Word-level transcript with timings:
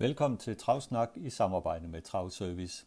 Velkommen 0.00 0.38
til 0.38 0.56
Travsnak 0.56 1.10
i 1.16 1.30
samarbejde 1.30 1.88
med 1.88 2.02
Travservice. 2.02 2.86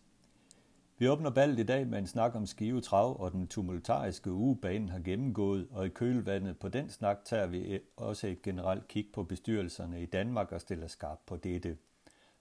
Vi 0.97 1.07
åbner 1.09 1.29
ballet 1.29 1.59
i 1.59 1.63
dag 1.63 1.87
med 1.87 1.99
en 1.99 2.07
snak 2.07 2.35
om 2.35 2.45
Skive 2.45 2.81
Trav 2.81 3.21
og 3.21 3.31
den 3.31 3.47
tumultariske 3.47 4.31
uge 4.31 4.57
banen 4.57 4.89
har 4.89 4.99
gennemgået, 4.99 5.67
og 5.71 5.85
i 5.85 5.89
kølvandet 5.89 6.59
på 6.59 6.69
den 6.69 6.89
snak 6.89 7.17
tager 7.25 7.47
vi 7.47 7.77
e- 7.77 7.81
også 7.97 8.27
et 8.27 8.41
generelt 8.41 8.87
kig 8.87 9.05
på 9.13 9.23
bestyrelserne 9.23 10.01
i 10.01 10.05
Danmark 10.05 10.51
og 10.51 10.61
stiller 10.61 10.87
skarp 10.87 11.19
på 11.25 11.37
dette. 11.37 11.77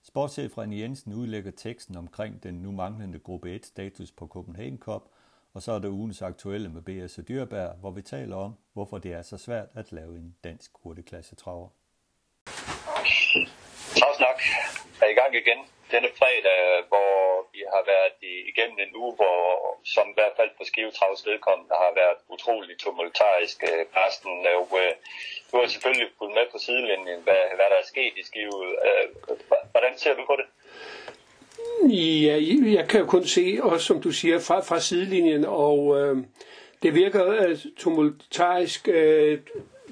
Sportschef 0.03 0.59
René 0.59 0.75
Jensen 0.75 1.13
udlægger 1.13 1.51
teksten 1.51 1.97
omkring 1.97 2.43
den 2.43 2.55
nu 2.55 2.71
manglende 2.71 3.19
gruppe 3.19 3.51
1 3.51 3.67
status 3.67 4.11
på 4.11 4.27
Copenhagen 4.27 4.79
Cup, 4.79 5.03
og 5.53 5.63
så 5.63 5.73
er 5.73 5.79
der 5.79 5.89
ugens 5.89 6.23
aktuelle 6.23 6.69
med 6.69 6.83
B.S. 6.83 7.19
og 7.19 7.29
Dyrbær, 7.29 7.73
hvor 7.73 7.91
vi 7.91 8.03
taler 8.03 8.37
om, 8.37 8.55
hvorfor 8.73 8.99
det 8.99 9.13
er 9.13 9.23
så 9.23 9.37
svært 9.37 9.69
at 9.75 9.93
lave 9.93 10.17
en 10.17 10.35
dansk 10.45 10.71
hurtigklasse 10.83 11.35
traver. 11.35 11.69
Travsnak 14.03 14.41
er 15.03 15.09
i 15.15 15.17
gang 15.21 15.33
igen 15.43 15.61
denne 15.95 16.11
fredag, 16.19 16.61
hvor 16.91 17.13
vi 17.55 17.61
har 17.75 17.83
været 17.93 18.15
igennem 18.51 18.79
en 18.87 18.93
uge, 19.03 19.15
hvor, 19.19 19.41
som 19.95 20.05
i 20.13 20.17
hvert 20.19 20.35
fald 20.39 20.51
på 20.59 20.65
Skivetravs 20.71 21.23
vedkommende 21.31 21.75
har 21.85 21.93
været 22.01 22.19
utrolig 22.35 22.75
tumultarisk. 22.83 23.59
Øh, 23.71 23.83
Carsten, 23.95 24.33
øh, 24.51 24.93
du 25.49 25.55
har 25.61 25.67
selvfølgelig 25.75 26.09
fulgt 26.19 26.35
med 26.39 26.47
på 26.53 26.59
sidelinjen, 26.65 27.19
hvad, 27.27 27.43
hvad 27.57 27.69
der 27.73 27.79
er 27.83 27.89
sket 27.93 28.15
i 28.21 28.25
Skive. 28.29 28.59
Øh, 28.87 29.07
hvordan 29.73 29.93
ser 30.03 30.15
du 30.19 30.23
på 30.31 30.35
det? 30.41 30.47
Ja, 32.27 32.37
jeg 32.79 32.85
kan 32.91 33.01
jo 33.01 33.07
kun 33.07 33.25
se, 33.37 33.45
også 33.63 33.87
som 33.87 33.99
du 34.07 34.11
siger, 34.21 34.39
fra, 34.49 34.57
fra 34.69 34.81
sidelinjen, 34.81 35.45
og 35.45 35.79
øh, 36.01 36.17
det 36.83 36.91
virker 36.95 37.25
øh, 37.41 37.59
tumultarisk, 37.79 38.89
øh, 38.89 39.41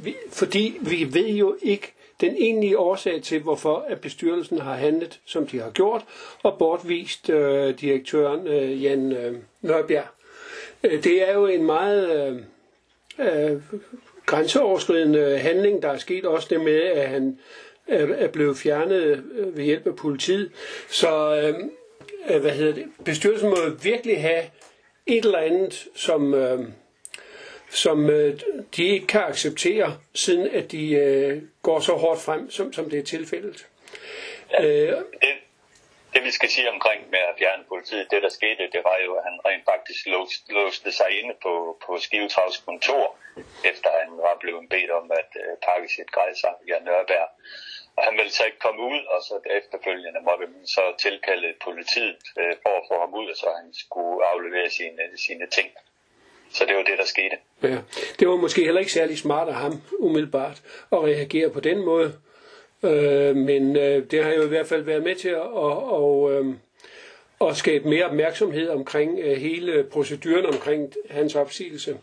vi, 0.04 0.12
fordi 0.40 0.64
vi 0.90 0.98
ved 1.16 1.32
jo 1.44 1.58
ikke, 1.62 1.88
den 2.20 2.34
egentlige 2.38 2.78
årsag 2.78 3.22
til, 3.22 3.40
hvorfor 3.40 3.84
at 3.88 4.00
bestyrelsen 4.00 4.58
har 4.58 4.74
handlet, 4.74 5.20
som 5.24 5.46
de 5.46 5.60
har 5.60 5.70
gjort, 5.70 6.04
og 6.42 6.58
bortvist 6.58 7.30
øh, 7.30 7.74
direktøren 7.80 8.46
øh, 8.46 8.82
Jan 8.82 9.12
øh, 9.12 9.36
Nørbjerg. 9.62 10.06
Øh, 10.84 11.04
det 11.04 11.28
er 11.28 11.34
jo 11.34 11.46
en 11.46 11.64
meget 11.66 12.30
øh, 13.18 13.52
øh, 13.52 13.62
grænseoverskridende 14.26 15.38
handling, 15.38 15.82
der 15.82 15.88
er 15.88 15.98
sket 15.98 16.24
også 16.24 16.46
det 16.50 16.60
med, 16.60 16.82
at 16.82 17.08
han 17.08 17.38
øh, 17.88 18.10
er 18.10 18.28
blevet 18.28 18.56
fjernet 18.56 19.24
øh, 19.34 19.56
ved 19.56 19.64
hjælp 19.64 19.86
af 19.86 19.96
politiet. 19.96 20.50
Så 20.88 21.36
øh, 21.36 21.54
øh, 22.34 22.40
hvad 22.40 22.50
hedder 22.50 22.74
det? 22.74 22.84
bestyrelsen 23.04 23.48
må 23.48 23.56
virkelig 23.82 24.20
have 24.20 24.42
et 25.06 25.24
eller 25.24 25.38
andet, 25.38 25.88
som 25.94 26.34
øh, 26.34 26.60
som 27.70 28.10
øh, 28.10 28.40
de 28.76 28.84
ikke 28.84 29.06
kan 29.06 29.20
acceptere, 29.20 29.98
siden 30.14 30.50
at 30.50 30.72
de 30.72 30.92
øh, 30.92 31.42
går 31.62 31.80
så 31.80 31.92
hårdt 31.92 32.20
frem, 32.20 32.50
som, 32.50 32.72
som 32.72 32.90
det 32.90 32.98
er 32.98 33.02
tilfældet. 33.02 33.66
Ja, 34.50 34.64
øh, 34.64 34.88
det, 35.22 35.32
det 36.14 36.24
vi 36.24 36.30
skal 36.30 36.48
sige 36.48 36.70
omkring 36.70 37.10
med 37.10 37.18
at 37.18 37.34
fjerne 37.38 37.64
politiet, 37.68 38.10
det 38.10 38.22
der 38.22 38.28
skete, 38.28 38.62
det 38.74 38.82
var 38.84 38.98
jo, 39.04 39.10
at 39.14 39.24
han 39.28 39.36
rent 39.48 39.64
faktisk 39.72 40.06
låste, 40.06 40.52
låste 40.52 40.92
sig 40.92 41.10
inde 41.20 41.34
på, 41.42 41.54
på 41.86 41.98
Skivetravs 41.98 42.58
kontor, 42.58 43.16
efter 43.64 43.88
han 44.00 44.10
var 44.26 44.36
blevet 44.40 44.68
bedt 44.68 44.90
om 44.90 45.10
at 45.20 45.30
øh, 45.42 45.52
pakke 45.66 45.88
sit 45.96 46.10
grej 46.12 46.30
sammen 46.34 46.60
med 46.68 46.80
Nørberg. 46.86 47.28
Og 47.96 48.02
han 48.06 48.14
ville 48.18 48.32
så 48.32 48.44
ikke 48.44 48.58
komme 48.66 48.82
ud, 48.92 49.00
og 49.14 49.20
så 49.28 49.34
efterfølgende 49.58 50.20
måtte 50.28 50.46
man 50.46 50.66
så 50.66 50.84
tilkalde 50.98 51.54
politiet 51.64 52.22
øh, 52.40 52.54
for 52.62 52.72
at 52.80 52.86
få 52.90 52.94
ham 53.04 53.14
ud, 53.14 53.34
så 53.34 53.46
han 53.60 53.68
skulle 53.82 54.26
aflevere 54.32 54.70
sine, 54.70 55.04
sine 55.26 55.46
ting. 55.56 55.68
Så 56.52 56.64
det 56.68 56.76
var 56.76 56.82
det, 56.82 56.98
der 56.98 57.04
skete. 57.04 57.36
Ja, 57.62 57.78
det 58.18 58.28
var 58.28 58.36
måske 58.36 58.64
heller 58.64 58.80
ikke 58.80 58.92
særlig 58.92 59.18
smart 59.18 59.48
af 59.48 59.54
ham, 59.54 59.80
umiddelbart, 59.98 60.62
at 60.92 60.98
reagere 60.98 61.50
på 61.50 61.60
den 61.60 61.84
måde. 61.84 62.12
Øh, 62.82 63.36
men 63.36 63.76
øh, 63.76 64.10
det 64.10 64.24
har 64.24 64.32
jo 64.32 64.44
i 64.44 64.48
hvert 64.48 64.66
fald 64.66 64.82
været 64.82 65.02
med 65.02 65.14
til 65.14 65.28
at, 65.28 65.40
og, 65.40 65.92
og, 65.92 66.32
øh, 66.32 66.54
og 67.40 67.56
skabe 67.56 67.88
mere 67.88 68.04
opmærksomhed 68.04 68.68
omkring 68.68 69.18
øh, 69.18 69.36
hele 69.36 69.84
proceduren 69.90 70.46
omkring 70.46 70.92
hans 71.10 71.34
opsigelse. 71.34 71.96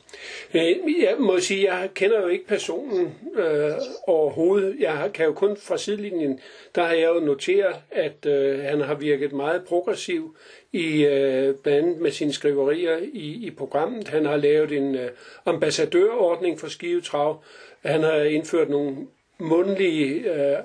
Øh, 0.53 0.61
jeg 1.01 1.15
må 1.19 1.39
sige, 1.39 1.73
jeg 1.73 1.89
kender 1.93 2.21
jo 2.21 2.27
ikke 2.27 2.47
personen 2.47 3.15
øh, 3.35 3.71
overhovedet. 4.07 4.75
Jeg 4.79 5.09
kan 5.13 5.25
jo 5.25 5.33
kun 5.33 5.57
fra 5.57 5.77
sidelinjen, 5.77 6.39
der 6.75 6.83
har 6.83 6.93
jeg 6.93 7.09
jo 7.15 7.19
noteret, 7.19 7.75
at 7.91 8.25
øh, 8.25 8.59
han 8.59 8.81
har 8.81 8.95
virket 8.95 9.33
meget 9.33 9.63
progressiv 9.63 10.35
i 10.71 11.05
øh, 11.05 11.55
blandt 11.55 11.87
andet 11.87 12.01
med 12.01 12.11
sine 12.11 12.33
skriverier 12.33 12.97
i, 13.13 13.45
i 13.47 13.51
programmet. 13.51 14.07
Han 14.07 14.25
har 14.25 14.37
lavet 14.37 14.71
en 14.71 14.95
øh, 14.95 15.09
ambassadørordning 15.45 16.59
for 16.59 16.67
Skive 16.67 17.01
Trav. 17.01 17.43
Han 17.85 18.03
har 18.03 18.15
indført 18.15 18.69
nogle 18.69 18.97
mundlige 19.39 20.33
øh, 20.33 20.57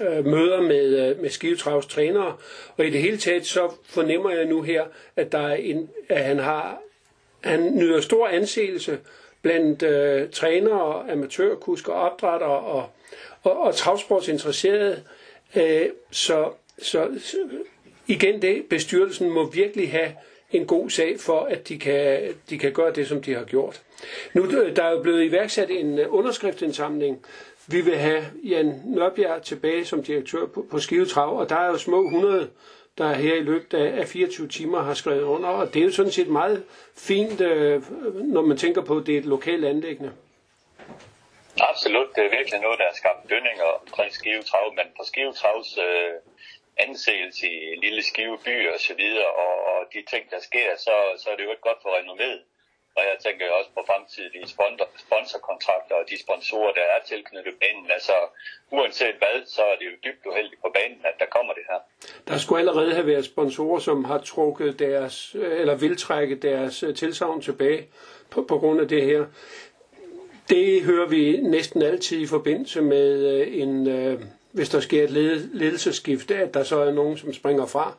øh, 0.00 0.26
møder 0.26 0.60
med, 0.60 1.10
øh, 1.10 1.20
med 1.20 1.30
Skivetravs 1.30 1.86
trænere, 1.86 2.36
og 2.76 2.86
i 2.86 2.90
det 2.90 3.00
hele 3.00 3.18
taget 3.18 3.46
så 3.46 3.72
fornemmer 3.84 4.30
jeg 4.30 4.44
nu 4.44 4.62
her, 4.62 4.84
at, 5.16 5.32
der 5.32 5.38
er 5.38 5.54
en, 5.54 5.90
at 6.08 6.24
han 6.24 6.38
har 6.38 6.80
han 7.40 7.76
nyder 7.76 8.00
stor 8.00 8.28
anseelse 8.28 8.98
blandt 9.42 9.82
øh, 9.82 10.30
trænere, 10.30 11.10
amatørkusker, 11.12 11.92
opdrættere 11.92 12.58
og, 12.58 12.90
og, 13.42 13.60
og 13.60 13.74
travsportsinteresserede. 13.74 15.02
Øh, 15.56 15.86
så, 16.10 16.50
så, 16.82 17.08
så 17.18 17.36
igen 18.06 18.42
det, 18.42 18.64
bestyrelsen 18.70 19.30
må 19.30 19.50
virkelig 19.50 19.90
have 19.90 20.12
en 20.52 20.66
god 20.66 20.90
sag 20.90 21.20
for, 21.20 21.40
at 21.40 21.68
de 21.68 21.78
kan, 21.78 22.20
de 22.50 22.58
kan 22.58 22.72
gøre 22.72 22.92
det, 22.92 23.08
som 23.08 23.22
de 23.22 23.34
har 23.34 23.44
gjort. 23.44 23.82
Nu 24.34 24.44
øh, 24.44 24.76
der 24.76 24.82
er 24.82 24.90
jo 24.90 25.02
blevet 25.02 25.24
iværksat 25.24 25.70
en 25.70 25.98
øh, 25.98 26.14
underskriftsindsamling. 26.14 27.24
Vi 27.70 27.80
vil 27.80 27.98
have 27.98 28.24
Jan 28.44 28.82
Nørbjerg 28.84 29.42
tilbage 29.42 29.84
som 29.84 30.02
direktør 30.02 30.46
på, 30.46 30.66
på 30.70 30.78
Skive 30.78 31.06
Trav, 31.06 31.38
og 31.38 31.48
der 31.48 31.56
er 31.56 31.66
jo 31.66 31.78
små 31.78 32.04
100, 32.04 32.50
der 32.98 33.12
her 33.12 33.34
i 33.34 33.40
løbet 33.40 33.74
af 33.74 34.06
24 34.08 34.48
timer 34.48 34.80
har 34.82 34.94
skrevet 34.94 35.22
under, 35.22 35.48
og 35.48 35.74
det 35.74 35.80
er 35.80 35.84
jo 35.84 35.92
sådan 35.92 36.12
set 36.12 36.28
meget 36.28 36.64
fint, 36.96 37.40
øh, 37.40 37.82
når 38.14 38.42
man 38.42 38.56
tænker 38.56 38.82
på, 38.84 38.96
at 38.96 39.06
det 39.06 39.14
er 39.14 39.18
et 39.18 39.24
lokalt 39.24 39.64
anlæggende. 39.64 40.12
Absolut, 41.60 42.08
det 42.16 42.24
er 42.24 42.36
virkelig 42.38 42.60
noget, 42.60 42.78
der 42.78 42.84
har 42.84 42.96
skabt 43.02 43.30
dønninger 43.30 43.68
omkring 43.82 44.12
Skive 44.12 44.42
Trav, 44.42 44.74
men 44.78 44.86
på 44.96 45.02
Skive 45.04 45.32
Travs 45.32 45.78
øh, 45.78 46.14
anseelse 46.86 47.46
i 47.46 47.76
lille 47.84 48.02
skive 48.02 48.38
by 48.44 48.56
og 48.72 48.80
så 48.80 48.94
videre, 48.94 49.30
og, 49.44 49.54
og 49.70 49.78
de 49.92 50.00
ting, 50.12 50.30
der 50.30 50.40
sker, 50.40 50.68
så, 50.76 50.94
så 51.20 51.26
er 51.30 51.36
det 51.36 51.44
jo 51.44 51.50
ikke 51.50 51.68
godt 51.68 51.82
for 51.82 51.90
renommet. 51.98 52.42
Og 52.98 53.02
jeg 53.10 53.16
tænker 53.24 53.44
også 53.58 53.70
på 53.76 53.82
fremtidige 53.90 54.46
sponsorkontrakter 55.06 55.94
og 56.00 56.04
de 56.10 56.16
sponsorer, 56.24 56.72
der 56.78 56.86
er 56.94 57.00
tilknyttet 57.10 57.54
banen. 57.62 57.86
Altså, 57.96 58.16
uanset 58.70 59.16
hvad, 59.22 59.36
så 59.46 59.62
er 59.72 59.76
det 59.78 59.86
jo 59.90 59.94
dybt 60.04 60.26
uheldigt 60.26 60.60
på 60.64 60.70
banen, 60.78 61.00
at 61.04 61.14
der 61.18 61.28
kommer 61.36 61.52
det 61.58 61.62
her. 61.70 61.80
Der 62.28 62.38
skulle 62.38 62.58
allerede 62.58 62.92
have 62.94 63.06
været 63.06 63.24
sponsorer, 63.24 63.78
som 63.78 64.04
har 64.04 64.18
trukket 64.18 64.78
deres, 64.78 65.34
øh, 65.34 65.60
eller 65.60 65.74
vil 65.74 65.96
trække 65.96 66.34
deres 66.34 66.82
øh, 66.82 66.94
tilsavn 66.94 67.40
tilbage 67.40 67.88
på, 68.30 68.42
på 68.42 68.58
grund 68.58 68.80
af 68.80 68.88
det 68.88 69.02
her. 69.02 69.26
Det 70.48 70.82
hører 70.82 71.08
vi 71.08 71.36
næsten 71.36 71.82
altid 71.82 72.20
i 72.20 72.26
forbindelse 72.26 72.80
med 72.82 73.08
øh, 73.32 73.60
en, 73.62 73.86
hvis 74.52 74.68
der 74.68 74.80
sker 74.80 75.04
et 75.04 75.10
ledelsesskifte, 75.10 76.36
at 76.36 76.54
der 76.54 76.62
så 76.62 76.78
er 76.78 76.92
nogen, 76.92 77.16
som 77.18 77.32
springer 77.32 77.66
fra. 77.66 77.96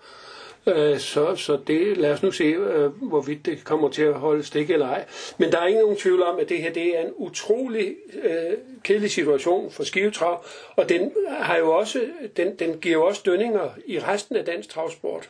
Øh, 0.76 1.00
så, 1.00 1.36
så 1.36 1.60
det, 1.68 1.98
lad 1.98 2.12
os 2.12 2.24
nu 2.24 2.32
se, 2.32 2.44
øh, 2.44 2.86
hvorvidt 2.86 3.46
det 3.46 3.64
kommer 3.64 3.90
til 3.90 4.02
at 4.02 4.14
holde 4.14 4.44
stik 4.44 4.70
eller 4.70 4.88
ej. 4.88 5.06
Men 5.38 5.52
der 5.52 5.60
er 5.60 5.68
ingen 5.68 5.82
nogen 5.82 5.98
tvivl 5.98 6.24
om, 6.24 6.40
at 6.40 6.50
det 6.50 6.58
her 6.58 6.74
det 6.74 6.98
er 6.98 7.02
en 7.02 7.14
utrolig 7.16 7.96
øh, 8.24 8.58
kedelig 8.84 9.12
situation 9.12 9.72
for 9.72 9.84
skivetrav, 9.84 10.46
og 10.76 10.90
den 10.90 11.12
har 11.28 11.58
jo 11.58 11.72
også, 11.72 12.02
den, 12.38 12.56
den 12.56 12.78
giver 12.80 12.94
jo 12.94 13.06
også 13.06 13.22
dønninger 13.26 13.70
i 13.86 14.00
resten 14.00 14.36
af 14.36 14.46
dansk 14.46 14.70
travsport. 14.70 15.30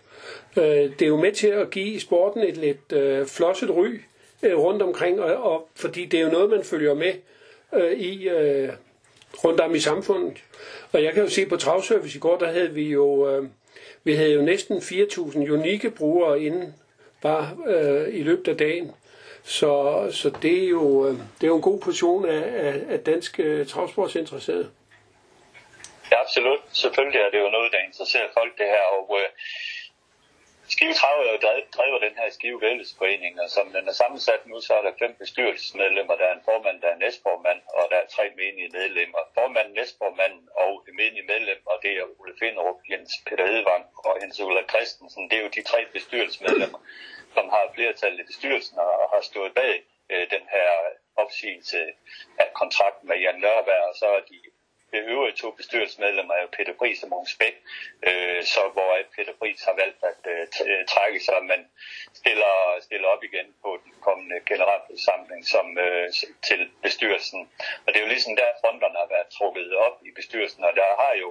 Øh, 0.58 0.64
det 0.64 1.02
er 1.02 1.08
jo 1.08 1.18
med 1.18 1.32
til 1.32 1.48
at 1.48 1.70
give 1.70 2.00
sporten 2.00 2.44
et 2.44 2.58
lidt 2.58 2.92
øh, 2.94 3.26
flosset 3.26 3.70
ry 3.70 3.88
øh, 4.44 4.58
rundt 4.58 4.82
omkring, 4.82 5.22
og, 5.22 5.52
og, 5.52 5.68
fordi 5.76 6.06
det 6.06 6.20
er 6.20 6.24
jo 6.24 6.32
noget, 6.32 6.50
man 6.50 6.64
følger 6.64 6.94
med 6.94 7.14
øh, 7.76 7.92
i 7.92 8.30
øh, 8.30 8.70
rundt 9.44 9.60
om 9.60 9.76
i 9.76 9.80
samfundet. 9.80 10.38
Og 10.92 11.04
jeg 11.04 11.14
kan 11.14 11.24
jo 11.24 11.30
se 11.30 11.46
på 11.46 11.58
Travservice 11.58 12.18
i 12.18 12.20
går, 12.20 12.38
der 12.38 12.52
havde 12.52 12.74
vi 12.74 12.84
jo, 12.84 13.30
øh, 13.30 13.48
vi 14.04 14.16
havde 14.16 14.34
jo 14.34 14.42
næsten 14.42 14.78
4.000 14.78 15.52
unikke 15.52 15.90
brugere 15.90 16.42
inden, 16.42 16.76
bare 17.22 17.58
øh, 17.68 18.20
i 18.20 18.24
løbet 18.24 18.48
af 18.48 18.58
dagen. 18.58 18.92
Så, 19.44 19.72
så 20.12 20.30
det, 20.42 20.64
er 20.64 20.70
jo, 20.70 21.08
øh, 21.08 21.14
det 21.14 21.44
er 21.44 21.48
jo 21.48 21.56
en 21.56 21.62
god 21.62 21.80
portion 21.80 22.30
af, 22.30 22.44
af, 22.68 22.82
af 22.90 23.00
danske 23.00 23.44
øh, 23.44 23.68
travsportsinteresserede. 23.68 24.70
Ja, 26.12 26.22
absolut. 26.22 26.60
Selvfølgelig 26.72 27.20
er 27.20 27.30
det 27.30 27.40
jo 27.40 27.50
noget, 27.50 27.72
der 27.72 27.80
interesserer 27.88 28.28
folk 28.38 28.58
det 28.58 28.66
her. 28.66 28.84
Og 28.98 29.18
øh, 29.20 29.30
Skive 30.74 30.94
Trav 30.94 31.18
er 31.22 31.32
jo 31.32 31.40
drevet 31.78 32.02
den 32.02 32.16
her 32.20 32.30
Skive 32.30 32.62
Vældesforening, 32.62 33.42
og 33.42 33.50
som 33.50 33.66
den 33.76 33.88
er 33.88 33.96
sammensat 34.02 34.42
nu, 34.46 34.62
så 34.62 34.74
er 34.74 34.82
der 34.82 35.00
fem 35.02 35.14
bestyrelsesmedlemmer, 35.22 36.16
der 36.16 36.26
er 36.28 36.36
en 36.36 36.48
formand, 36.50 36.82
der 36.82 36.90
er 36.92 37.02
næstformand, 37.04 37.62
og 37.78 37.84
der 37.92 37.98
er 38.04 38.08
tre 38.16 38.26
menige 38.42 38.70
medlemmer. 38.78 39.22
Formanden, 39.34 39.74
næstformanden 39.74 40.50
og 40.64 40.84
det 40.86 40.94
menige 41.02 41.26
medlem, 41.34 41.62
og 41.72 41.76
det 41.84 41.92
er 42.00 42.06
Ole 42.20 42.34
Finderup, 42.40 42.80
Jens 42.92 43.14
Peter 43.28 43.48
Hedvang 43.52 43.84
og 44.08 44.14
Jens 44.22 44.40
Ulla 44.40 44.64
Christensen. 44.72 45.30
Det 45.30 45.38
er 45.38 45.44
jo 45.44 45.56
de 45.58 45.64
tre 45.72 45.80
bestyrelsesmedlemmer, 45.94 46.80
som 47.36 47.46
har 47.50 47.72
flertal 47.76 48.20
i 48.20 48.24
bestyrelsen 48.24 48.78
og 48.80 49.10
har 49.14 49.22
stået 49.22 49.54
bag 49.54 49.76
øh, 50.12 50.26
den 50.36 50.46
her 50.56 50.70
opsigelse 51.24 51.80
af 52.40 52.48
kontrakten 52.54 53.08
med 53.08 53.18
Jan 53.24 53.40
Nørberg, 53.44 53.84
og 53.90 53.96
så 54.02 54.08
er 54.18 54.22
de 54.32 54.38
det 54.92 55.02
øvrige 55.14 55.36
to 55.36 55.52
bestyrelsesmedlemmer 55.52 56.34
er 56.34 56.42
jo 56.42 56.56
Peter 56.58 56.74
Pris 56.74 57.04
og 57.04 57.10
Mogens 57.10 57.36
Bæk, 57.40 57.56
øh, 58.10 58.44
så 58.44 58.62
hvor 58.74 58.92
Peter 59.16 59.34
Pris 59.40 59.64
har 59.64 59.76
valgt 59.82 60.02
at 60.12 60.22
øh, 60.34 60.48
øh, 60.70 60.86
trække 60.94 61.20
sig, 61.28 61.40
men 61.52 61.62
stiller, 62.14 62.54
stiller 62.82 63.08
op 63.08 63.24
igen 63.24 63.48
på 63.64 63.80
den 63.84 63.94
kommende 64.02 64.38
generalforsamling 64.52 65.48
som, 65.48 65.78
øh, 65.78 66.08
til 66.48 66.72
bestyrelsen. 66.82 67.50
Og 67.84 67.88
det 67.88 67.98
er 67.98 68.06
jo 68.06 68.14
ligesom 68.16 68.36
der 68.36 68.60
fronterne 68.62 68.98
har 69.04 69.10
været 69.16 69.30
trukket 69.38 69.76
op 69.76 69.98
i 70.08 70.12
bestyrelsen, 70.16 70.64
og 70.64 70.74
der 70.76 70.90
har 71.04 71.14
jo 71.24 71.30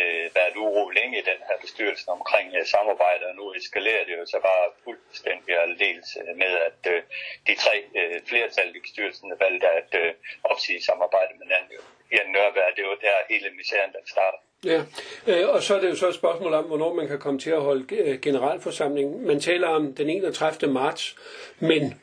øh, 0.00 0.26
været 0.34 0.56
uro 0.56 0.88
længe 0.88 1.18
i 1.18 1.28
den 1.30 1.40
her 1.48 1.56
bestyrelse 1.60 2.08
omkring 2.08 2.54
øh, 2.58 2.66
samarbejde, 2.66 3.26
og 3.26 3.34
nu 3.34 3.54
eskalerer 3.54 4.04
det 4.04 4.14
jo 4.18 4.26
så 4.26 4.38
bare 4.40 4.66
fuldstændig 4.84 5.58
aldeles 5.58 6.08
øh, 6.20 6.36
med, 6.36 6.52
at 6.68 6.80
øh, 6.92 7.02
de 7.46 7.54
tre 7.54 7.76
øh, 7.98 8.20
flertal 8.28 8.76
i 8.76 8.80
bestyrelsen 8.80 9.32
valgte 9.40 9.68
at 9.68 9.90
øh, 10.02 10.14
opsige 10.44 10.82
samarbejde 10.82 11.32
med 11.38 11.46
hinanden. 11.46 11.99
Jan 12.12 12.28
Nørberg, 12.34 12.70
det 12.76 12.82
er 12.82 12.86
jo 12.86 12.96
der 13.00 13.16
hele 13.30 13.50
misæren, 13.56 13.92
den 13.92 14.06
starter. 14.06 14.38
Ja, 14.64 14.80
øh, 15.26 15.48
og 15.54 15.62
så 15.62 15.76
er 15.76 15.80
det 15.80 15.90
jo 15.90 15.96
så 15.96 16.08
et 16.08 16.14
spørgsmål 16.14 16.54
om, 16.54 16.64
hvornår 16.64 16.94
man 16.94 17.08
kan 17.08 17.18
komme 17.18 17.40
til 17.40 17.50
at 17.50 17.60
holde 17.60 17.96
øh, 17.96 18.20
generalforsamling. 18.20 19.26
Man 19.26 19.40
taler 19.40 19.68
om 19.68 19.94
den 19.94 20.10
31. 20.10 20.72
marts, 20.72 21.16
men 21.58 22.02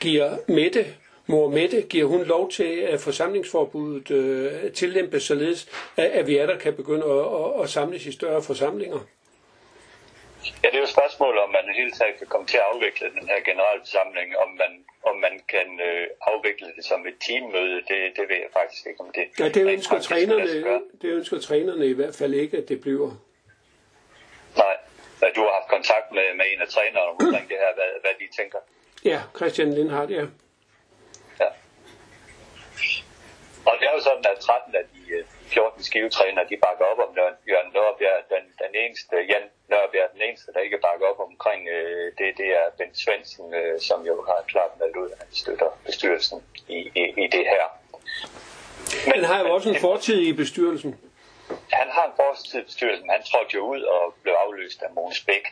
giver 0.00 0.36
Mette 0.48 0.86
Mor 1.30 1.48
Mette, 1.48 1.82
giver 1.82 2.06
hun 2.06 2.22
lov 2.24 2.50
til, 2.50 2.80
at 2.80 3.00
forsamlingsforbuddet 3.00 4.10
øh, 4.10 4.72
tillempes 4.72 5.22
således, 5.22 5.60
at, 5.96 6.04
at 6.04 6.26
vi 6.26 6.36
er 6.36 6.46
der 6.46 6.58
kan 6.58 6.76
begynde 6.76 7.04
at, 7.04 7.26
at, 7.40 7.62
at 7.62 7.70
samles 7.70 8.06
i 8.06 8.12
større 8.12 8.42
forsamlinger? 8.42 9.00
Ja, 10.62 10.68
det 10.68 10.74
er 10.74 10.78
jo 10.78 10.84
et 10.84 10.96
spørgsmål, 10.98 11.38
om 11.38 11.50
man 11.50 11.74
hele 11.74 11.90
taget 11.90 12.18
kan 12.18 12.26
komme 12.26 12.46
til 12.46 12.56
at 12.56 12.62
afvikle 12.72 13.06
den 13.20 13.28
her 13.28 13.40
generalforsamling, 13.50 14.38
om 14.38 14.50
man, 14.62 14.72
om 15.10 15.16
man 15.16 15.34
kan 15.48 15.68
øh, 15.88 16.06
afvikle 16.20 16.66
det 16.76 16.84
som 16.84 17.06
et 17.06 17.16
teammøde, 17.26 17.76
det, 17.90 18.00
det 18.16 18.24
ved 18.30 18.38
jeg 18.44 18.52
faktisk 18.52 18.86
ikke, 18.86 19.00
om 19.00 19.10
det 19.14 19.24
Ja, 19.38 19.48
det 19.48 19.72
ønsker, 19.74 19.98
trænerne, 19.98 20.80
det 21.02 21.08
ønsker 21.18 21.38
trænerne 21.40 21.86
i 21.86 21.92
hvert 21.92 22.14
fald 22.14 22.34
ikke, 22.34 22.56
at 22.56 22.68
det 22.68 22.80
bliver. 22.80 23.10
Nej, 24.56 24.76
du 25.36 25.40
har 25.40 25.52
haft 25.58 25.68
kontakt 25.76 26.12
med, 26.12 26.26
med 26.36 26.44
en 26.52 26.60
af 26.60 26.68
trænerne 26.68 27.08
omkring 27.12 27.48
det 27.52 27.58
her, 27.64 27.72
hvad, 27.78 27.90
hvad 28.00 28.14
de 28.20 28.26
tænker. 28.42 28.58
Ja, 29.04 29.20
Christian 29.36 29.72
Lindhardt, 29.72 30.10
ja. 30.10 30.26
Og 33.68 33.74
det 33.80 33.86
er 33.88 33.92
jo 33.98 34.02
sådan, 34.08 34.24
at 34.32 34.38
13 34.40 34.74
af 34.74 34.84
de 34.94 35.24
14 35.48 35.78
øh, 35.78 35.84
skivetrænere, 35.88 36.44
de 36.50 36.56
bakker 36.66 36.84
op 36.90 37.00
om 37.06 37.10
Jørgen 37.50 37.70
Nørbjerg. 37.76 38.20
Den, 38.34 38.44
den 38.62 38.72
eneste, 38.82 39.14
Jan 39.30 39.46
Nørbjerg, 39.70 40.10
den 40.14 40.22
eneste, 40.28 40.52
der 40.54 40.60
ikke 40.66 40.78
bakker 40.86 41.06
op 41.12 41.20
omkring 41.28 41.60
øh, 41.76 42.06
det, 42.18 42.26
det 42.40 42.48
er 42.60 42.64
Ben 42.78 42.94
Svendsen, 43.02 43.46
øh, 43.60 43.80
som 43.88 43.98
jo 44.10 44.14
har 44.28 44.38
klart 44.52 44.72
meldt 44.80 44.96
ud, 45.02 45.08
at 45.12 45.18
han 45.18 45.32
støtter 45.42 45.70
bestyrelsen 45.86 46.38
i, 46.68 46.78
i, 47.02 47.04
i 47.24 47.26
det 47.36 47.44
her. 47.54 47.66
Men 49.06 49.14
han 49.14 49.24
har 49.24 49.40
jo 49.44 49.48
også 49.54 49.68
en 49.68 49.80
fortid 49.88 50.18
i 50.30 50.32
bestyrelsen. 50.32 50.90
Han 51.80 51.88
har 51.96 52.04
en 52.10 52.12
fortid 52.16 52.60
i 52.60 52.64
bestyrelsen. 52.64 53.10
Han 53.10 53.22
trådte 53.30 53.52
jo 53.54 53.62
ud 53.74 53.82
og 53.82 54.14
blev 54.22 54.34
afløst 54.44 54.82
af 54.82 54.90
Mogens 54.94 55.20
Bæk. 55.28 55.44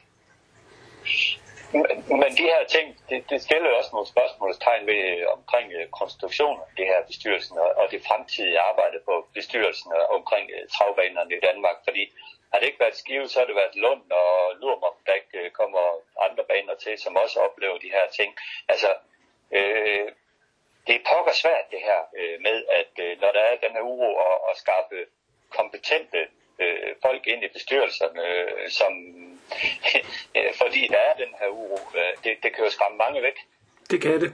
Men 2.23 2.31
de 2.41 2.47
her 2.53 2.65
ting, 2.69 2.87
det, 3.09 3.31
det 3.31 3.43
stiller 3.43 3.71
også 3.79 3.91
nogle 3.93 4.09
spørgsmålstegn 4.15 4.87
ved 4.87 5.01
øh, 5.13 5.27
omkring 5.37 5.73
øh, 5.73 5.89
konstruktionen 5.89 6.61
af 6.61 6.73
det 6.77 6.87
her 6.87 7.01
bestyrelsen 7.07 7.59
og, 7.59 7.71
og 7.81 7.91
det 7.91 8.07
fremtidige 8.09 8.61
arbejde 8.61 8.99
på 9.05 9.27
bestyrelsen 9.35 9.93
omkring 10.19 10.51
øh, 10.57 10.69
travbanerne 10.69 11.35
i 11.37 11.41
Danmark. 11.49 11.77
Fordi 11.85 12.13
har 12.53 12.59
det 12.59 12.67
ikke 12.67 12.81
været 12.81 12.97
Skive, 12.97 13.29
så 13.29 13.39
har 13.39 13.47
det 13.47 13.57
været 13.63 13.75
Lund 13.75 14.11
og 14.11 14.33
Lurmok, 14.61 14.97
der 15.07 15.13
ikke 15.13 15.51
kommer 15.51 15.83
andre 16.27 16.45
baner 16.45 16.75
til, 16.75 16.99
som 16.99 17.17
også 17.17 17.41
oplever 17.41 17.79
de 17.79 17.95
her 17.97 18.07
ting. 18.19 18.31
Altså, 18.69 18.91
øh, 19.51 20.09
det 20.87 20.95
er 20.95 21.07
pokker 21.11 21.33
svært 21.33 21.71
det 21.71 21.81
her 21.89 22.01
øh, 22.19 22.41
med, 22.47 22.57
at 22.81 22.93
øh, 23.05 23.21
når 23.21 23.33
der 23.33 23.41
er 23.41 23.57
den 23.65 23.73
her 23.73 23.81
uro 23.81 24.15
og, 24.15 24.35
og 24.49 24.57
skaffe 24.57 24.99
kompetente 25.51 26.21
øh, 26.59 26.95
folk 27.03 27.27
ind 27.27 27.45
i 27.45 27.49
bestyrelserne, 27.49 28.23
øh, 28.27 28.69
som 28.71 28.93
fordi 30.61 30.89
der 30.91 31.01
er 31.09 31.15
den 31.19 31.35
her 31.41 31.49
uro. 31.49 31.81
Øh, 31.95 32.25
det, 32.25 32.33
det 32.43 32.55
kan 32.55 32.65
jo 32.65 32.71
skræmme 32.71 32.99
mange 32.99 33.23
væk. 33.23 33.37
Det 33.91 34.01
kan 34.01 34.21
det. 34.21 34.33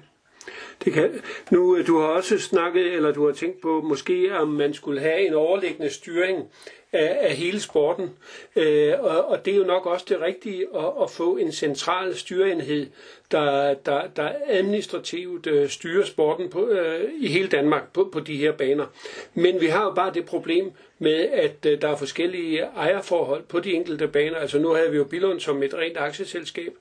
Det 0.84 0.92
kan. 0.92 1.22
Nu, 1.50 1.76
øh, 1.76 1.86
du 1.86 2.00
har 2.00 2.06
også 2.06 2.38
snakket, 2.38 2.92
eller 2.92 3.12
du 3.12 3.26
har 3.26 3.32
tænkt 3.32 3.60
på, 3.60 3.80
måske 3.80 4.38
om 4.38 4.48
man 4.48 4.74
skulle 4.74 5.00
have 5.00 5.26
en 5.26 5.34
overliggende 5.34 5.90
styring 5.90 6.48
af, 6.92 7.18
af 7.20 7.36
hele 7.36 7.60
sporten. 7.60 8.10
Øh, 8.56 8.94
og, 9.00 9.28
og 9.28 9.44
det 9.44 9.52
er 9.52 9.56
jo 9.56 9.64
nok 9.64 9.86
også 9.86 10.06
det 10.08 10.20
rigtige 10.20 10.66
at, 10.76 10.92
at 11.02 11.10
få 11.10 11.36
en 11.36 11.52
central 11.52 12.16
styreenhed, 12.16 12.86
der, 13.30 13.74
der, 13.74 14.06
der 14.06 14.32
administrativt 14.46 15.46
øh, 15.46 15.68
styrer 15.68 16.04
sporten 16.04 16.50
på, 16.50 16.68
øh, 16.68 17.10
i 17.18 17.28
hele 17.28 17.48
Danmark 17.48 17.92
på, 17.92 18.08
på 18.12 18.20
de 18.20 18.36
her 18.36 18.52
baner. 18.52 18.86
Men 19.34 19.60
vi 19.60 19.66
har 19.66 19.84
jo 19.84 19.90
bare 19.90 20.14
det 20.14 20.26
problem 20.26 20.72
med, 21.02 21.28
at 21.32 21.66
øh, 21.66 21.82
der 21.82 21.88
er 21.88 21.96
forskellige 21.96 22.60
ejerforhold 22.60 23.42
på 23.42 23.60
de 23.60 23.72
enkelte 23.72 24.08
baner. 24.08 24.36
Altså 24.36 24.58
nu 24.58 24.68
havde 24.68 24.90
vi 24.90 24.96
jo 24.96 25.04
Billund 25.04 25.40
som 25.40 25.62
et 25.62 25.74
rent 25.74 25.96
aktieselskab. 25.96 26.72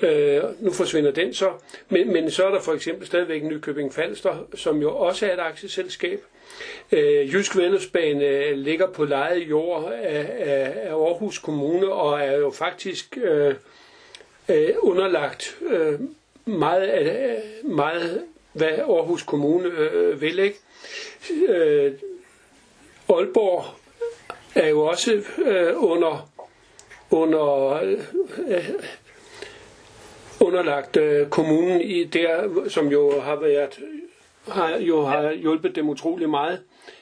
Øh, 0.00 0.42
nu 0.60 0.72
forsvinder 0.72 1.10
den 1.10 1.34
så. 1.34 1.50
Men, 1.88 2.12
men 2.12 2.30
så 2.30 2.46
er 2.46 2.50
der 2.50 2.60
for 2.60 2.72
eksempel 2.72 3.06
stadigvæk 3.06 3.42
Nykøbing 3.42 3.94
Falster, 3.94 4.46
som 4.54 4.82
jo 4.82 4.96
også 4.96 5.26
er 5.26 5.34
et 5.34 5.40
aktieselskab. 5.40 6.20
Øh, 6.92 7.34
Jysk 7.34 7.56
Vældesbane 7.56 8.24
øh, 8.24 8.58
ligger 8.58 8.90
på 8.90 9.04
lejet 9.04 9.50
jord 9.50 9.92
af, 9.92 10.30
af, 10.38 10.72
af 10.76 10.94
Aarhus 10.94 11.38
Kommune 11.38 11.92
og 11.92 12.20
er 12.20 12.36
jo 12.36 12.50
faktisk 12.50 13.18
øh, 13.22 13.54
øh, 14.48 14.68
underlagt 14.78 15.58
øh, 15.70 16.00
meget, 16.44 16.82
af, 16.82 17.42
meget, 17.64 18.22
hvad 18.52 18.68
Aarhus 18.68 19.22
Kommune 19.22 19.68
øh, 19.68 20.08
øh 20.08 20.20
vil. 20.20 20.38
Ikke? 20.38 20.58
Øh, 21.48 21.92
Aalborg 23.08 23.64
er 24.54 24.68
jo 24.68 24.84
også 24.84 25.22
øh, 25.38 25.72
under, 25.76 26.30
under 27.10 27.72
øh, 28.48 28.68
underlagt 30.40 30.96
øh, 30.96 31.28
kommunen 31.28 31.80
i 31.80 32.04
der, 32.04 32.64
som 32.68 32.88
jo 32.88 33.20
har 33.20 33.36
været 33.36 33.78
har 34.48 34.76
jo 34.78 35.04
har 35.04 35.32
hjulpet 35.32 35.76
dem 35.76 35.88
utrolig 35.88 36.30
meget 36.30 36.60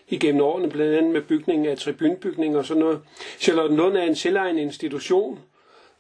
igennem 0.09 0.43
årene, 0.43 0.71
blandt 0.71 0.97
andet 0.97 1.13
med 1.13 1.23
bygningen 1.23 1.67
af 1.67 1.79
tribunbygning 1.79 2.57
og 2.57 2.65
sådan 2.65 2.81
noget. 2.81 3.01
Charlottenlund 3.39 3.97
er 3.97 4.03
en 4.03 4.17
selvejende 4.17 4.63
institution, 4.63 5.39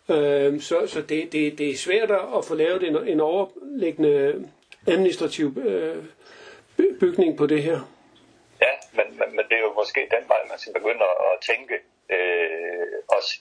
øh, 0.09 0.61
så, 0.61 0.77
så 0.87 1.01
det, 1.01 1.33
det, 1.33 1.59
det 1.59 1.71
er 1.71 1.77
svært 1.77 2.11
at 2.11 2.45
få 2.45 2.55
lavet 2.55 2.89
en, 2.89 2.97
en 3.09 3.21
overliggende 3.21 4.35
administrativ 4.87 5.59
øh, 5.65 5.97
bygning 7.01 7.37
på 7.37 7.47
det 7.47 7.63
her. 7.63 7.81
Men, 8.97 9.07
men, 9.19 9.29
men 9.37 9.45
det 9.49 9.57
er 9.57 9.65
jo 9.69 9.73
måske 9.73 10.01
den 10.17 10.29
vej, 10.29 10.41
man 10.49 10.59
skal 10.59 10.73
begynde 10.73 11.05
at 11.05 11.41
tænke. 11.51 11.77
Øh, 12.17 12.97
også, 13.09 13.33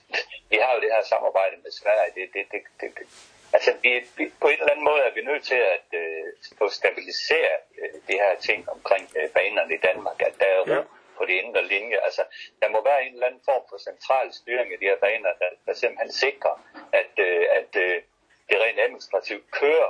vi 0.50 0.58
har 0.64 0.72
jo 0.76 0.82
det 0.82 0.92
her 0.96 1.04
samarbejde 1.14 1.56
med 1.64 1.72
Sverige, 1.72 2.12
det, 2.16 2.26
det, 2.34 2.46
det, 2.52 2.62
det, 2.98 3.08
Altså, 3.54 3.72
vi, 3.84 3.90
vi, 4.18 4.32
på 4.42 4.48
en 4.48 4.60
eller 4.60 4.72
anden 4.72 4.90
måde 4.92 5.02
er 5.02 5.14
vi 5.14 5.22
nødt 5.22 5.44
til 5.44 5.62
at 5.76 5.88
øh, 6.02 6.24
få 6.58 6.70
stabiliseret 6.70 7.62
øh, 7.82 7.94
det 8.08 8.18
her 8.24 8.36
ting 8.40 8.70
omkring 8.70 9.06
øh, 9.18 9.30
banerne 9.30 9.74
i 9.76 9.84
Danmark, 9.88 10.22
at 10.22 10.34
der 10.40 10.46
er 10.46 10.64
ja. 10.68 10.82
på 11.18 11.26
de 11.26 11.34
indre 11.34 11.64
linje. 11.66 11.98
Altså, 12.08 12.24
der 12.62 12.70
må 12.70 12.84
være 12.84 13.04
en 13.06 13.14
eller 13.14 13.28
anden 13.28 13.42
form 13.46 13.64
for 13.70 13.78
central 13.78 14.34
styring 14.34 14.74
af 14.74 14.80
de 14.80 14.86
her 14.86 15.00
baner, 15.06 15.32
der, 15.42 15.50
der 15.66 15.74
simpelthen 15.74 16.12
sikrer, 16.12 16.56
at, 17.02 17.14
øh, 17.28 17.46
at 17.60 17.72
øh, 17.86 18.02
det 18.50 18.58
rent 18.62 18.80
administrativt 18.80 19.52
kører 19.52 19.90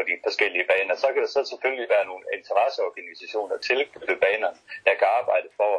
på 0.00 0.04
de 0.10 0.16
forskellige 0.26 0.66
baner. 0.72 0.94
Så 1.02 1.08
kan 1.12 1.20
der 1.24 1.32
så 1.36 1.42
selvfølgelig 1.52 1.88
være 1.94 2.06
nogle 2.10 2.24
interesseorganisationer 2.38 3.56
til 3.68 3.78
banerne, 4.24 4.58
der 4.86 4.94
kan 5.00 5.08
arbejde 5.20 5.48
for 5.60 5.72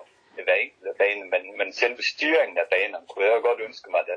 hver 0.46 0.58
enkelt 0.66 0.98
banen 1.04 1.26
men, 1.34 1.44
men 1.60 1.68
selve 1.82 2.02
styringen 2.14 2.58
af 2.64 2.68
banerne 2.74 3.06
kunne 3.10 3.26
jeg 3.26 3.48
godt 3.50 3.60
ønske 3.68 3.88
mig, 3.94 4.02
at 4.02 4.08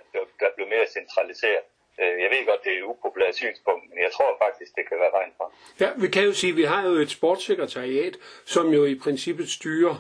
der 0.43 0.51
blev 0.57 0.67
mere 0.75 0.87
centraliseret. 0.99 1.65
Øh, 2.01 2.15
jeg 2.23 2.29
ved 2.33 2.47
godt, 2.51 2.65
det 2.65 2.73
er 2.73 2.79
et 2.83 2.91
upopulært 2.93 3.35
synspunkt, 3.43 3.85
men 3.91 3.99
jeg 4.07 4.13
tror 4.17 4.31
faktisk, 4.45 4.71
det 4.79 4.85
kan 4.89 4.99
være 5.03 5.13
vejen 5.19 5.33
fra. 5.39 5.47
Ja, 5.83 5.89
vi 6.03 6.09
kan 6.15 6.25
jo 6.29 6.33
sige, 6.33 6.51
at 6.51 6.57
vi 6.57 6.67
har 6.73 6.83
jo 6.89 6.95
et 7.05 7.11
sportssekretariat, 7.19 8.15
som 8.45 8.67
jo 8.77 8.85
i 8.85 8.97
princippet 9.05 9.49
styrer 9.59 9.97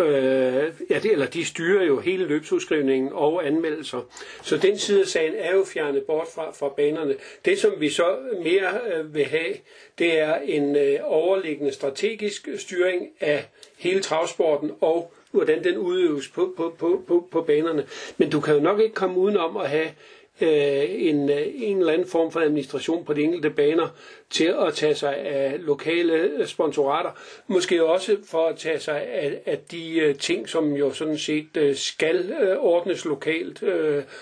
Øh, 0.00 0.72
ja, 0.90 0.98
det, 0.98 1.12
eller 1.12 1.26
de 1.26 1.44
styrer 1.44 1.84
jo 1.84 2.00
hele 2.00 2.24
løbsudskrivningen 2.24 3.12
og 3.12 3.46
anmeldelser. 3.46 4.00
Så 4.42 4.56
den 4.56 4.78
side 4.78 5.00
af 5.00 5.06
sagen 5.06 5.34
er 5.36 5.54
jo 5.54 5.64
fjernet 5.64 6.02
bort 6.02 6.28
fra, 6.34 6.50
fra 6.50 6.68
banerne. 6.68 7.14
Det, 7.44 7.58
som 7.58 7.72
vi 7.78 7.88
så 7.88 8.16
mere 8.44 8.80
øh, 8.94 9.14
vil 9.14 9.24
have, 9.24 9.54
det 9.98 10.18
er 10.18 10.34
en 10.36 10.76
øh, 10.76 10.98
overliggende 11.02 11.72
strategisk 11.72 12.48
styring 12.56 13.08
af 13.20 13.44
hele 13.78 14.00
travsporten 14.00 14.70
og 14.80 15.12
hvordan 15.30 15.64
den 15.64 15.78
udøves 15.78 16.28
på, 16.28 16.54
på, 16.56 16.74
på, 16.78 17.02
på, 17.08 17.28
på 17.30 17.42
banerne. 17.42 17.86
Men 18.16 18.30
du 18.30 18.40
kan 18.40 18.54
jo 18.54 18.60
nok 18.60 18.80
ikke 18.80 18.94
komme 18.94 19.18
udenom 19.18 19.56
at 19.56 19.68
have 19.68 19.88
øh, 20.42 20.84
en, 20.88 21.30
øh, 21.30 21.46
en 21.54 21.78
eller 21.78 21.92
anden 21.92 22.08
form 22.08 22.32
for 22.32 22.40
administration 22.40 23.04
på 23.04 23.12
de 23.12 23.22
enkelte 23.22 23.50
baner 23.50 23.88
til 24.30 24.54
at 24.66 24.74
tage 24.74 24.94
sig 24.94 25.16
af 25.16 25.56
lokale 25.58 26.14
øh, 26.14 26.46
sponsorater. 26.46 27.10
Måske 27.46 27.84
også 27.84 28.16
for 28.24 28.46
at 28.46 28.56
tage 28.56 28.78
sig 28.80 29.02
af, 29.02 29.40
af 29.46 29.58
de 29.70 29.98
øh, 29.98 30.14
ting, 30.14 30.48
som 30.48 30.72
jo 30.72 30.92
sådan 30.92 31.18
set 31.18 31.72
skal 31.78 32.36
ordnes 32.58 33.04
lokalt. 33.04 33.60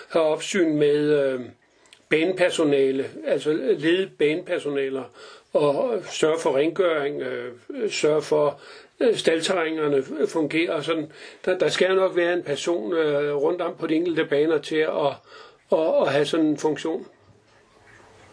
Have 0.09 0.25
opsyn 0.25 0.75
med 0.75 1.39
banepersonale, 2.09 3.05
altså 3.25 3.53
lede 3.77 4.09
banepersonaler 4.19 5.03
og 5.53 6.01
sørge 6.11 6.39
for 6.39 6.57
rengøring, 6.57 7.21
øh, 7.21 7.51
sørge 7.89 8.21
for 8.21 8.61
øh, 8.99 9.15
staldterrænerne 9.15 10.27
fungerer. 10.27 10.81
Sådan. 10.81 11.11
Der, 11.45 11.57
der 11.57 11.69
skal 11.69 11.95
nok 11.95 12.15
være 12.15 12.33
en 12.33 12.43
person 12.43 12.93
øh, 12.93 13.35
rundt 13.35 13.61
om 13.61 13.75
på 13.79 13.87
de 13.87 13.95
enkelte 13.95 14.25
baner 14.25 14.57
til 14.57 14.75
at, 14.75 15.13
at, 15.71 16.01
at 16.01 16.11
have 16.13 16.25
sådan 16.25 16.45
en 16.45 16.57
funktion. 16.57 17.07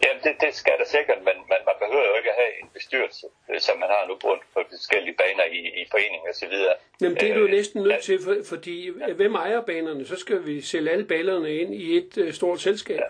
Ja, 0.03 0.09
det, 0.23 0.35
det 0.41 0.55
skal 0.55 0.73
der 0.79 0.85
sikkert, 0.85 1.17
men, 1.17 1.37
men 1.51 1.59
man 1.69 1.75
behøver 1.83 2.07
jo 2.11 2.15
ikke 2.19 2.29
at 2.29 2.37
have 2.41 2.53
en 2.61 2.69
bestyrelse, 2.73 3.25
øh, 3.49 3.59
som 3.59 3.79
man 3.79 3.89
har 3.89 4.05
nu 4.07 4.13
rundt 4.13 4.43
på 4.53 4.59
forskellige 4.69 5.15
baner 5.21 5.43
i, 5.43 5.59
i 5.81 5.83
foreninger 5.91 6.29
osv. 6.29 6.55
Jamen 7.01 7.17
det 7.17 7.29
er 7.29 7.35
du 7.35 7.45
øh, 7.45 7.51
næsten 7.51 7.83
nødt 7.83 8.03
til, 8.03 8.17
for, 8.23 8.35
fordi 8.49 8.91
ja. 8.99 9.13
hvem 9.13 9.35
ejer 9.35 9.61
banerne? 9.61 10.05
Så 10.07 10.15
skal 10.15 10.45
vi 10.45 10.61
sælge 10.61 10.91
alle 10.91 11.05
banerne 11.05 11.55
ind 11.55 11.73
i 11.73 11.97
et 11.97 12.17
uh, 12.17 12.31
stort 12.31 12.59
selskab. 12.61 12.99
Ja. 12.99 13.09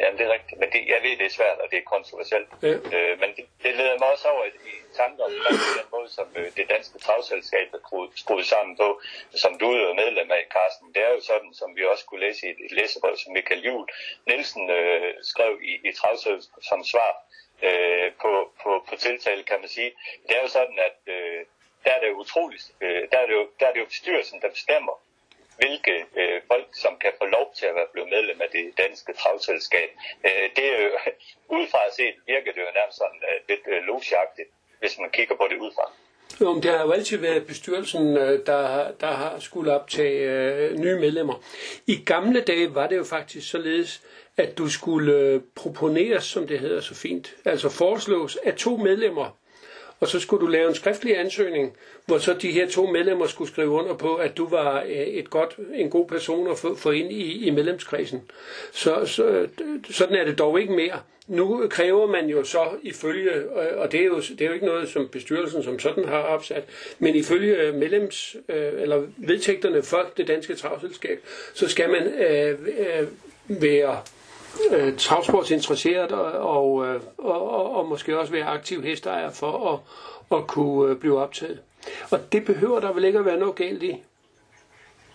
Jamen, 0.00 0.18
det 0.18 0.26
er 0.26 0.32
rigtigt. 0.36 0.58
Men 0.60 0.68
det, 0.74 0.80
jeg 0.94 1.00
ved, 1.04 1.12
det 1.20 1.26
er 1.26 1.34
svært, 1.40 1.58
og 1.62 1.66
det 1.70 1.78
er 1.78 1.86
kontroversielt. 1.94 2.50
Ja. 2.62 2.74
Øh, 2.96 3.12
men 3.22 3.28
det, 3.36 3.44
det 3.62 3.72
leder 3.78 3.96
mig 4.02 4.08
også 4.14 4.26
over 4.34 4.44
i, 4.44 4.52
i 4.70 4.74
tanker 5.00 5.24
om 5.24 5.30
den 5.30 5.88
måde, 6.06 6.14
som 6.18 6.28
øh, 6.36 6.56
det 6.56 6.68
danske 6.68 6.98
travselskab 6.98 7.74
er 7.74 8.08
skruet 8.14 8.46
sammen 8.46 8.76
på, 8.76 9.00
som 9.34 9.58
du 9.58 9.68
er 9.72 9.94
medlem 9.94 10.30
af, 10.30 10.44
Carsten. 10.54 10.94
Det 10.94 11.02
er 11.02 11.10
jo 11.10 11.20
sådan, 11.20 11.54
som 11.54 11.76
vi 11.76 11.84
også 11.84 12.04
kunne 12.06 12.20
læse 12.20 12.46
i 12.46 12.50
et 12.50 12.72
læsebrev, 12.72 13.16
som 13.16 13.32
Michael 13.32 13.64
Juhl 13.66 13.88
Nielsen 14.26 14.70
øh, 14.70 15.14
skrev 15.22 15.52
i, 15.62 15.88
i 15.88 15.92
travselskab 15.92 16.62
som 16.62 16.84
svar 16.84 17.12
øh, 17.62 18.12
på, 18.22 18.32
på, 18.62 18.84
på 18.88 18.96
tiltale, 18.96 19.42
kan 19.44 19.60
man 19.60 19.68
sige. 19.68 19.92
Det 20.26 20.36
er 20.36 20.42
jo 20.42 20.48
sådan, 20.48 20.78
at 20.88 20.98
øh, 21.14 21.40
der 21.84 21.90
er 21.90 22.00
det 22.00 22.10
utroligt, 22.22 22.64
øh, 22.80 23.02
der, 23.10 23.18
er 23.18 23.26
det 23.26 23.34
jo, 23.34 23.48
der 23.60 23.66
er 23.66 23.72
det 23.72 23.80
jo 23.80 23.92
bestyrelsen, 23.94 24.40
der 24.42 24.48
bestemmer, 24.50 24.94
hvilke 25.56 26.06
øh, 26.20 26.42
folk, 26.50 26.68
som 26.74 26.98
kan 26.98 27.12
få 27.18 27.26
lov 27.36 27.46
til 27.54 27.66
at 27.66 27.74
være 27.74 27.92
blevet 27.92 28.10
medlem 28.10 28.40
af 28.40 28.50
det 28.50 28.78
danske 28.78 29.12
travselskab. 29.12 29.90
Øh, 30.26 30.46
det 30.56 30.64
er 30.72 30.82
jo, 30.82 30.90
udefra 31.56 31.90
set 31.90 32.16
virker 32.26 32.52
det 32.52 32.60
jo 32.60 32.70
nærmest 32.74 32.98
sådan 32.98 33.22
øh, 33.30 33.38
lidt 33.48 33.64
øh, 33.66 33.82
logiagtigt, 33.82 34.50
hvis 34.80 34.98
man 34.98 35.10
kigger 35.12 35.36
på 35.36 35.46
det 35.50 35.56
udefra. 35.56 35.90
Jo, 36.40 36.52
men 36.52 36.62
det 36.62 36.70
har 36.70 36.82
jo 36.82 36.90
altid 36.90 37.16
været 37.16 37.46
bestyrelsen, 37.46 38.16
øh, 38.16 38.46
der, 38.46 38.90
der 39.00 39.06
har 39.06 39.38
skulle 39.38 39.72
optage 39.72 40.30
øh, 40.30 40.78
nye 40.78 40.98
medlemmer. 40.98 41.42
I 41.86 41.96
gamle 41.96 42.40
dage 42.40 42.74
var 42.74 42.86
det 42.86 42.96
jo 42.96 43.04
faktisk 43.04 43.50
således, 43.50 44.02
at 44.36 44.58
du 44.58 44.68
skulle 44.68 45.12
øh, 45.12 45.40
proponeres, 45.54 46.24
som 46.24 46.46
det 46.46 46.58
hedder 46.58 46.80
så 46.80 46.94
fint, 46.94 47.34
altså 47.44 47.68
foreslås 47.68 48.36
af 48.36 48.54
to 48.54 48.76
medlemmer 48.76 49.36
og 50.00 50.08
så 50.08 50.20
skulle 50.20 50.46
du 50.46 50.50
lave 50.50 50.68
en 50.68 50.74
skriftlig 50.74 51.18
ansøgning, 51.18 51.76
hvor 52.06 52.18
så 52.18 52.34
de 52.34 52.50
her 52.50 52.68
to 52.68 52.86
medlemmer 52.86 53.26
skulle 53.26 53.50
skrive 53.50 53.68
under 53.68 53.94
på, 53.94 54.14
at 54.14 54.36
du 54.36 54.48
var 54.48 54.82
øh, 54.82 54.90
et 54.90 55.30
godt, 55.30 55.56
en 55.74 55.90
god 55.90 56.08
person 56.08 56.50
at 56.50 56.58
få, 56.58 56.74
få 56.74 56.90
ind 56.90 57.12
i, 57.12 57.46
i 57.46 57.50
medlemskredsen. 57.50 58.22
Så, 58.72 59.06
så, 59.06 59.46
sådan 59.90 60.16
er 60.16 60.24
det 60.24 60.38
dog 60.38 60.60
ikke 60.60 60.72
mere. 60.72 61.00
Nu 61.26 61.66
kræver 61.70 62.06
man 62.06 62.28
jo 62.28 62.44
så 62.44 62.68
ifølge, 62.82 63.30
øh, 63.34 63.44
og 63.76 63.92
det 63.92 64.00
er 64.00 64.04
jo, 64.04 64.20
det 64.20 64.40
er 64.40 64.46
jo 64.46 64.52
ikke 64.52 64.66
noget, 64.66 64.88
som 64.88 65.08
bestyrelsen 65.08 65.62
som 65.62 65.78
sådan 65.78 66.04
har 66.04 66.18
opsat, 66.18 66.64
men 66.98 67.14
ifølge 67.14 67.56
øh, 67.56 67.74
medlems, 67.74 68.36
eller 68.48 69.02
vedtægterne 69.16 69.82
for 69.82 70.10
det 70.16 70.28
danske 70.28 70.54
travselskab, 70.54 71.20
så 71.54 71.68
skal 71.68 71.90
man 71.90 72.02
øh, 72.02 72.58
øh, 72.78 73.08
være 73.48 74.00
øh, 74.70 74.98
travsportsinteresseret 74.98 76.12
og, 76.12 76.32
og, 76.56 76.86
øh, 76.86 77.00
og, 77.18 77.50
og, 77.50 77.76
og 77.76 77.86
måske 77.86 78.18
også 78.18 78.32
være 78.32 78.44
aktiv 78.44 78.82
hestejer 78.82 79.30
for 79.30 79.52
at, 79.72 79.78
at 80.38 80.46
kunne 80.46 80.90
øh, 80.90 80.96
blive 81.00 81.20
optaget. 81.20 81.62
Og 82.12 82.18
det 82.32 82.44
behøver 82.44 82.80
der 82.80 82.92
vel 82.92 83.04
ikke 83.04 83.18
at 83.18 83.24
være 83.24 83.38
noget 83.38 83.56
galt 83.56 83.82
i? 83.82 84.04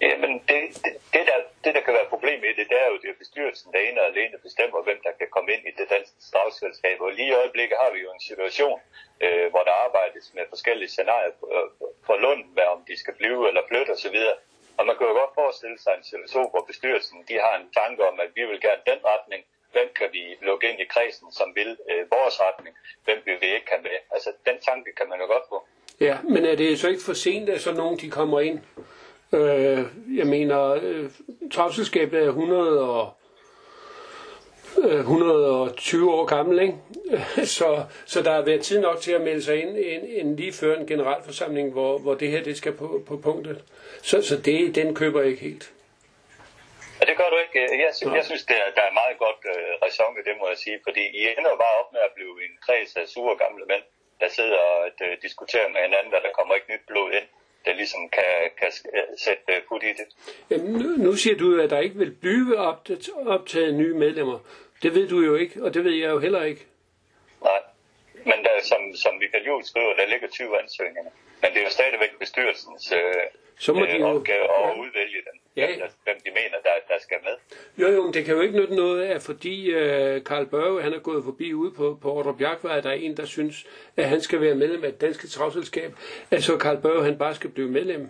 Jamen, 0.01 0.33
det, 0.49 0.59
det, 0.83 0.93
det, 1.13 1.23
der, 1.29 1.37
det, 1.63 1.71
der 1.75 1.81
kan 1.85 1.93
være 1.93 2.13
problemet 2.15 2.45
i 2.51 2.53
det, 2.59 2.65
det 2.71 2.77
er 2.83 2.87
jo, 2.91 2.97
det 3.03 3.09
er 3.09 3.21
bestyrelsen, 3.23 3.67
der 3.73 3.79
ene 3.79 4.01
og 4.01 4.07
alene 4.11 4.37
bestemmer, 4.47 4.79
hvem 4.87 4.99
der 5.05 5.13
kan 5.19 5.27
komme 5.35 5.49
ind 5.55 5.63
i 5.69 5.73
det 5.79 5.87
danske 5.95 6.19
strafselskab. 6.29 6.97
Og 7.05 7.11
lige 7.17 7.31
i 7.31 7.39
øjeblikket 7.41 7.77
har 7.83 7.91
vi 7.95 7.99
jo 8.05 8.09
en 8.17 8.23
situation, 8.29 8.79
øh, 9.25 9.47
hvor 9.51 9.63
der 9.67 9.75
arbejdes 9.85 10.25
med 10.37 10.43
forskellige 10.53 10.93
scenarier 10.95 11.33
for, 11.39 11.49
for 12.05 12.15
Lund, 12.25 12.43
hvad 12.55 12.67
om 12.75 12.79
de 12.89 12.95
skal 12.99 13.15
blive 13.19 13.39
eller 13.49 13.63
flytte 13.69 13.91
osv. 13.95 14.17
Og 14.81 14.87
man 14.87 14.95
kan 14.97 15.07
jo 15.11 15.15
godt 15.21 15.33
forestille 15.41 15.77
sig 15.83 15.93
en 15.95 16.05
situation, 16.11 16.49
hvor 16.53 16.63
bestyrelsen 16.69 17.17
de 17.29 17.35
har 17.45 17.53
en 17.61 17.67
tanke 17.79 18.01
om, 18.09 18.15
at 18.25 18.29
vi 18.37 18.43
vil 18.49 18.59
gerne 18.67 18.83
den 18.91 18.99
retning, 19.11 19.41
hvem 19.73 19.89
kan 19.99 20.09
vi 20.15 20.23
lukke 20.47 20.65
ind 20.71 20.79
i 20.85 20.87
kredsen, 20.93 21.27
som 21.39 21.47
vil 21.57 21.71
øh, 21.89 22.03
vores 22.15 22.35
retning, 22.45 22.73
hvem 23.05 23.19
vil 23.27 23.37
vi 23.43 23.49
ikke 23.57 23.69
have 23.73 23.83
med. 23.87 23.97
Altså, 24.15 24.29
den 24.47 24.57
tanke 24.67 24.89
kan 24.97 25.07
man 25.11 25.19
jo 25.23 25.27
godt 25.33 25.45
få. 25.51 25.57
Ja, 26.07 26.15
men 26.33 26.41
er 26.51 26.55
det 26.55 26.79
så 26.79 26.87
ikke 26.91 27.07
for 27.09 27.13
sent, 27.13 27.49
at 27.49 27.61
så 27.61 27.71
nogen 27.73 27.97
de 27.99 28.09
kommer 28.09 28.39
ind? 28.39 28.59
Øh, 29.33 29.81
jeg 30.19 30.27
mener, 30.27 30.59
øh, 30.81 31.05
travselskabet 31.51 32.19
er 32.23 32.27
100 32.27 32.81
og 32.89 33.13
120 34.77 36.01
øh, 36.01 36.19
år 36.19 36.25
gammel, 36.25 36.59
ikke? 36.59 36.75
Så, 37.57 37.83
så 38.05 38.21
der 38.21 38.31
har 38.31 38.41
været 38.41 38.61
tid 38.61 38.79
nok 38.79 38.99
til 38.99 39.11
at 39.11 39.21
melde 39.21 39.43
sig 39.43 39.55
ind 39.63 39.77
en, 39.77 40.01
en 40.19 40.35
lige 40.35 40.53
før 40.53 40.75
en 40.77 40.87
generalforsamling, 40.87 41.71
hvor, 41.71 41.97
hvor 41.97 42.13
det 42.13 42.31
her 42.31 42.43
det 42.43 42.57
skal 42.57 42.73
på, 42.73 43.03
på 43.07 43.17
punktet. 43.17 43.63
Så, 44.01 44.21
så 44.21 44.35
det, 44.37 44.75
den 44.75 44.95
køber 44.95 45.19
jeg 45.21 45.29
ikke 45.29 45.41
helt. 45.41 45.71
Ja, 46.99 47.05
det 47.09 47.15
gør 47.17 47.29
du 47.33 47.37
ikke. 47.45 47.59
Jeg, 47.85 47.91
synes, 47.97 48.13
jeg 48.19 48.25
synes, 48.25 48.43
det 48.49 48.55
er, 48.63 48.67
der 48.77 48.85
er 48.89 48.93
meget 49.01 49.17
godt 49.25 49.41
uh, 49.53 49.71
ræson 49.83 50.15
det, 50.27 50.35
må 50.41 50.45
jeg 50.53 50.57
sige, 50.57 50.79
fordi 50.87 51.03
I 51.19 51.21
ender 51.37 51.63
bare 51.65 51.75
op 51.81 51.89
med 51.95 52.01
at 52.07 52.11
blive 52.17 52.35
en 52.45 52.53
kreds 52.65 52.91
af 53.01 53.05
sure 53.13 53.35
gamle 53.43 53.65
mænd, 53.71 53.83
der 54.21 54.29
sidder 54.37 54.57
og 54.57 54.79
uh, 55.05 55.13
diskuterer 55.25 55.69
med 55.73 55.81
hinanden, 55.87 56.13
og 56.17 56.21
der 56.25 56.31
kommer 56.37 56.53
ikke 56.55 56.71
nyt 56.73 56.85
blod 56.91 57.09
ind 57.19 57.27
der 57.65 57.73
ligesom 57.73 58.09
kan, 58.09 58.33
kan 58.59 58.71
sætte 59.17 59.53
put 59.67 59.83
i 59.83 59.87
det. 59.87 60.07
Jamen, 60.49 60.71
nu, 60.71 60.87
nu 61.05 61.13
siger 61.15 61.37
du, 61.37 61.61
at 61.61 61.69
der 61.69 61.79
ikke 61.79 61.95
vil 61.95 62.11
blive 62.11 62.57
optaget 63.25 63.73
nye 63.73 63.93
medlemmer. 63.93 64.39
Det 64.83 64.95
ved 64.95 65.07
du 65.07 65.19
jo 65.19 65.35
ikke, 65.35 65.63
og 65.63 65.73
det 65.73 65.83
ved 65.83 65.91
jeg 65.91 66.09
jo 66.09 66.19
heller 66.19 66.43
ikke. 66.43 66.65
Nej, 67.43 67.61
men 68.13 68.43
der, 68.45 68.51
som, 68.63 68.95
som 68.95 69.13
Michael 69.15 69.45
Juhl 69.45 69.65
skriver, 69.65 69.93
der 69.95 70.05
ligger 70.07 70.27
20 70.27 70.61
ansøgninger. 70.61 71.11
Men 71.41 71.49
det 71.53 71.57
er 71.57 71.63
jo 71.63 71.69
stadigvæk 71.69 72.19
bestyrelsens 72.19 72.91
øh, 72.91 73.25
så 73.65 73.73
må 73.73 73.85
de 73.85 73.97
jo... 73.97 74.07
opgave 74.07 74.43
at 74.43 74.67
ja. 74.67 74.81
udvælge 74.81 75.21
dem, 75.29 75.37
ja. 75.57 75.67
hvem, 75.67 75.89
hvem 76.03 76.15
de 76.25 76.29
mener, 76.29 76.57
der, 76.63 76.75
der 76.87 76.99
skal 77.01 77.17
med. 77.23 77.35
Jo, 77.77 77.95
jo, 77.95 78.03
men 78.03 78.13
det 78.13 78.25
kan 78.25 78.35
jo 78.35 78.41
ikke 78.41 78.57
nytte 78.57 78.75
noget 78.75 79.01
af, 79.01 79.21
fordi 79.21 79.71
øh, 79.71 80.23
Karl 80.23 80.45
Børge, 80.45 80.81
han 80.81 80.93
er 80.93 80.99
gået 80.99 81.23
forbi 81.23 81.53
ude 81.53 81.71
på, 81.71 81.97
på 82.01 82.13
Ordre 82.13 82.33
Bjergvej, 82.37 82.81
der 82.81 82.89
er 82.89 82.93
en, 82.93 83.17
der 83.17 83.25
synes, 83.25 83.65
at 83.97 84.09
han 84.09 84.21
skal 84.21 84.41
være 84.41 84.55
medlem 84.55 84.83
af 84.83 84.91
det 84.91 85.01
danske 85.01 85.27
travselskab, 85.27 85.93
at 86.31 86.43
så 86.43 86.57
Karl 86.57 86.81
Børge, 86.81 87.03
han 87.03 87.17
bare 87.17 87.35
skal 87.35 87.49
blive 87.49 87.69
medlem. 87.69 88.07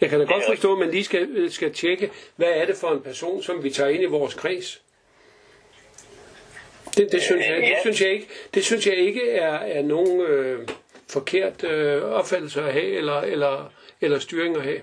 Jeg 0.00 0.10
kan 0.10 0.20
da 0.20 0.26
godt 0.26 0.44
forstå, 0.48 0.72
at 0.72 0.78
man 0.78 0.90
lige 0.90 1.04
skal, 1.04 1.28
øh, 1.30 1.50
skal 1.50 1.72
tjekke, 1.72 2.10
hvad 2.36 2.48
er 2.48 2.66
det 2.66 2.76
for 2.76 2.90
en 2.90 3.00
person, 3.00 3.42
som 3.42 3.64
vi 3.64 3.70
tager 3.70 3.90
ind 3.90 4.02
i 4.02 4.06
vores 4.06 4.34
kreds. 4.34 4.82
Det, 6.96 7.12
det, 7.12 7.22
synes, 7.22 7.46
jeg, 7.46 7.56
det, 7.56 7.76
synes, 7.80 8.00
jeg 8.00 8.10
ikke, 8.10 8.28
det 8.54 8.64
synes 8.64 8.86
jeg 8.86 8.96
ikke 8.96 9.30
er, 9.30 9.52
er 9.52 9.82
nogen 9.82 10.20
øh, 10.20 10.68
forkert 11.08 11.64
øh, 11.64 12.02
opfattelse 12.02 12.62
at 12.62 12.72
have, 12.72 12.86
eller, 12.86 13.20
eller, 13.20 13.72
eller 14.00 14.18
styring 14.18 14.56
at 14.56 14.62
have. 14.62 14.80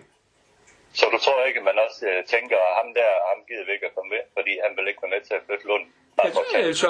Så 0.93 1.05
du 1.13 1.17
tror 1.17 1.45
ikke, 1.47 1.59
at 1.59 1.65
man 1.65 1.77
også 1.85 2.05
øh, 2.09 2.25
tænker, 2.25 2.57
at 2.67 2.73
ham 2.79 2.93
der, 2.93 3.09
ham 3.29 3.39
gider 3.47 3.65
vi 3.65 3.71
ikke 3.75 3.85
at 3.85 3.95
komme 3.95 4.09
med, 4.09 4.21
fordi 4.37 4.51
han 4.63 4.71
vil 4.77 4.87
ikke 4.87 5.01
være 5.03 5.15
med 5.15 5.21
til 5.27 5.33
at 5.33 5.43
flytte 5.47 5.67
Lund? 5.67 5.85
Altså, 6.17 6.41
altså, 6.53 6.87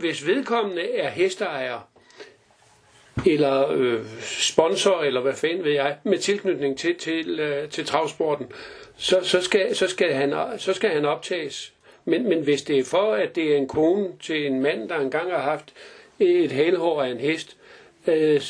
hvis 0.00 0.26
vedkommende 0.26 0.96
er 0.96 1.08
hesteejer, 1.08 1.80
eller 3.26 3.68
øh, 3.70 4.04
sponsor, 4.20 5.02
eller 5.02 5.20
hvad 5.20 5.34
fanden 5.34 5.64
ved 5.64 5.72
jeg, 5.72 5.96
med 6.04 6.18
tilknytning 6.18 6.78
til, 6.78 6.98
til, 6.98 7.40
øh, 7.40 7.68
til 7.68 7.86
travsporten, 7.86 8.52
så, 8.96 9.20
så, 9.22 9.42
skal, 9.42 9.76
så, 9.76 9.88
skal 9.88 10.12
han, 10.12 10.58
så 10.58 10.74
skal 10.74 10.90
han 10.90 11.04
optages. 11.04 11.72
Men, 12.04 12.28
men 12.28 12.42
hvis 12.42 12.62
det 12.62 12.78
er 12.78 12.84
for, 12.84 13.12
at 13.12 13.36
det 13.36 13.52
er 13.52 13.56
en 13.56 13.68
kone 13.68 14.18
til 14.22 14.46
en 14.46 14.60
mand, 14.60 14.88
der 14.88 14.98
engang 14.98 15.30
har 15.30 15.40
haft 15.40 15.74
et 16.18 16.52
halehår 16.52 17.02
af 17.02 17.08
en 17.08 17.20
hest, 17.20 17.56
øh, 18.06 18.40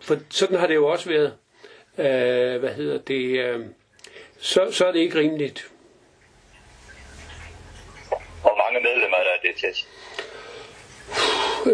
for 0.00 0.16
sådan 0.30 0.58
har 0.58 0.66
det 0.66 0.74
jo 0.74 0.86
også 0.86 1.08
været, 1.08 1.34
øh, 1.98 2.60
hvad 2.60 2.74
hedder 2.74 2.98
det, 2.98 3.38
øh, 3.38 3.60
så, 4.38 4.68
så 4.72 4.86
er 4.86 4.92
det 4.92 4.98
ikke 4.98 5.18
rimeligt. 5.18 5.70
Hvor 8.40 8.56
mange 8.56 8.80
medlemmer 8.80 9.16
er 9.16 9.24
der 9.24 9.30
er 9.30 9.40
det 9.42 9.56
til? 9.56 9.86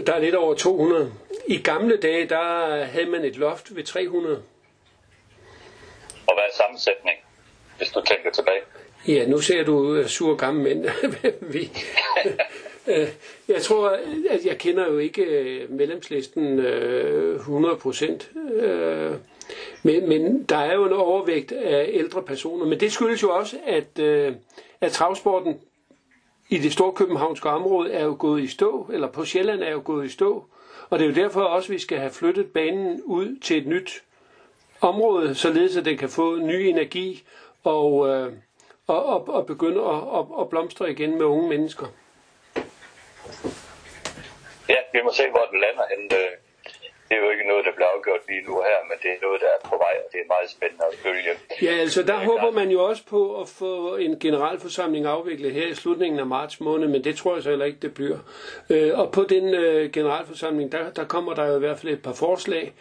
Der 0.07 0.13
er 0.13 0.19
lidt 0.19 0.35
over 0.35 0.55
200. 0.55 1.13
I 1.47 1.63
gamle 1.63 1.97
dage, 1.97 2.29
der 2.29 2.85
havde 2.85 3.07
man 3.07 3.25
et 3.25 3.37
loft 3.37 3.77
ved 3.77 3.85
300. 3.85 4.43
Og 6.27 6.35
hvad 6.35 6.45
er 6.45 6.57
sammensætning, 6.57 7.19
hvis 7.79 7.89
du 7.89 8.01
tænker 8.01 8.31
tilbage? 8.31 8.61
Ja, 9.09 9.27
nu 9.27 9.39
ser 9.39 9.65
du 9.65 9.99
uh, 9.99 10.07
sur 10.07 10.37
gamle 10.37 10.63
mænd. 10.63 10.85
Vi, 11.55 11.71
uh, 12.87 13.09
jeg 13.49 13.63
tror, 13.63 13.89
at 14.31 14.45
jeg 14.45 14.59
kender 14.59 14.87
jo 14.87 14.99
ikke 14.99 15.23
uh, 15.23 15.71
medlemslisten 15.71 16.59
uh, 16.59 17.35
100 17.35 17.77
procent. 17.77 18.31
Men, 19.83 20.09
men 20.09 20.43
der 20.43 20.57
er 20.57 20.75
jo 20.75 20.85
en 20.85 20.93
overvægt 20.93 21.53
af 21.53 21.91
ældre 21.93 22.23
personer. 22.23 22.67
Men 22.67 22.81
det 22.81 22.93
skyldes 22.93 23.23
jo 23.23 23.31
også, 23.31 23.57
at, 23.67 23.99
øh, 23.99 24.35
at 24.81 24.93
travsporten 24.93 25.61
i 26.49 26.59
det 26.59 26.73
store 26.73 26.93
københavnske 26.93 27.49
område 27.49 27.93
er 27.93 28.05
jo 28.05 28.17
gået 28.19 28.43
i 28.43 28.47
stå, 28.47 28.91
eller 28.93 29.09
på 29.09 29.25
Sjælland 29.25 29.63
er 29.63 29.71
jo 29.71 29.83
gået 29.85 30.07
i 30.07 30.09
stå. 30.09 30.45
Og 30.91 30.99
det 30.99 31.05
er 31.05 31.09
jo 31.09 31.15
derfor 31.15 31.43
også, 31.43 31.67
at 31.67 31.75
vi 31.75 31.79
skal 31.79 31.99
have 31.99 32.11
flyttet 32.11 32.47
banen 32.47 33.03
ud 33.05 33.41
til 33.41 33.59
et 33.59 33.67
nyt 33.67 34.03
område, 34.81 35.35
således 35.35 35.77
at 35.77 35.85
den 35.85 35.99
kan 35.99 36.09
få 36.09 36.37
ny 36.37 36.55
energi 36.55 37.25
og, 37.65 38.09
øh, 38.09 38.33
og, 38.87 39.05
og, 39.07 39.29
og 39.29 39.47
begynde 39.47 39.81
at, 39.81 40.19
at, 40.19 40.27
at 40.41 40.49
blomstre 40.51 40.91
igen 40.91 41.19
med 41.19 41.27
unge 41.27 41.49
mennesker. 41.49 41.87
Ja, 44.69 44.77
vi 44.93 44.99
må 45.05 45.13
se, 45.13 45.23
hvor 45.31 45.49
den 45.51 45.61
lander 45.61 45.83
hen. 45.97 46.05
Øh, 46.13 46.52
det 47.13 47.19
er 47.21 47.25
jo 47.27 47.31
ikke 47.31 47.49
noget, 47.49 47.65
der 47.65 47.73
bliver 47.73 47.89
afgjort 47.97 48.21
lige 48.29 48.43
nu 48.49 48.55
her, 48.69 48.79
men 48.89 48.97
det 49.03 49.11
er 49.11 49.19
noget, 49.27 49.41
der 49.41 49.47
er 49.47 49.69
på 49.69 49.77
vej, 49.77 49.95
og 50.05 50.13
det 50.13 50.21
er 50.21 50.29
meget 50.35 50.51
spændende 50.51 50.85
at 50.93 50.99
følge. 50.99 51.33
Ja, 51.63 51.81
altså 51.85 52.03
der 52.03 52.15
håber 52.15 52.51
man 52.51 52.69
jo 52.71 52.85
også 52.85 53.03
på 53.07 53.41
at 53.41 53.49
få 53.49 53.97
en 53.97 54.19
generalforsamling 54.19 55.07
afviklet 55.07 55.53
her 55.53 55.67
i 55.67 55.75
slutningen 55.75 56.21
af 56.21 56.27
marts 56.27 56.61
måned, 56.61 56.89
men 56.89 57.05
det 57.05 57.17
tror 57.17 57.35
jeg 57.35 57.43
så 57.43 57.49
heller 57.49 57.65
ikke, 57.65 57.79
det 57.83 57.95
bliver. 57.95 58.19
Øh, 58.71 58.99
og 58.99 59.13
på 59.13 59.23
den 59.29 59.55
øh, 59.55 59.91
generalforsamling, 59.91 60.73
der, 60.73 60.91
der 60.91 61.05
kommer 61.05 61.35
der 61.35 61.47
jo 61.47 61.57
i 61.57 61.59
hvert 61.59 61.79
fald 61.79 61.93
et 61.93 62.03
par 62.03 62.13
forslag, 62.13 62.73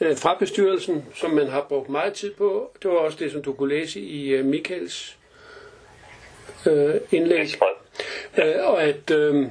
øh, 0.00 0.16
fra 0.16 0.36
bestyrelsen, 0.38 1.04
som 1.14 1.30
man 1.30 1.46
har 1.48 1.66
brugt 1.68 1.88
meget 1.88 2.12
tid 2.12 2.34
på. 2.34 2.70
Det 2.82 2.90
var 2.90 2.96
også 2.96 3.18
det, 3.20 3.32
som 3.32 3.42
du 3.42 3.52
kunne 3.52 3.74
læse 3.74 4.00
i 4.00 4.40
uh, 4.40 4.46
Michaels 4.46 5.18
uh, 6.66 6.94
indlæg. 7.10 7.48
Uh, 8.38 8.44
og 8.70 8.82
at, 8.82 9.10
uh, 9.10 9.46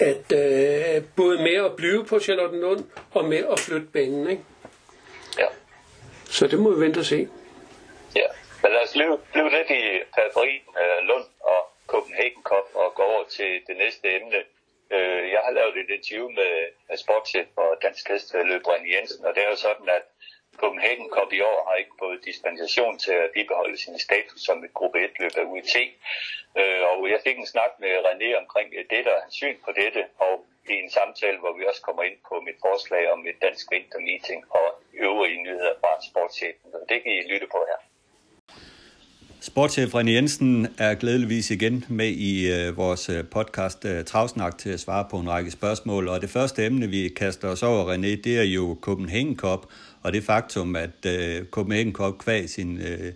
at 0.00 0.26
uh, 0.42 1.04
både 1.16 1.36
med 1.42 1.56
at 1.64 1.76
blive 1.76 2.04
på 2.04 2.20
Charlottenlund 2.20 2.84
og 3.14 3.24
med 3.24 3.42
at 3.52 3.58
flytte 3.58 3.86
banen. 3.92 4.30
Ikke? 4.30 4.42
Ja. 5.38 5.46
Så 6.24 6.46
det 6.46 6.58
må 6.58 6.74
vi 6.74 6.80
vente 6.80 6.98
og 6.98 7.04
se. 7.04 7.28
Ja, 8.16 8.28
men 8.62 8.72
lad 8.72 8.82
os 8.86 8.92
blive, 8.92 9.18
blive 9.32 9.50
lidt 9.50 9.70
i 9.70 9.82
periferien 10.16 10.64
uh, 10.82 11.06
Lund 11.08 11.26
og 11.40 11.60
Copenhagen 11.86 12.42
Cup 12.42 12.66
og 12.74 12.94
gå 12.94 13.02
over 13.02 13.24
til 13.36 13.50
det 13.66 13.76
næste 13.76 14.16
emne, 14.16 14.38
Øh, 14.96 15.24
jeg 15.34 15.40
har 15.44 15.52
lavet 15.58 15.76
et 15.76 15.90
interview 15.96 16.28
med, 16.40 16.54
med 16.88 16.96
sportschef 16.96 17.46
for 17.54 17.68
Dansk 17.82 18.08
Hesteløb, 18.08 18.62
René 18.68 18.88
Jensen, 18.94 19.24
og 19.26 19.34
det 19.34 19.42
er 19.44 19.50
jo 19.50 19.56
sådan, 19.56 19.88
at 19.98 20.04
Copenhagen 20.62 21.08
Cup 21.14 21.30
i 21.38 21.40
år 21.52 21.58
har 21.68 21.76
ikke 21.82 21.94
fået 22.02 22.24
dispensation 22.30 22.94
til 23.04 23.14
at 23.24 23.30
bibeholde 23.36 23.78
sin 23.84 23.98
status 24.06 24.40
som 24.48 24.56
et 24.66 24.72
gruppe 24.78 24.98
1-løb 25.06 25.34
af 25.40 25.44
UET. 25.52 25.74
Øh, 26.60 26.80
og 26.90 26.98
jeg 27.12 27.20
fik 27.26 27.36
en 27.38 27.52
snak 27.54 27.72
med 27.82 27.92
René 28.06 28.28
omkring 28.42 28.68
øh, 28.78 28.84
det, 28.92 29.02
der 29.08 29.14
er 29.22 29.26
syn 29.40 29.56
på 29.64 29.70
dette, 29.80 30.02
og 30.26 30.34
i 30.72 30.74
en 30.84 30.90
samtale, 30.98 31.38
hvor 31.42 31.52
vi 31.58 31.62
også 31.70 31.82
kommer 31.88 32.02
ind 32.08 32.18
på 32.28 32.34
mit 32.46 32.58
forslag 32.66 33.02
om 33.14 33.20
et 33.30 33.38
dansk 33.46 33.64
vintermeeting 33.74 34.40
og 34.58 34.66
øvrige 35.06 35.42
nyheder 35.46 35.74
fra 35.82 35.92
sportschefen. 36.08 36.66
Så 36.74 36.78
det 36.90 36.98
kan 37.02 37.12
I 37.18 37.20
lytte 37.32 37.48
på 37.54 37.60
her. 37.70 37.78
Sportschef 39.40 39.94
René 39.94 40.10
Jensen 40.10 40.68
er 40.78 40.94
glædeligvis 40.94 41.50
igen 41.50 41.84
med 41.88 42.10
i 42.30 42.34
øh, 42.52 42.76
vores 42.76 43.08
øh, 43.08 43.24
podcast 43.36 43.86
Travsnak 44.06 44.58
til 44.58 44.70
at 44.70 44.80
svare 44.80 45.06
på 45.10 45.16
en 45.18 45.30
række 45.30 45.50
spørgsmål. 45.50 46.08
Og 46.08 46.20
det 46.20 46.30
første 46.30 46.66
emne, 46.66 46.86
vi 46.86 47.08
kaster 47.08 47.48
os 47.48 47.62
over, 47.62 47.94
René, 47.94 48.12
det 48.24 48.38
er 48.38 48.48
jo 48.58 48.78
Copenhagen 48.80 49.36
Cup, 49.36 49.62
og 50.02 50.12
det 50.12 50.24
faktum, 50.24 50.76
at 50.76 51.06
øh, 51.06 51.46
Copenhagen 51.46 51.92
Cup 51.92 52.18
kvæg 52.18 52.50
sin, 52.50 52.80
øh, 52.80 53.12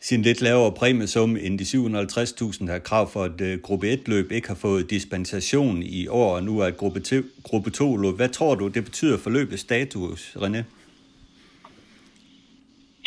sin 0.00 0.22
lidt 0.22 0.40
lavere 0.40 0.72
præmiesum 0.72 1.36
end 1.36 1.58
de 1.58 1.64
750.000, 1.64 2.66
der 2.66 2.78
krav 2.78 3.10
for 3.12 3.24
et 3.24 3.40
øh, 3.40 3.60
gruppe 3.62 3.92
1-løb, 3.92 4.32
ikke 4.32 4.48
har 4.48 4.54
fået 4.54 4.90
dispensation 4.90 5.82
i 5.82 6.08
år, 6.08 6.34
og 6.36 6.42
nu 6.42 6.58
er 6.58 6.66
et 6.66 6.76
gruppe, 6.76 7.00
gruppe 7.42 7.70
2-løb. 7.76 8.14
Hvad 8.16 8.28
tror 8.28 8.54
du, 8.54 8.68
det 8.68 8.84
betyder 8.84 9.18
for 9.18 9.30
løbets 9.30 9.62
status, 9.62 10.20
René? 10.42 10.62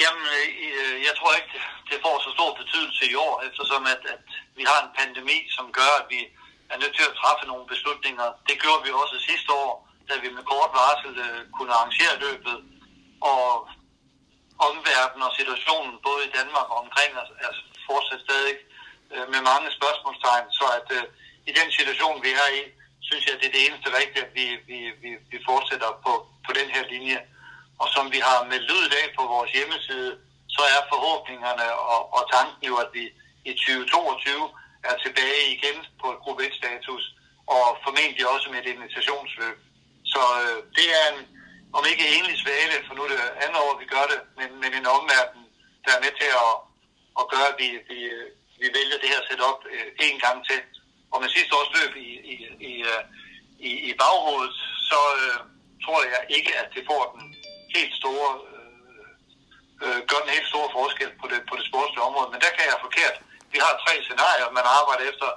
Jamen, 0.02 0.26
øh, 0.80 0.96
jeg 1.08 1.14
tror 1.20 1.32
ikke, 1.40 1.54
det 1.90 1.98
får 2.06 2.16
så 2.26 2.30
stor 2.38 2.52
betydelse 2.62 3.04
i 3.12 3.16
år, 3.26 3.34
eftersom 3.48 3.82
at, 3.94 4.02
at 4.14 4.26
vi 4.58 4.64
har 4.72 4.80
en 4.86 4.92
pandemi, 5.00 5.38
som 5.58 5.66
gør, 5.80 5.92
at 6.02 6.06
vi 6.14 6.20
er 6.74 6.78
nødt 6.82 6.96
til 7.00 7.06
at 7.10 7.18
træffe 7.22 7.44
nogle 7.52 7.66
beslutninger. 7.74 8.28
Det 8.50 8.56
gjorde 8.64 8.82
vi 8.86 8.92
også 9.02 9.16
sidste 9.30 9.52
år, 9.64 9.72
da 10.10 10.14
vi 10.24 10.30
med 10.38 10.44
kort 10.52 10.72
varsel 10.80 11.14
øh, 11.26 11.42
kunne 11.56 11.74
arrangere 11.78 12.16
løbet, 12.26 12.58
og 13.32 13.44
omverdenen 14.68 15.28
og 15.28 15.34
situationen 15.40 15.96
både 16.08 16.22
i 16.26 16.34
Danmark 16.38 16.68
og 16.74 16.78
omkring 16.86 17.12
os 17.22 17.32
er 17.46 17.52
fortsat 17.88 18.22
stadig 18.28 18.56
øh, 19.14 19.26
med 19.34 19.42
mange 19.52 19.70
spørgsmålstegn, 19.78 20.46
så 20.60 20.66
at 20.80 20.88
øh, 20.98 21.04
i 21.50 21.52
den 21.60 21.70
situation, 21.78 22.24
vi 22.26 22.32
er 22.44 22.50
i, 22.62 22.64
synes 23.08 23.24
jeg, 23.26 23.34
at 23.36 23.42
det 23.42 23.48
er 23.50 23.56
det 23.58 23.66
eneste 23.68 23.90
rigtige, 24.00 24.26
at 24.28 24.34
vi, 24.40 24.46
vi, 24.70 24.80
vi, 25.04 25.12
vi 25.32 25.38
fortsætter 25.50 25.90
på, 26.06 26.14
på 26.46 26.52
den 26.60 26.70
her 26.76 26.84
linje. 26.94 27.20
Og 27.82 27.88
som 27.96 28.06
vi 28.16 28.20
har 28.28 28.40
meldt 28.52 28.72
ud 28.76 28.84
i 28.86 28.94
dag 28.96 29.06
på 29.18 29.24
vores 29.34 29.52
hjemmeside, 29.58 30.12
så 30.56 30.62
er 30.76 30.90
forhåbningerne 30.94 31.68
og, 31.94 32.02
og 32.16 32.24
tanken 32.36 32.64
jo, 32.70 32.76
at 32.84 32.90
vi 32.98 33.04
i 33.50 33.54
2022 33.54 34.50
er 34.90 34.96
tilbage 35.06 35.44
igen 35.56 35.78
på 36.02 36.08
et 36.14 36.20
gruppe 36.24 36.44
1-status, 36.50 37.04
og 37.56 37.64
formentlig 37.86 38.26
også 38.34 38.48
med 38.52 38.60
et 38.60 38.72
invitationsløb. 38.76 39.58
Så 40.14 40.22
øh, 40.44 40.60
det 40.78 40.88
er 41.00 41.06
en, 41.14 41.20
om 41.78 41.84
ikke 41.92 42.14
enlig 42.16 42.36
svale, 42.44 42.76
for 42.88 42.94
nu 42.94 43.02
er 43.04 43.12
det 43.14 43.22
andet 43.44 43.60
år, 43.66 43.74
vi 43.82 43.86
gør 43.96 44.06
det, 44.12 44.20
men, 44.40 44.50
men 44.62 44.72
en 44.80 44.88
omverden, 44.98 45.42
der 45.86 45.92
er 45.94 46.04
med 46.06 46.14
til 46.22 46.32
at, 46.46 46.54
at 47.20 47.26
gøre, 47.34 47.48
at 47.52 47.60
vi, 47.62 47.70
vi, 47.90 48.00
vi 48.62 48.68
vælger 48.78 48.98
det 49.02 49.12
her 49.14 49.22
setup 49.28 49.60
øh, 49.74 49.88
en 50.08 50.20
gang 50.26 50.38
til. 50.50 50.60
Og 51.14 51.18
med 51.22 51.30
sidste 51.30 51.56
års 51.58 51.74
løb 51.78 51.92
i, 52.08 52.10
i, 52.34 52.36
i, 52.70 52.74
øh, 52.92 53.04
i, 53.70 53.72
i 53.90 53.92
baghovedet, 54.02 54.56
så 54.90 55.00
øh, 55.22 55.40
tror 55.84 56.00
jeg 56.14 56.22
ikke, 56.38 56.52
at 56.62 56.68
det 56.76 56.84
får 56.92 57.04
den 57.16 57.26
helt 57.76 57.94
store 58.02 58.30
øh, 58.50 58.54
øh, 59.84 60.00
gør 60.10 60.20
den 60.24 60.36
helt 60.36 60.50
store 60.54 60.70
forskel 60.78 61.12
på 61.22 61.26
det, 61.32 61.40
på 61.50 61.54
det 61.60 61.66
sportslige 61.70 62.08
område. 62.10 62.32
Men 62.34 62.42
der 62.46 62.52
kan 62.56 62.66
jeg 62.70 62.86
forkert. 62.88 63.16
Vi 63.54 63.58
har 63.66 63.82
tre 63.86 63.94
scenarier, 64.08 64.56
man 64.60 64.66
arbejder 64.80 65.04
efter. 65.12 65.28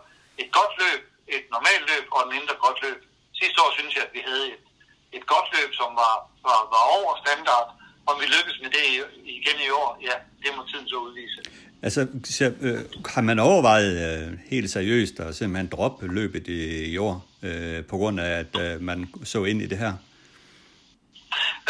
Et 0.43 0.51
godt 0.59 0.73
løb, 0.83 1.01
et 1.37 1.45
normalt 1.57 1.85
løb 1.91 2.05
og 2.15 2.21
et 2.23 2.33
mindre 2.37 2.55
godt 2.65 2.79
løb. 2.87 3.01
Sidste 3.41 3.59
år 3.65 3.71
synes 3.79 3.95
jeg, 3.97 4.05
at 4.09 4.15
vi 4.17 4.23
havde 4.29 4.47
et, 4.55 4.66
et 5.13 5.27
godt 5.27 5.49
løb, 5.57 5.71
som 5.81 5.91
var, 6.03 6.15
var, 6.47 6.61
var 6.75 6.83
over 6.99 7.13
standard. 7.25 7.69
Om 8.07 8.15
vi 8.21 8.27
lykkes 8.27 8.57
med 8.63 8.71
det 8.77 8.85
igen 9.25 9.59
i 9.67 9.71
år, 9.71 9.99
ja, 10.03 10.17
det 10.43 10.57
må 10.57 10.63
tiden 10.71 10.89
så 10.89 10.97
udvise. 10.97 11.41
Altså, 11.83 12.01
så, 12.25 12.45
øh, 12.61 12.81
har 13.15 13.23
man 13.31 13.39
overvejet 13.39 13.95
øh, 14.09 14.39
helt 14.53 14.71
seriøst 14.71 15.21
at 15.21 15.37
simpelthen 15.37 15.71
droppe 15.77 16.07
løbet 16.19 16.49
i, 16.49 16.61
i 16.93 16.97
år, 16.99 17.17
øh, 17.43 17.85
på 17.91 17.97
grund 18.01 18.21
af, 18.21 18.31
at 18.43 18.53
øh, 18.65 18.81
man 18.81 18.99
så 19.25 19.45
ind 19.45 19.63
i 19.63 19.67
det 19.73 19.79
her? 19.85 19.93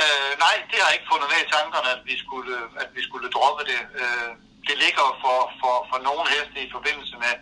Øh, 0.03 0.33
nej, 0.45 0.57
det 0.71 0.79
har 0.85 0.91
ikke 0.97 1.11
fundet 1.13 1.29
med 1.33 1.41
i 1.45 1.51
tankerne, 1.57 1.89
at 1.97 2.03
vi 2.11 2.15
skulle, 2.25 2.55
at 2.83 2.89
vi 2.97 3.03
skulle 3.09 3.29
droppe 3.37 3.63
det. 3.73 3.81
Øh, 4.01 4.31
det 4.69 4.77
ligger 4.85 5.07
for, 5.23 5.39
for, 5.61 5.75
for 5.91 5.99
nogle 6.09 6.25
heste 6.35 6.59
i 6.67 6.69
forbindelse 6.77 7.15
med 7.25 7.35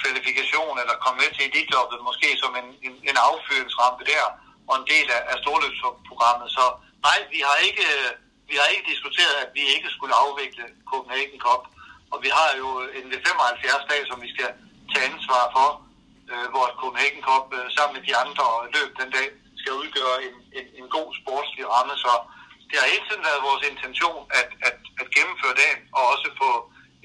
kvalifikation 0.00 0.74
eller 0.82 1.02
komme 1.04 1.18
med 1.22 1.30
til 1.36 1.44
elitloppet, 1.48 1.98
måske 2.08 2.28
som 2.42 2.52
en, 2.60 2.68
en, 2.86 2.94
en 3.10 3.16
affyringsrampe 3.28 4.02
der, 4.12 4.24
og 4.68 4.74
en 4.80 4.86
del 4.94 5.06
af, 5.16 5.22
af 5.32 5.36
storløbsprogrammet. 5.42 6.48
Så 6.56 6.64
nej, 7.06 7.18
vi 7.34 7.40
har 7.48 7.56
ikke, 7.68 7.86
øh, 7.98 8.10
vi 8.50 8.54
har 8.60 8.68
ikke 8.74 8.90
diskuteret, 8.92 9.34
at 9.44 9.50
vi 9.58 9.62
ikke 9.74 9.88
skulle 9.96 10.14
afvikle 10.24 10.64
Copenhagen 10.90 11.40
Cup. 11.46 11.62
Og 12.12 12.18
vi 12.24 12.30
har 12.38 12.50
jo 12.60 12.68
en 12.98 13.06
75 13.12 13.84
dag, 13.90 14.00
som 14.10 14.18
vi 14.24 14.28
skal 14.34 14.50
tage 14.90 15.06
ansvar 15.10 15.42
for, 15.56 15.68
øh, 16.32 16.46
hvor 16.52 16.66
Copenhagen 16.80 17.22
Cup 17.28 17.46
øh, 17.58 17.66
sammen 17.76 17.94
med 17.96 18.02
de 18.08 18.14
andre 18.24 18.46
løb 18.74 18.90
den 19.00 19.10
dag 19.16 19.28
skal 19.60 19.72
udgøre 19.82 20.16
en, 20.26 20.34
en, 20.58 20.66
en 20.80 20.86
god 20.96 21.08
sportslig 21.20 21.64
ramme. 21.74 21.94
Så 22.04 22.12
det 22.68 22.76
har 22.78 22.92
hele 22.92 23.06
tiden 23.08 23.24
været 23.28 23.46
vores 23.48 23.64
intention 23.72 24.22
at, 24.40 24.48
at, 24.68 24.78
at 25.00 25.06
gennemføre 25.16 25.58
dagen, 25.62 25.80
og 25.96 26.02
også 26.12 26.28
på 26.42 26.50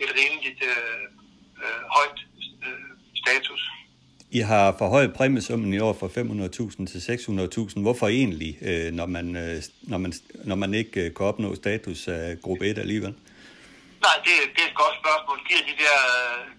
et 0.04 0.12
rimeligt 0.20 0.62
øh, 0.72 1.04
øh, 1.64 1.82
højt 1.98 2.20
øh, 2.66 2.90
status. 3.22 3.62
I 4.40 4.42
har 4.52 4.66
forhøjet 4.82 5.12
præmiesummen 5.20 5.72
i 5.74 5.80
år 5.88 5.94
fra 6.00 6.08
500.000 6.08 6.92
til 6.92 7.00
600.000. 7.00 7.86
Hvorfor 7.86 8.08
egentlig, 8.22 8.52
øh, 8.70 8.90
når, 9.00 9.08
man, 9.16 9.28
øh, 9.44 9.58
når, 9.92 10.00
man, 10.04 10.12
når 10.50 10.58
man 10.64 10.72
ikke 10.82 10.98
øh, 11.04 11.08
kan 11.16 11.26
opnå 11.32 11.50
status 11.64 12.00
af 12.18 12.26
gruppe 12.46 12.64
1 12.70 12.78
alligevel? 12.86 13.14
Nej, 14.06 14.18
det, 14.26 14.36
det 14.56 14.62
er 14.66 14.70
et 14.74 14.80
godt 14.84 14.96
spørgsmål. 15.02 15.38
Giver 15.50 15.64
de, 15.70 15.74
der, 15.84 15.98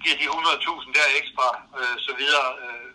giver 0.02 0.16
de 0.20 0.26
100.000 0.36 0.96
der 0.96 1.06
ekstra, 1.20 1.46
øh, 1.78 1.96
så 2.06 2.12
videre, 2.20 2.48
øh, 2.64 2.88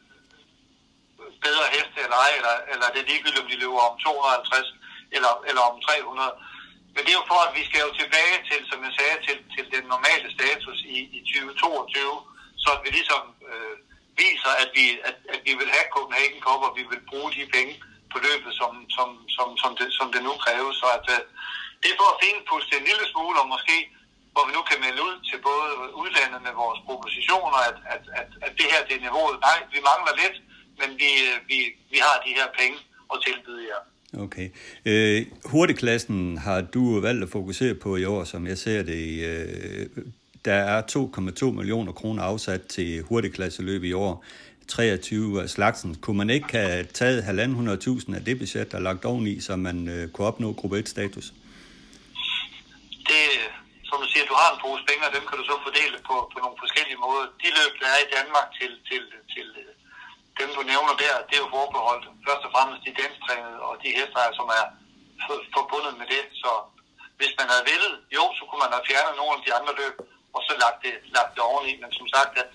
bedre 1.45 1.65
heste 1.75 1.97
eller 2.05 2.19
ej, 2.25 2.31
eller, 2.39 2.55
eller 2.71 2.87
det 2.93 2.99
er 3.01 3.07
ligegyldigt, 3.11 3.43
om 3.43 3.49
de 3.51 3.61
løber 3.63 3.81
om 3.89 3.95
250 3.99 4.67
eller, 5.15 5.33
eller 5.49 5.63
om 5.69 5.75
300. 5.81 6.33
Men 6.93 7.01
det 7.03 7.11
er 7.11 7.19
jo 7.21 7.31
for, 7.31 7.41
at 7.47 7.51
vi 7.57 7.63
skal 7.69 7.79
jo 7.85 7.91
tilbage 8.01 8.37
til, 8.49 8.59
som 8.69 8.79
jeg 8.85 8.93
sagde, 8.99 9.17
til, 9.25 9.37
til 9.53 9.65
den 9.75 9.83
normale 9.93 10.27
status 10.37 10.79
i, 10.95 10.97
i 11.17 11.19
2022, 11.27 12.17
så 12.63 12.67
at 12.75 12.81
vi 12.85 12.89
ligesom 12.97 13.23
øh, 13.51 13.75
viser, 14.23 14.51
at 14.63 14.69
vi, 14.77 14.85
at, 15.09 15.17
at 15.33 15.41
vi 15.47 15.53
vil 15.59 15.69
have 15.75 15.87
Copenhagen 15.95 16.39
Cup, 16.45 16.61
og 16.67 16.73
vi 16.79 16.83
vil 16.91 17.01
bruge 17.09 17.29
de 17.35 17.43
penge 17.55 17.73
på 18.13 18.17
løbet, 18.27 18.51
som, 18.59 18.71
som, 18.97 19.09
som, 19.35 19.47
som, 19.61 19.71
det, 19.79 19.87
som 19.99 20.07
det 20.13 20.21
nu 20.27 20.33
kræves. 20.45 20.75
Så 20.81 20.87
at, 20.97 21.05
øh, 21.15 21.21
det 21.81 21.89
er 21.89 21.97
for 22.01 22.09
at 22.13 22.21
finpuste 22.25 22.71
en 22.79 22.87
lille 22.89 23.05
smule, 23.13 23.37
og 23.43 23.47
måske 23.55 23.77
hvor 24.33 24.43
vi 24.47 24.51
nu 24.57 24.61
kan 24.69 24.79
melde 24.85 25.01
ud 25.07 25.15
til 25.29 25.37
både 25.49 25.69
udlandet 26.01 26.39
med 26.47 26.53
vores 26.63 26.79
propositioner, 26.87 27.59
at, 27.69 27.77
at, 27.95 28.03
at, 28.21 28.29
at 28.45 28.51
det 28.59 28.67
her 28.73 28.81
det 28.87 28.95
er 28.97 29.03
niveauet. 29.07 29.37
Nej, 29.47 29.59
vi 29.73 29.79
mangler 29.89 30.13
lidt, 30.23 30.37
men 30.79 30.89
vi, 31.01 31.11
øh, 31.27 31.35
vi, 31.49 31.57
vi 31.93 31.99
har 32.07 32.15
de 32.25 32.31
her 32.39 32.47
penge 32.59 32.77
at 33.13 33.17
tilbyde 33.25 33.63
jer. 33.71 33.81
Okay. 34.25 34.47
Øh, 34.85 35.25
hurtigklassen 35.45 36.37
har 36.37 36.61
du 36.61 36.99
valgt 36.99 37.23
at 37.23 37.29
fokusere 37.29 37.75
på 37.75 37.95
i 37.95 38.05
år, 38.05 38.23
som 38.23 38.47
jeg 38.47 38.57
ser 38.57 38.83
det. 38.83 39.03
Øh, 39.29 39.85
der 40.45 40.53
er 40.53 40.81
2,2 40.81 41.45
millioner 41.51 41.91
kroner 41.91 42.23
afsat 42.23 42.61
til 42.75 43.01
hurtigklasseløb 43.01 43.83
i 43.83 43.93
år. 43.93 44.23
23 44.67 45.41
af 45.43 45.49
slagsen. 45.49 45.91
Kunne 46.03 46.17
man 46.17 46.29
ikke 46.29 46.51
have 46.57 46.83
taget 46.99 47.19
1.500.000 47.23 48.15
af 48.17 48.21
det 48.27 48.35
budget, 48.41 48.71
der 48.71 48.77
er 48.77 48.85
lagt 48.89 49.05
oveni, 49.11 49.33
så 49.47 49.53
man 49.55 49.77
øh, 49.95 50.03
kunne 50.13 50.27
opnå 50.31 50.47
gruppe 50.59 50.77
1-status? 50.83 51.27
Det, 53.09 53.25
som 53.89 53.97
du 54.03 54.07
siger, 54.13 54.25
du 54.31 54.35
har 54.41 54.49
en 54.53 54.59
pose 54.63 54.83
penge, 54.89 55.03
og 55.07 55.13
dem 55.17 55.23
kan 55.27 55.35
du 55.39 55.45
så 55.51 55.55
fordele 55.65 55.97
på, 56.09 56.15
på 56.33 56.37
nogle 56.43 56.57
forskellige 56.63 56.99
måder. 57.05 57.25
De 57.43 57.49
løb, 57.59 57.73
der 57.81 57.89
er 57.95 57.99
i 58.05 58.09
Danmark 58.17 58.47
til, 58.59 58.71
til, 58.89 59.03
til 59.33 59.47
øh, 59.63 59.71
dem, 60.39 60.49
du 60.57 60.61
nævner 60.71 60.93
der, 61.03 61.13
det 61.27 61.35
er 61.37 61.43
jo 61.45 61.49
forbeholdt 61.57 62.05
først 62.27 62.43
og 62.47 62.51
fremmest 62.55 62.81
de 62.87 62.91
danstrænede 63.01 63.57
og 63.67 63.73
de 63.83 63.89
hester, 63.97 64.23
som 64.39 64.47
er 64.59 64.65
forbundet 65.57 65.93
med 65.99 66.07
det. 66.13 66.23
Så 66.41 66.51
hvis 67.19 67.33
man 67.39 67.47
havde 67.51 67.65
villet, 67.71 67.95
jo, 68.17 68.23
så 68.37 68.41
kunne 68.45 68.63
man 68.65 68.73
have 68.75 68.87
fjernet 68.89 69.13
nogle 69.19 69.33
af 69.37 69.41
de 69.45 69.51
andre 69.59 69.73
løb, 69.81 69.95
og 70.33 70.41
så 70.47 70.53
lagt 70.63 70.79
det, 70.85 70.93
lagt 71.17 71.31
det 71.35 71.43
oveni. 71.51 71.73
Men 71.81 71.91
som 71.99 72.07
sagt, 72.15 72.33
at 72.41 72.49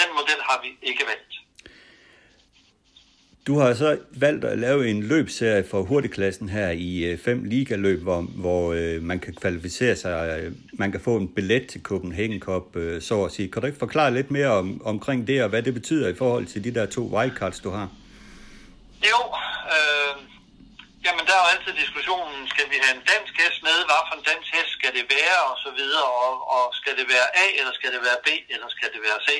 den 0.00 0.08
model 0.18 0.40
har 0.48 0.58
vi 0.64 0.68
ikke 0.90 1.04
valgt. 1.10 1.32
Du 3.46 3.58
har 3.58 3.74
så 3.74 3.98
valgt 4.10 4.44
at 4.44 4.58
lave 4.58 4.88
en 4.90 5.02
løbserie 5.02 5.64
for 5.70 5.82
hurtigklassen 5.82 6.48
her 6.48 6.70
i 6.70 7.04
øh, 7.04 7.18
fem 7.18 7.44
ligaløb, 7.44 8.02
hvor, 8.02 8.20
hvor 8.20 8.72
øh, 8.72 9.02
man 9.02 9.18
kan 9.18 9.34
kvalificere 9.34 9.96
sig, 9.96 10.40
øh, 10.40 10.52
man 10.72 10.92
kan 10.92 11.00
få 11.00 11.16
en 11.16 11.28
billet 11.28 11.66
til 11.66 11.82
Copenhagen 11.82 12.40
Cup, 12.40 12.76
øh, 12.76 13.02
så 13.02 13.24
at 13.24 13.32
sige. 13.32 13.50
Kan 13.50 13.62
du 13.62 13.66
ikke 13.66 13.78
forklare 13.78 14.14
lidt 14.14 14.30
mere 14.30 14.48
om, 14.48 14.82
omkring 14.84 15.26
det, 15.26 15.42
og 15.42 15.48
hvad 15.48 15.62
det 15.62 15.74
betyder 15.74 16.08
i 16.08 16.14
forhold 16.14 16.46
til 16.46 16.64
de 16.64 16.74
der 16.74 16.86
to 16.86 17.02
wildcards, 17.02 17.60
du 17.60 17.70
har? 17.70 17.88
Jo, 19.02 19.34
øh, 19.66 20.29
jamen 21.04 21.24
der 21.26 21.34
er 21.36 21.42
jo 21.44 21.52
altid 21.54 21.72
diskussionen, 21.82 22.40
skal 22.54 22.66
vi 22.72 22.76
have 22.82 22.94
en 22.96 23.06
dansk 23.12 23.34
hest 23.42 23.58
med, 23.68 23.76
hvad 23.88 24.02
for 24.08 24.16
en 24.16 24.28
dansk 24.30 24.48
hest 24.56 24.70
skal 24.78 24.92
det 24.98 25.04
være, 25.16 25.38
og 25.50 25.56
så 25.64 25.70
videre, 25.80 26.08
og, 26.24 26.34
og 26.56 26.64
skal 26.80 26.94
det 26.98 27.06
være 27.14 27.28
A, 27.44 27.46
eller 27.58 27.72
skal 27.78 27.90
det 27.94 28.02
være 28.08 28.20
B, 28.26 28.28
eller 28.54 28.68
skal 28.76 28.88
det 28.94 29.00
være 29.08 29.20
C? 29.26 29.30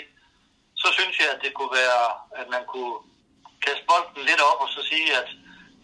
Så 0.82 0.88
synes 0.98 1.14
jeg, 1.20 1.28
at 1.34 1.40
det 1.44 1.52
kunne 1.54 1.74
være, 1.82 2.04
at 2.40 2.46
man 2.54 2.64
kunne 2.72 2.96
kaste 3.66 3.84
bolden 3.90 4.22
lidt 4.30 4.42
op 4.50 4.60
og 4.64 4.68
så 4.74 4.80
sige, 4.90 5.08
at 5.20 5.28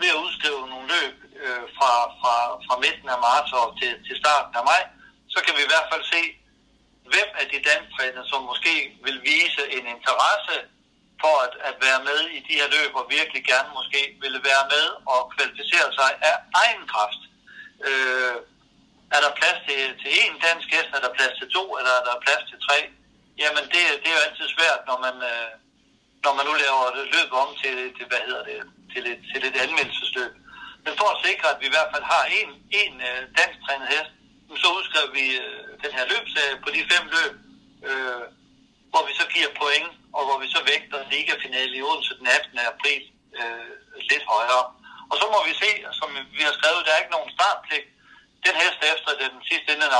ved 0.01 0.09
at 0.15 0.21
udskrive 0.25 0.62
nogle 0.73 0.87
løb 0.95 1.15
øh, 1.45 1.65
fra, 1.77 1.93
fra, 2.21 2.35
fra 2.67 2.77
midten 2.85 3.09
af 3.15 3.19
marts 3.27 3.53
og 3.61 3.67
til, 3.81 3.93
til 4.07 4.17
starten 4.23 4.55
af 4.61 4.65
maj, 4.71 4.83
så 5.35 5.39
kan 5.45 5.55
vi 5.57 5.62
i 5.65 5.71
hvert 5.73 5.89
fald 5.93 6.05
se, 6.15 6.23
hvem 7.12 7.31
af 7.41 7.47
de 7.53 7.59
dansktrænere, 7.71 8.27
som 8.33 8.41
måske 8.51 8.75
vil 9.07 9.19
vise 9.31 9.62
en 9.77 9.85
interesse 9.95 10.55
for 11.23 11.35
at, 11.47 11.55
at 11.69 11.77
være 11.87 12.01
med 12.09 12.21
i 12.39 12.41
de 12.49 12.59
her 12.61 12.69
løb, 12.77 12.93
og 13.01 13.05
virkelig 13.19 13.43
gerne 13.53 13.71
måske 13.79 14.01
ville 14.23 14.41
være 14.51 14.65
med 14.75 14.87
og 15.13 15.21
kvalificere 15.35 15.89
sig 15.99 16.11
af 16.31 16.37
egen 16.63 16.83
kraft. 16.93 17.23
Øh, 17.89 18.37
er 19.17 19.21
der 19.25 19.39
plads 19.41 19.59
til, 19.67 19.81
til 20.01 20.11
én 20.23 20.35
dansk 20.47 20.67
gæst, 20.73 20.91
er 20.97 21.03
der 21.07 21.17
plads 21.19 21.35
til 21.41 21.49
to, 21.57 21.65
eller 21.79 21.93
er 22.01 22.05
der 22.09 22.25
plads 22.27 22.43
til 22.51 22.59
tre? 22.67 22.79
Jamen, 23.43 23.65
det, 23.73 23.83
det 24.03 24.09
er 24.11 24.19
jo 24.19 24.27
altid 24.27 24.47
svært, 24.57 24.81
når 24.89 24.99
man, 25.07 25.17
øh, 25.31 25.51
når 26.25 26.33
man 26.39 26.45
nu 26.49 26.55
laver 26.65 26.85
løb 27.15 27.31
om 27.43 27.51
til, 27.63 27.77
til 27.97 28.07
hvad 28.11 28.23
hedder 28.29 28.45
det, 28.51 28.59
til 28.93 29.03
et, 29.13 29.21
til 29.31 29.41
et 29.49 29.57
anmeldelsesløb. 29.65 30.33
Men 30.85 30.93
for 31.01 31.09
at 31.15 31.23
sikre, 31.27 31.49
at 31.53 31.61
vi 31.61 31.67
i 31.69 31.75
hvert 31.77 31.93
fald 31.93 32.07
har 32.15 32.25
en, 32.41 32.51
en 32.83 32.95
øh, 33.11 33.21
dansk 33.39 33.59
trænet 33.65 33.89
hest, 33.95 34.11
så 34.63 34.69
udskriver 34.77 35.11
vi 35.19 35.27
øh, 35.45 35.67
den 35.85 35.93
her 35.97 36.05
løbsserie 36.13 36.57
på 36.65 36.69
de 36.75 36.81
fem 36.93 37.05
løb, 37.17 37.33
øh, 37.91 38.23
fire 39.37 39.53
point, 39.62 39.90
og 40.16 40.22
hvor 40.27 40.38
vi 40.42 40.49
så 40.55 40.61
vægter 40.70 41.09
ligafinale 41.14 41.75
i 41.79 41.83
Odense 41.88 42.12
den 42.20 42.27
18. 42.27 42.59
april 42.72 43.03
øh, 43.40 43.72
lidt 44.11 44.25
højere. 44.35 44.64
Og 45.11 45.16
så 45.20 45.27
må 45.35 45.38
vi 45.49 45.55
se, 45.62 45.70
som 45.99 46.09
vi 46.38 46.42
har 46.49 46.55
skrevet, 46.59 46.87
der 46.87 46.92
er 46.92 47.03
ikke 47.03 47.16
nogen 47.16 47.31
startpligt. 47.38 47.87
Den 48.46 48.55
hest 48.62 48.81
efter 48.92 49.11
den 49.25 49.35
sidste 49.49 49.68
ende 49.72 49.87
af 49.87 49.92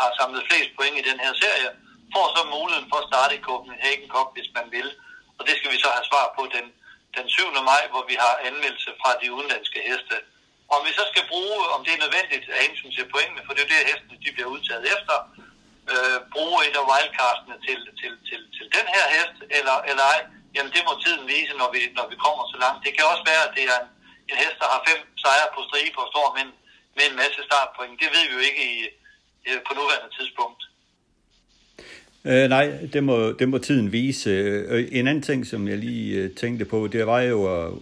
har 0.00 0.10
samlet 0.18 0.46
flest 0.48 0.70
point 0.76 0.96
i 1.00 1.08
den 1.10 1.18
her 1.24 1.32
serie, 1.42 1.68
får 2.14 2.26
så 2.36 2.42
muligheden 2.56 2.88
for 2.90 2.98
at 3.00 3.08
starte 3.10 3.32
i 3.38 3.44
Copenhagen 3.48 4.06
Cup, 4.12 4.28
hvis 4.36 4.50
man 4.58 4.66
vil. 4.76 4.88
Og 5.38 5.42
det 5.46 5.54
skal 5.56 5.72
vi 5.72 5.78
så 5.84 5.88
have 5.96 6.08
svar 6.10 6.26
på 6.38 6.42
den, 6.54 6.66
den 7.16 7.26
7. 7.28 7.42
maj, 7.70 7.82
hvor 7.92 8.04
vi 8.10 8.16
har 8.24 8.34
anmeldelse 8.48 8.90
fra 9.00 9.10
de 9.20 9.28
udenlandske 9.36 9.80
heste. 9.88 10.16
Om 10.74 10.80
vi 10.86 10.92
så 10.98 11.04
skal 11.12 11.24
bruge, 11.32 11.60
om 11.74 11.80
det 11.84 11.92
er 11.94 12.04
nødvendigt 12.04 12.46
af 12.54 12.58
hensyn 12.66 12.92
til 12.96 13.10
pointene, 13.12 13.42
for 13.46 13.52
det 13.54 13.62
er 13.64 13.70
det, 13.72 13.88
hestene 13.90 14.16
de 14.24 14.30
bliver 14.34 14.50
udtaget 14.54 14.84
efter, 14.94 15.16
øh, 15.94 16.16
bruge 16.34 16.58
et 16.68 16.76
af 16.80 16.84
wildcardene 16.90 17.56
til, 17.66 17.78
til, 18.00 18.12
til, 18.28 18.40
til 18.56 18.66
den 18.76 18.86
her 18.94 19.04
hest, 19.14 19.36
eller, 19.58 19.76
eller 19.90 20.04
ej, 20.14 20.20
jamen 20.54 20.72
det 20.76 20.82
må 20.88 20.92
tiden 21.04 21.24
vise, 21.34 21.52
når 21.60 21.68
vi, 21.74 21.80
når 21.98 22.06
vi 22.12 22.16
kommer 22.24 22.44
så 22.52 22.56
langt. 22.64 22.84
Det 22.84 22.92
kan 22.94 23.04
også 23.12 23.24
være, 23.32 23.44
at 23.48 23.54
det 23.56 23.64
er 23.72 23.78
en, 23.82 23.88
en 24.30 24.36
hest, 24.42 24.56
der 24.62 24.68
har 24.74 24.80
fem 24.88 25.00
sejre 25.24 25.48
på 25.54 25.60
stribe 25.68 25.98
og 26.02 26.08
står 26.14 26.28
med 26.36 26.46
med 26.96 27.04
en 27.10 27.16
masse 27.22 27.40
startpoint. 27.48 28.00
Det 28.02 28.08
ved 28.14 28.24
vi 28.28 28.34
jo 28.38 28.42
ikke 28.48 28.62
i, 28.70 28.74
på 29.66 29.72
nuværende 29.78 30.10
tidspunkt. 30.18 30.60
Øh, 32.24 32.48
nej, 32.48 32.66
det 32.92 33.04
må, 33.04 33.32
det 33.32 33.48
må 33.48 33.58
tiden 33.58 33.92
vise. 33.92 34.30
Øh, 34.30 34.88
en 34.92 35.08
anden 35.08 35.22
ting, 35.22 35.46
som 35.46 35.68
jeg 35.68 35.78
lige 35.78 36.16
øh, 36.16 36.30
tænkte 36.30 36.64
på, 36.64 36.88
det 36.92 37.06
var 37.06 37.20
jo, 37.20 37.38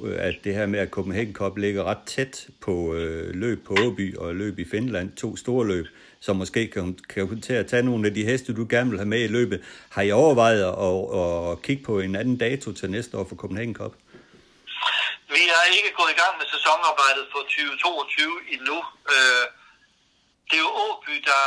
øh, 0.06 0.16
at 0.18 0.34
det 0.44 0.54
her 0.54 0.66
med, 0.66 0.78
at 0.78 0.90
Copenhagen 0.90 1.32
Cup 1.32 1.56
ligger 1.56 1.84
ret 1.84 2.04
tæt 2.06 2.46
på 2.60 2.94
øh, 2.94 3.34
løb 3.34 3.66
på 3.66 3.76
Åby 3.84 4.16
og 4.16 4.34
løb 4.34 4.58
i 4.58 4.64
Finland, 4.64 5.12
to 5.12 5.36
store 5.36 5.66
løb, 5.66 5.86
som 6.20 6.36
måske 6.36 6.70
kan, 6.70 6.98
kan 7.08 7.40
til 7.40 7.52
at 7.52 7.66
tage 7.66 7.82
nogle 7.82 8.06
af 8.08 8.14
de 8.14 8.24
heste, 8.24 8.54
du 8.54 8.66
gerne 8.70 8.90
vil 8.90 8.98
have 8.98 9.12
med 9.14 9.22
i 9.24 9.34
løbet. 9.38 9.64
Har 9.90 10.02
I 10.02 10.10
overvejet 10.12 10.62
at, 10.88 10.98
at 11.18 11.62
kigge 11.62 11.82
på 11.84 12.00
en 12.00 12.16
anden 12.16 12.38
dato 12.38 12.72
til 12.72 12.90
næste 12.90 13.18
år 13.18 13.26
for 13.28 13.36
Copenhagen 13.36 13.74
Cup? 13.74 13.94
Vi 15.36 15.44
har 15.54 15.64
ikke 15.78 15.92
gået 15.98 16.12
i 16.14 16.18
gang 16.22 16.34
med 16.40 16.46
sæsonarbejdet 16.54 17.24
for 17.32 17.40
2022 17.40 18.54
endnu. 18.54 18.78
Øh, 19.14 19.44
det 20.48 20.56
er 20.58 20.66
jo 20.68 20.72
Åby, 20.86 21.14
der, 21.30 21.42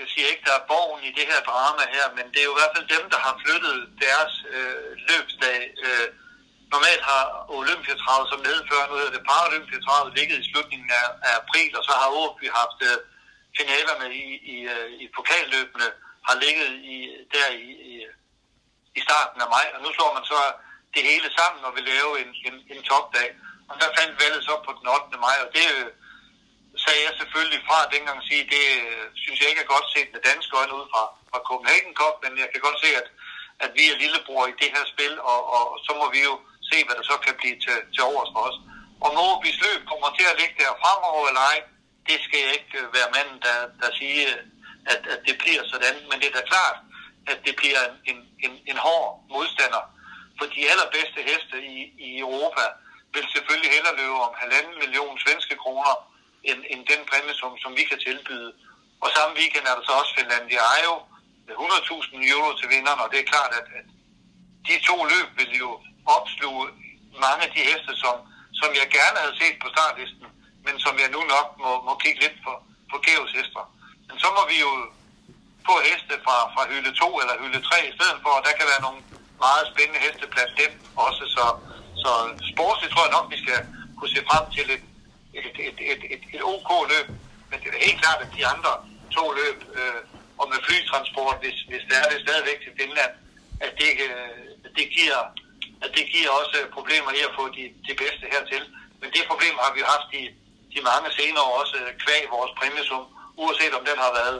jeg 0.00 0.06
siger 0.12 0.26
ikke, 0.32 0.46
der 0.48 0.54
er 0.58 0.68
borgen 0.72 1.02
i 1.08 1.12
det 1.18 1.26
her 1.30 1.40
drama 1.50 1.84
her, 1.96 2.06
men 2.16 2.24
det 2.32 2.38
er 2.40 2.48
jo 2.48 2.54
i 2.56 2.60
hvert 2.60 2.74
fald 2.76 2.88
dem, 2.96 3.04
der 3.12 3.20
har 3.26 3.34
flyttet 3.42 3.76
deres 4.06 4.32
øh, 4.54 4.86
løbsdag. 5.08 5.58
Øh, 5.86 6.08
normalt 6.74 7.02
har 7.10 7.22
Olympiatravet 7.60 8.26
som 8.32 8.40
medfører, 8.48 8.86
nu 8.86 8.94
hedder 9.00 9.16
det 9.16 9.28
Paralympiatravet, 9.30 10.16
ligget 10.18 10.38
i 10.40 10.48
slutningen 10.50 10.90
af, 11.00 11.06
af 11.28 11.32
april, 11.42 11.70
og 11.78 11.84
så 11.88 11.92
har 12.00 12.08
Åby 12.22 12.46
haft 12.60 12.78
øh, 12.88 12.98
finalerne 13.58 14.06
i, 14.24 14.26
i, 14.54 14.56
øh, 14.74 14.88
i 15.04 15.06
pokalløbene, 15.16 15.88
har 16.28 16.36
ligget 16.44 16.70
i, 16.94 16.96
der 17.34 17.48
i, 17.66 17.70
i, 17.90 17.94
i 18.98 19.00
starten 19.06 19.38
af 19.44 19.48
maj, 19.56 19.66
og 19.74 19.80
nu 19.84 19.88
slår 19.92 20.10
man 20.16 20.24
så 20.32 20.40
det 20.94 21.02
hele 21.10 21.28
sammen 21.38 21.64
og 21.66 21.72
vil 21.76 21.84
lave 21.92 22.12
en, 22.22 22.30
en, 22.48 22.56
en 22.72 22.82
topdag. 22.90 23.28
Og 23.68 23.74
der 23.80 23.96
fandt 23.98 24.20
valget 24.22 24.42
så 24.48 24.54
på 24.66 24.70
den 24.78 24.86
8. 24.88 25.18
maj, 25.26 25.36
og 25.44 25.48
det 25.54 25.64
er 25.70 25.84
sagde 26.84 27.02
jeg 27.06 27.14
selvfølgelig 27.20 27.60
fra 27.68 27.78
dengang 27.94 28.16
at 28.20 28.28
sige, 28.30 28.44
det 28.54 28.66
øh, 28.88 29.04
synes 29.22 29.38
jeg 29.40 29.48
ikke 29.50 29.64
er 29.64 29.74
godt 29.74 29.88
set 29.94 30.08
med 30.12 30.20
danske 30.28 30.56
øjne 30.60 30.74
ud 30.78 30.86
fra, 30.92 31.02
fra 31.30 31.40
Copenhagen 31.48 31.94
Cup, 32.00 32.14
men 32.24 32.32
jeg 32.42 32.48
kan 32.52 32.60
godt 32.66 32.78
se, 32.84 32.90
at, 33.00 33.08
at 33.64 33.70
vi 33.78 33.84
er 33.88 34.00
lillebror 34.02 34.44
i 34.46 34.58
det 34.60 34.70
her 34.74 34.84
spil, 34.92 35.14
og, 35.32 35.40
og, 35.54 35.64
og 35.72 35.78
så 35.86 35.92
må 36.00 36.06
vi 36.14 36.20
jo 36.28 36.34
se, 36.70 36.76
hvad 36.84 36.96
der 36.98 37.06
så 37.10 37.16
kan 37.24 37.34
blive 37.40 37.56
til, 37.64 37.78
til 37.94 38.02
overs 38.10 38.30
for 38.34 38.42
os. 38.48 38.58
Og 39.04 39.10
Måbis 39.18 39.58
løb 39.64 39.80
kommer 39.90 40.08
til 40.18 40.26
at 40.30 40.38
ligge 40.40 40.56
der 40.60 40.80
fremover 40.82 41.24
eller 41.30 41.44
ej, 41.52 41.58
det 42.08 42.18
skal 42.26 42.40
jeg 42.44 42.52
ikke 42.58 42.74
øh, 42.80 42.94
være 42.96 43.12
manden, 43.16 43.38
der, 43.46 43.58
der 43.82 43.90
siger, 43.98 44.28
at, 44.92 45.00
at 45.14 45.20
det 45.26 45.36
bliver 45.42 45.62
sådan. 45.72 45.94
Men 46.08 46.16
det 46.20 46.26
er 46.28 46.36
da 46.38 46.44
klart, 46.52 46.76
at 47.32 47.38
det 47.46 47.54
bliver 47.60 47.80
en, 47.88 47.96
en, 48.10 48.18
en, 48.46 48.54
en 48.70 48.78
hård 48.86 49.08
modstander. 49.34 49.82
For 50.38 50.46
de 50.54 50.70
allerbedste 50.72 51.20
heste 51.30 51.56
i, 51.74 51.76
i 52.06 52.10
Europa 52.26 52.64
vil 53.14 53.26
selvfølgelig 53.34 53.70
hellere 53.76 53.96
løbe 54.00 54.16
om 54.28 54.34
halvanden 54.42 54.74
million 54.82 55.18
svenske 55.24 55.56
kroner, 55.62 55.94
end, 56.50 56.60
end 56.72 56.80
den 56.92 57.00
præmie, 57.10 57.34
som, 57.40 57.50
som 57.62 57.72
vi 57.78 57.84
kan 57.90 57.98
tilbyde. 58.08 58.50
Og 59.02 59.08
samme 59.16 59.32
weekend 59.40 59.66
er 59.66 59.74
der 59.76 59.84
så 59.86 59.92
også 60.00 60.12
Finlandia 60.18 60.62
Ajo 60.76 60.94
med 61.46 61.54
100.000 61.54 62.32
euro 62.32 62.50
til 62.58 62.68
vinderne, 62.74 63.02
og 63.04 63.10
det 63.12 63.18
er 63.20 63.32
klart, 63.32 63.52
at, 63.60 63.66
at 63.78 63.86
de 64.68 64.74
to 64.88 64.96
løb 65.12 65.28
vil 65.40 65.52
jo 65.62 65.70
opsluge 66.16 66.66
mange 67.26 67.42
af 67.46 67.50
de 67.56 67.62
heste, 67.70 67.92
som, 68.02 68.16
som 68.60 68.70
jeg 68.80 68.86
gerne 68.98 69.18
havde 69.22 69.36
set 69.42 69.56
på 69.62 69.68
startlisten, 69.74 70.26
men 70.64 70.74
som 70.84 70.94
jeg 71.02 71.10
nu 71.16 71.20
nok 71.34 71.48
må, 71.62 71.70
må 71.88 71.92
kigge 72.02 72.20
lidt 72.24 72.36
på, 72.44 72.52
på 72.90 72.96
Geos 73.04 73.32
hester. 73.38 73.64
Men 74.08 74.16
så 74.22 74.28
må 74.36 74.42
vi 74.52 74.56
jo 74.66 74.70
få 75.68 75.74
heste 75.88 76.14
fra, 76.24 76.36
fra 76.54 76.62
hylde 76.70 76.92
2 76.94 77.20
eller 77.20 77.34
hylde 77.42 77.60
3 77.68 77.88
i 77.90 77.96
stedet 77.98 78.18
for, 78.22 78.30
og 78.38 78.42
der 78.46 78.58
kan 78.58 78.70
være 78.72 78.84
nogle 78.86 79.00
meget 79.46 79.64
spændende 79.72 80.00
heste 80.06 80.26
blandt 80.34 80.54
dem 80.60 80.72
også. 81.06 81.22
Så, 81.36 81.44
så 82.02 82.10
sportsligt 82.52 82.92
tror 82.92 83.06
jeg 83.06 83.16
nok, 83.16 83.26
vi 83.34 83.38
skal 83.44 83.60
kunne 83.96 84.14
se 84.16 84.22
frem 84.30 84.44
til 84.56 84.66
et, 84.76 84.84
et, 85.40 85.56
et, 85.68 85.78
et, 85.92 86.02
et, 86.14 86.22
et 86.34 86.42
OK 86.52 86.70
løb. 86.92 87.06
Men 87.50 87.56
det 87.62 87.68
er 87.70 87.86
helt 87.88 88.00
klart, 88.02 88.20
at 88.24 88.30
de 88.36 88.42
andre 88.54 88.72
to 89.16 89.24
løb, 89.40 89.58
øh, 89.78 90.00
og 90.40 90.46
med 90.52 90.58
flytransport, 90.66 91.36
hvis, 91.42 91.58
hvis 91.70 91.84
det 91.88 91.96
er 92.02 92.08
det 92.12 92.24
stadigvæk 92.26 92.58
til 92.62 92.72
Finland, 92.80 93.12
at 93.64 93.72
det, 93.80 93.90
øh, 94.06 94.44
det 94.78 94.86
giver 94.96 95.20
at 95.84 95.90
det 95.96 96.04
giver 96.14 96.30
også 96.40 96.56
problemer 96.76 97.10
i 97.18 97.20
at 97.28 97.32
få 97.38 97.44
de, 97.56 97.64
de 97.88 97.94
bedste 98.02 98.24
hertil. 98.34 98.64
Men 99.00 99.08
det 99.16 99.22
problem 99.30 99.54
har 99.64 99.72
vi 99.76 99.82
haft 99.94 100.08
i 100.20 100.22
de 100.74 100.80
mange 100.90 101.08
senere 101.18 101.46
også 101.60 101.76
øh, 101.82 101.90
kvæg 102.04 102.22
vores 102.36 102.52
præmiesum, 102.58 103.04
uanset 103.42 103.72
om 103.78 103.84
den 103.90 103.98
har 104.04 104.12
været 104.20 104.38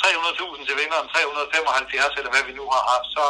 300.000 0.00 0.66
til 0.68 0.76
vinderen, 0.80 1.06
375 1.12 2.18
eller 2.18 2.32
hvad 2.34 2.44
vi 2.48 2.52
nu 2.60 2.64
har 2.74 2.84
haft, 2.92 3.08
så, 3.16 3.24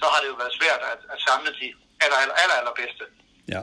så 0.00 0.04
har 0.12 0.18
det 0.22 0.28
jo 0.32 0.36
været 0.42 0.54
svært 0.60 0.82
at, 0.92 1.00
at 1.14 1.18
samle 1.26 1.50
de 1.60 1.66
aller, 2.04 2.18
aller, 2.22 2.36
aller, 2.42 2.56
aller 2.60 2.74
bedste. 2.82 3.04
Ja. 3.54 3.62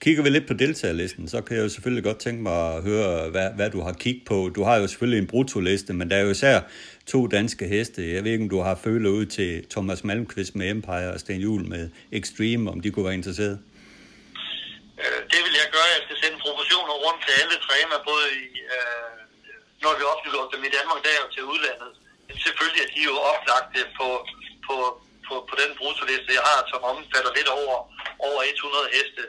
kigger 0.00 0.22
vi 0.22 0.30
lidt 0.30 0.46
på 0.48 0.54
deltagerlisten, 0.54 1.28
så 1.28 1.40
kan 1.40 1.56
jeg 1.56 1.62
jo 1.62 1.68
selvfølgelig 1.68 2.04
godt 2.04 2.18
tænke 2.18 2.42
mig 2.42 2.74
at 2.74 2.82
høre, 2.82 3.30
hvad, 3.30 3.48
hvad 3.58 3.70
du 3.70 3.80
har 3.80 3.92
kigget 3.92 4.24
på. 4.26 4.50
Du 4.56 4.62
har 4.62 4.76
jo 4.76 4.86
selvfølgelig 4.86 5.20
en 5.20 5.26
brutoliste, 5.26 5.92
men 5.92 6.10
der 6.10 6.16
er 6.16 6.20
jo 6.20 6.30
især 6.30 6.60
to 7.06 7.26
danske 7.26 7.64
heste. 7.66 8.14
Jeg 8.14 8.24
ved 8.24 8.32
ikke, 8.32 8.44
om 8.44 8.50
du 8.50 8.60
har 8.60 8.74
følt 8.74 9.06
ud 9.06 9.26
til 9.26 9.66
Thomas 9.70 10.04
Malmqvist 10.04 10.54
med 10.54 10.70
Empire 10.70 11.12
og 11.12 11.20
Sten 11.20 11.40
Juhl 11.40 11.68
med 11.68 11.88
Extreme, 12.12 12.70
om 12.70 12.80
de 12.80 12.90
kunne 12.90 13.04
være 13.04 13.14
interesseret. 13.14 13.58
Øh, 15.02 15.20
det 15.32 15.40
vil 15.44 15.54
jeg 15.60 15.68
gøre. 15.74 15.94
Jeg 15.96 16.04
skal 16.06 16.18
sende 16.22 16.44
proportioner 16.46 16.94
rundt 17.04 17.20
til 17.26 17.34
alle 17.40 17.56
træner, 17.66 18.06
både 18.10 18.26
i, 18.44 18.46
øh, 18.74 19.18
når 19.82 19.92
vi 19.98 20.02
offentliggjort 20.12 20.54
dem 20.54 20.64
i 20.68 20.74
Danmark, 20.76 21.00
der 21.04 21.24
og 21.26 21.30
til 21.34 21.44
udlandet. 21.52 21.92
Men 22.26 22.36
selvfølgelig 22.44 22.82
er 22.82 22.90
de 22.94 23.02
jo 23.10 23.14
oplagte 23.32 23.80
på, 23.98 24.08
på, 24.66 24.76
på, 25.26 25.34
på 25.48 25.54
den 25.62 25.70
brutoliste, 25.78 26.38
jeg 26.38 26.44
har, 26.50 26.60
som 26.72 26.80
omfatter 26.92 27.32
lidt 27.38 27.50
over, 27.60 27.76
over 28.28 28.40
100 28.42 28.94
heste. 28.96 29.22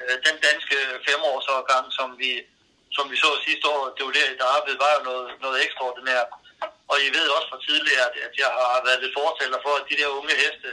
Øh, 0.00 0.16
den 0.26 0.36
danske 0.46 0.76
femårsårgang, 1.06 1.84
som 1.98 2.08
vi, 2.22 2.30
som 2.96 3.04
vi 3.12 3.16
så 3.24 3.30
sidste 3.46 3.66
år, 3.74 3.82
det 3.96 4.02
var 4.06 4.12
der 4.16 4.38
der 4.40 4.54
arbejdede, 4.56 4.82
var 4.84 4.92
jo 4.98 5.02
noget, 5.10 5.26
noget 5.44 5.56
ekstraordinært. 5.64 6.30
Og 6.90 6.96
I 7.06 7.08
ved 7.16 7.26
også 7.36 7.48
fra 7.52 7.64
tidligere, 7.68 8.08
at 8.26 8.34
jeg 8.42 8.50
har 8.72 8.80
været 8.86 9.02
lidt 9.02 9.16
fortaler 9.20 9.58
for, 9.64 9.72
at 9.80 9.86
de 9.90 9.98
der 10.00 10.16
unge 10.18 10.34
heste, 10.42 10.70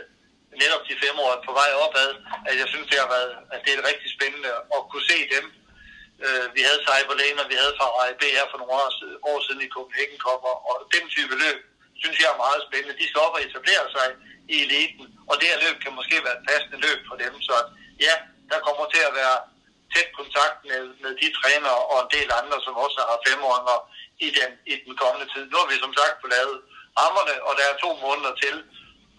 netop 0.64 0.84
de 0.90 0.96
fem 1.04 1.16
år 1.26 1.34
på 1.48 1.52
vej 1.60 1.72
opad, 1.86 2.10
at 2.50 2.56
jeg 2.62 2.68
synes, 2.74 2.88
det 2.92 3.00
har 3.04 3.10
været, 3.16 3.32
at 3.54 3.60
det 3.66 3.72
er 3.74 3.88
rigtig 3.90 4.10
spændende 4.16 4.52
at 4.76 4.82
kunne 4.90 5.10
se 5.12 5.20
dem. 5.36 5.46
Øh, 6.26 6.46
vi 6.56 6.62
havde 6.68 6.86
Cyberlane, 6.88 7.42
og 7.44 7.50
vi 7.52 7.58
havde 7.62 7.78
Farai 7.80 8.12
B 8.22 8.24
her 8.38 8.46
for 8.52 8.58
nogle 8.60 8.74
år, 8.80 8.90
år 9.32 9.40
siden 9.46 9.62
i 9.66 9.72
Copenhagen 9.76 10.20
Cup, 10.26 10.44
og 10.70 10.76
den 10.96 11.06
type 11.16 11.36
løb, 11.44 11.60
synes 12.02 12.18
jeg 12.22 12.30
er 12.34 12.44
meget 12.46 12.62
spændende. 12.68 13.00
De 13.00 13.08
skal 13.08 13.22
op 13.26 13.38
og 13.38 13.44
etablere 13.48 13.86
sig 13.96 14.08
i 14.54 14.56
eliten, 14.66 15.06
og 15.30 15.36
det 15.40 15.48
her 15.52 15.60
løb 15.66 15.76
kan 15.84 15.98
måske 16.00 16.16
være 16.26 16.38
et 16.40 16.48
passende 16.50 16.80
løb 16.86 17.00
for 17.10 17.16
dem. 17.24 17.34
Så 17.48 17.56
ja, 18.06 18.14
der 18.52 18.66
kommer 18.68 18.86
til 18.94 19.04
at 19.10 19.16
være 19.22 19.38
tæt 19.94 20.10
kontakt 20.20 20.58
med, 20.70 20.82
med 21.04 21.12
de 21.22 21.28
trænere 21.40 21.82
og 21.92 21.98
en 22.02 22.12
del 22.16 22.30
andre, 22.42 22.58
som 22.66 22.74
også 22.86 23.00
har 23.10 23.20
femåringer 23.28 23.78
i 24.28 24.30
den, 24.38 24.52
i 24.72 24.74
den 24.86 24.94
kommende 25.02 25.28
tid. 25.34 25.44
Nu 25.50 25.56
har 25.62 25.68
vi 25.72 25.78
som 25.86 25.94
sagt 26.00 26.16
fået 26.22 26.34
lavet 26.38 26.58
rammerne, 27.00 27.36
og 27.48 27.52
der 27.60 27.66
er 27.68 27.76
to 27.86 27.90
måneder 28.06 28.34
til. 28.44 28.56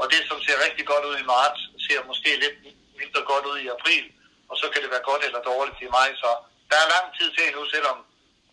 Og 0.00 0.06
det, 0.12 0.20
som 0.28 0.38
ser 0.46 0.64
rigtig 0.66 0.84
godt 0.92 1.04
ud 1.10 1.16
i 1.22 1.30
marts, 1.34 1.60
ser 1.86 2.08
måske 2.10 2.30
lidt 2.44 2.56
mindre 3.00 3.22
godt 3.32 3.44
ud 3.50 3.58
i 3.64 3.72
april. 3.76 4.04
Og 4.50 4.56
så 4.60 4.66
kan 4.72 4.82
det 4.82 4.90
være 4.94 5.08
godt 5.10 5.22
eller 5.26 5.48
dårligt 5.50 5.84
i 5.86 5.88
maj. 5.98 6.08
Så 6.22 6.30
der 6.70 6.78
er 6.80 6.92
lang 6.94 7.06
tid 7.18 7.28
til 7.36 7.46
nu, 7.56 7.62
selvom 7.74 7.96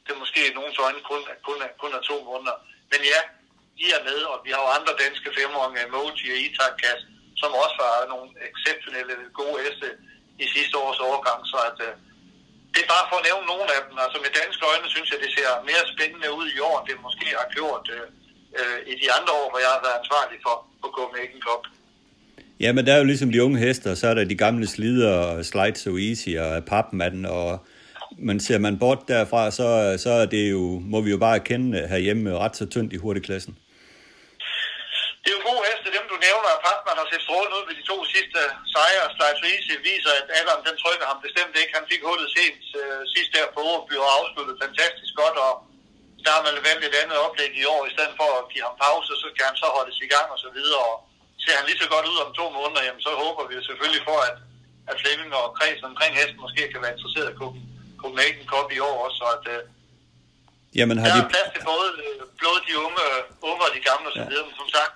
det 0.07 0.13
måske 0.23 0.39
i 0.47 0.55
nogens 0.57 0.79
øjne 0.86 1.01
kun, 1.10 1.21
kun, 1.47 1.57
kun 1.81 1.91
er 1.97 2.01
to 2.10 2.15
måneder. 2.29 2.57
Men 2.91 3.01
ja, 3.12 3.19
de 3.79 3.86
er 3.95 4.01
med, 4.10 4.19
og 4.31 4.38
vi 4.45 4.49
har 4.53 4.62
jo 4.65 4.69
andre 4.77 4.93
danske 5.03 5.29
femåringer, 5.39 5.86
Emoji 5.86 6.25
og 6.33 6.39
Itak 6.45 6.77
som 7.41 7.51
også 7.63 7.77
har 7.83 7.97
nogle 8.13 8.29
exceptionelle 8.49 9.15
gode 9.39 9.57
heste 9.63 9.89
i 10.43 10.45
sidste 10.55 10.75
års 10.83 10.99
overgang. 11.07 11.39
Så 11.51 11.57
at, 11.69 11.77
øh, 11.88 11.93
det 12.73 12.79
er 12.83 12.93
bare 12.95 13.10
for 13.10 13.17
at 13.19 13.27
nævne 13.29 13.45
nogle 13.51 13.67
af 13.75 13.81
dem. 13.88 13.95
Altså 14.03 14.17
med 14.25 14.31
danske 14.41 14.63
øjne 14.71 14.88
synes 14.93 15.10
jeg, 15.12 15.19
det 15.23 15.31
ser 15.38 15.49
mere 15.69 15.83
spændende 15.93 16.29
ud 16.39 16.47
i 16.55 16.60
år, 16.69 16.75
end 16.79 16.88
det 16.89 17.05
måske 17.07 17.27
har 17.39 17.47
gjort 17.57 17.86
øh, 17.95 18.07
uh, 18.61 18.79
i 18.91 18.93
de 19.01 19.07
andre 19.17 19.31
år, 19.41 19.47
hvor 19.51 19.59
jeg 19.65 19.71
har 19.75 19.81
været 19.85 19.99
ansvarlig 20.01 20.37
for, 20.45 20.55
for 20.81 20.89
Copenhagen 20.97 21.41
Cup. 21.47 21.63
Ja, 22.63 22.69
men 22.73 22.85
der 22.85 22.93
er 22.93 22.97
jo 22.97 23.09
ligesom 23.11 23.31
de 23.31 23.43
unge 23.43 23.59
hester, 23.65 23.95
så 23.95 24.05
er 24.07 24.13
der 24.13 24.23
de 24.23 24.43
gamle 24.45 24.67
slider, 24.67 25.43
Slide 25.43 25.77
So 25.83 25.91
Easy 25.97 26.31
og 26.45 26.65
Papmatten, 26.71 27.25
og 27.25 27.49
men 28.27 28.37
ser 28.47 28.59
man 28.65 28.79
bort 28.83 29.01
derfra, 29.07 29.41
så, 29.59 29.67
så 30.03 30.11
er 30.21 30.27
det 30.35 30.45
jo, 30.55 30.63
må 30.93 30.97
vi 31.05 31.09
jo 31.15 31.19
bare 31.25 31.37
erkende 31.41 31.87
herhjemme 31.91 32.37
ret 32.43 32.55
så 32.59 32.65
tyndt 32.73 32.91
i 32.93 33.01
hurtigklassen. 33.03 33.53
Det 35.21 35.29
er 35.31 35.37
jo 35.39 35.43
gode 35.49 35.63
heste, 35.69 35.87
dem 35.97 36.05
du 36.13 36.17
nævner, 36.27 36.49
at 36.55 36.61
Papman 36.67 36.99
har 37.01 37.07
set 37.11 37.23
strålende 37.27 37.55
ud 37.59 37.65
ved 37.69 37.75
de 37.79 37.85
to 37.91 37.97
sidste 38.13 38.39
sejre. 38.73 39.05
Slide 39.15 39.37
So 39.39 39.45
Easy 39.55 39.73
viser, 39.89 40.13
at 40.19 40.27
alderen 40.39 40.63
den 40.67 40.75
trykker 40.83 41.05
ham 41.11 41.19
bestemt 41.25 41.53
ikke. 41.61 41.73
Han 41.79 41.85
fik 41.91 42.01
hullet 42.09 42.29
sent 42.37 42.63
øh, 42.81 43.01
sidst 43.13 43.31
der 43.35 43.45
på 43.55 43.61
Årby 43.71 43.93
og 44.03 44.09
afsluttet 44.17 44.55
fantastisk 44.63 45.13
godt, 45.21 45.37
og 45.47 45.53
der 46.27 46.33
har 46.37 46.43
man 46.47 46.57
valgt 46.67 46.83
et 46.89 46.95
andet 47.01 47.17
oplæg 47.25 47.51
i 47.61 47.65
år, 47.73 47.81
i 47.89 47.93
stedet 47.95 48.13
for 48.19 48.29
at 48.39 48.45
give 48.51 48.65
ham 48.67 48.75
pause, 48.85 49.11
så 49.21 49.27
kan 49.35 49.45
han 49.49 49.57
så 49.61 49.67
holdes 49.77 49.97
i 50.05 50.09
gang 50.15 50.27
og 50.35 50.39
så 50.45 50.49
videre. 50.57 50.81
Og 50.91 50.95
ser 51.43 51.55
han 51.59 51.65
lige 51.67 51.81
så 51.83 51.87
godt 51.93 52.05
ud 52.11 52.17
om 52.25 52.31
to 52.39 52.45
måneder, 52.57 52.81
jamen, 52.87 53.03
så 53.07 53.11
håber 53.23 53.43
vi 53.49 53.53
selvfølgelig 53.69 54.03
for, 54.09 54.17
at, 54.29 54.37
at 54.89 54.95
Flemming 55.01 55.31
og 55.39 55.45
kredsen 55.57 55.85
omkring 55.91 56.11
hesten 56.19 56.43
måske 56.45 56.61
kan 56.71 56.81
være 56.83 56.93
interesseret 56.95 57.29
i. 57.33 57.37
Copenhagen 58.01 58.45
Cup 58.51 58.69
i 58.77 58.79
år 58.89 58.97
også, 59.05 59.17
så 59.21 59.27
at, 59.37 59.45
øh, 59.55 59.61
Jamen, 60.79 60.95
har 60.97 61.07
der 61.07 61.15
de... 61.17 61.25
er 61.25 61.33
plads 61.33 61.49
til 61.55 61.63
både, 61.71 61.89
øh, 62.05 62.19
både 62.43 62.59
de 62.67 62.73
unge, 62.85 63.05
unge 63.49 63.61
og 63.67 63.71
de 63.75 63.81
gamle 63.89 64.07
og 64.11 64.15
så 64.19 64.23
videre, 64.29 64.45
men 64.47 64.55
som 64.61 64.69
sagt, 64.77 64.95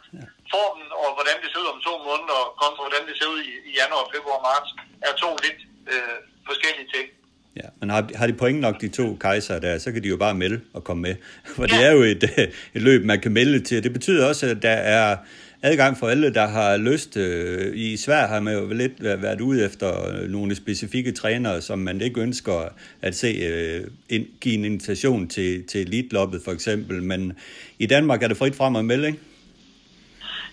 formen 0.54 0.89
og 1.02 1.10
hvordan 1.17 1.38
det 1.41 1.48
ser 1.50 1.62
ud 1.63 1.70
om 1.76 1.80
to 1.88 1.94
måneder, 2.10 2.39
kontra 2.62 2.82
hvordan 2.86 3.04
det 3.10 3.15
ser 3.20 3.30
ud 3.34 3.39
i, 3.52 3.54
i 3.70 3.72
januar, 3.80 4.12
februar 4.13 4.38
og 4.39 4.46
marts, 4.50 4.72
er 5.08 5.13
to 5.24 5.30
lidt 5.46 5.60
øh, 5.94 6.17
forskellige 6.50 6.89
ting. 6.96 7.08
Ja, 7.56 7.68
men 7.80 7.90
har, 7.90 8.10
har 8.16 8.28
de 8.28 8.34
point 8.34 8.60
nok, 8.60 8.82
de 8.82 8.88
to 8.88 9.18
kejser 9.22 9.60
der, 9.60 9.78
så 9.78 9.92
kan 9.92 10.04
de 10.04 10.08
jo 10.08 10.18
bare 10.18 10.36
melde 10.36 10.62
og 10.74 10.84
komme 10.84 11.02
med. 11.02 11.16
For 11.56 11.66
ja. 11.70 11.78
det 11.78 11.86
er 11.86 11.92
jo 11.92 12.02
et, 12.02 12.24
et 12.76 12.82
løb, 12.82 13.06
man 13.06 13.20
kan 13.20 13.32
melde 13.32 13.60
til. 13.60 13.84
Det 13.84 13.94
betyder 13.94 14.26
også, 14.26 14.46
at 14.46 14.62
der 14.62 14.70
er 14.70 15.18
adgang 15.62 15.98
for 15.98 16.08
alle, 16.08 16.34
der 16.34 16.48
har 16.48 16.78
lyst. 16.78 17.18
Øh, 17.18 17.78
I 17.78 17.98
Sverige 17.98 18.28
har 18.28 18.40
man 18.40 18.54
jo 18.54 18.74
lidt 18.74 19.04
været 19.04 19.42
ude 19.42 19.66
efter 19.66 19.92
nogle 20.28 20.56
specifikke 20.56 21.12
trænere, 21.12 21.62
som 21.62 21.80
man 21.80 22.02
ikke 22.02 22.22
ønsker 22.22 22.74
at 23.02 23.16
se 23.16 23.28
øh, 23.28 23.88
ind, 24.10 24.26
give 24.42 24.56
en 24.56 24.66
invitation 24.66 25.28
til, 25.28 25.68
til 25.68 25.82
elitloppet 25.82 26.42
for 26.46 26.52
eksempel. 26.52 27.04
Men 27.04 27.34
i 27.80 27.86
Danmark 27.86 28.24
er 28.24 28.28
det 28.28 28.38
frit 28.38 28.56
frem 28.56 28.76
at 28.76 28.86
melde, 28.86 29.08
ikke? 29.08 29.20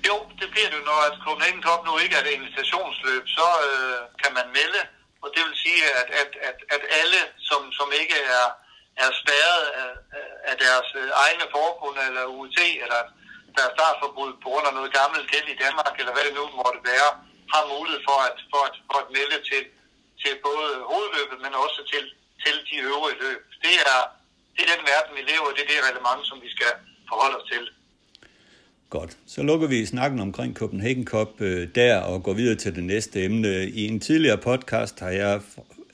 Jo, 0.08 0.16
det 0.40 0.48
bliver 0.52 0.70
det, 0.74 0.82
når 0.88 0.98
at 1.10 1.16
Copenhagen 1.24 1.62
Cup 1.62 1.80
nu 1.88 1.92
ikke 2.04 2.14
er 2.18 2.22
et 2.26 2.32
invitationsløb, 2.38 3.22
så 3.26 3.48
øh, 3.68 3.98
kan 4.22 4.32
man 4.38 4.46
melde. 4.58 4.97
Og 5.22 5.28
det 5.34 5.42
vil 5.46 5.56
sige, 5.64 5.82
at, 6.00 6.08
at, 6.22 6.30
at, 6.48 6.58
at 6.74 6.82
alle, 7.00 7.20
som, 7.48 7.60
som 7.78 7.88
ikke 8.00 8.18
er, 8.36 8.46
er 9.02 9.10
spærret 9.22 9.64
af, 9.82 9.90
af 10.50 10.54
deres 10.64 10.88
øh, 11.00 11.10
egne 11.24 11.46
forbund 11.54 11.96
eller 12.08 12.24
UT, 12.38 12.58
eller 12.84 13.00
deres 13.56 13.72
startforbud 13.76 14.30
på 14.42 14.48
grund 14.50 14.66
af 14.68 14.74
noget 14.78 14.92
gammelt 15.00 15.30
gæld 15.32 15.48
i 15.54 15.60
Danmark, 15.64 15.94
eller 16.00 16.12
hvad 16.14 16.24
det 16.28 16.34
nu 16.40 16.44
måtte 16.60 16.80
være, 16.92 17.10
har 17.54 17.62
mulighed 17.74 18.00
for 18.08 18.18
at, 18.28 18.36
for 18.52 18.60
at, 18.68 18.74
for 18.90 18.98
at 19.02 19.10
melde 19.16 19.38
til, 19.50 19.62
til 20.22 20.32
både 20.48 20.68
hovedløbet, 20.90 21.38
men 21.44 21.52
også 21.64 21.80
til, 21.92 22.04
til 22.44 22.56
de 22.68 22.76
øvrige 22.90 23.20
løb. 23.24 23.40
Det 23.64 23.76
er, 23.92 24.00
det 24.54 24.60
er 24.64 24.70
den 24.74 24.84
verden, 24.92 25.12
vi 25.18 25.22
lever 25.32 25.48
i. 25.50 25.54
Det 25.56 25.64
er 25.64 25.72
det 25.72 25.86
relevant, 25.90 26.22
som 26.30 26.38
vi 26.44 26.50
skal 26.56 26.72
forholde 27.10 27.36
os 27.40 27.48
til. 27.52 27.64
Godt. 28.90 29.16
Så 29.26 29.42
lukker 29.42 29.68
vi 29.68 29.86
snakken 29.86 30.20
omkring 30.20 30.54
Copenhagen 30.54 31.04
Cup 31.04 31.40
øh, 31.40 31.68
der 31.74 31.96
og 31.96 32.22
går 32.22 32.32
videre 32.32 32.54
til 32.54 32.74
det 32.74 32.84
næste 32.84 33.24
emne. 33.24 33.68
I 33.68 33.86
en 33.86 34.00
tidligere 34.00 34.38
podcast 34.38 35.00
har 35.00 35.10
jeg 35.10 35.40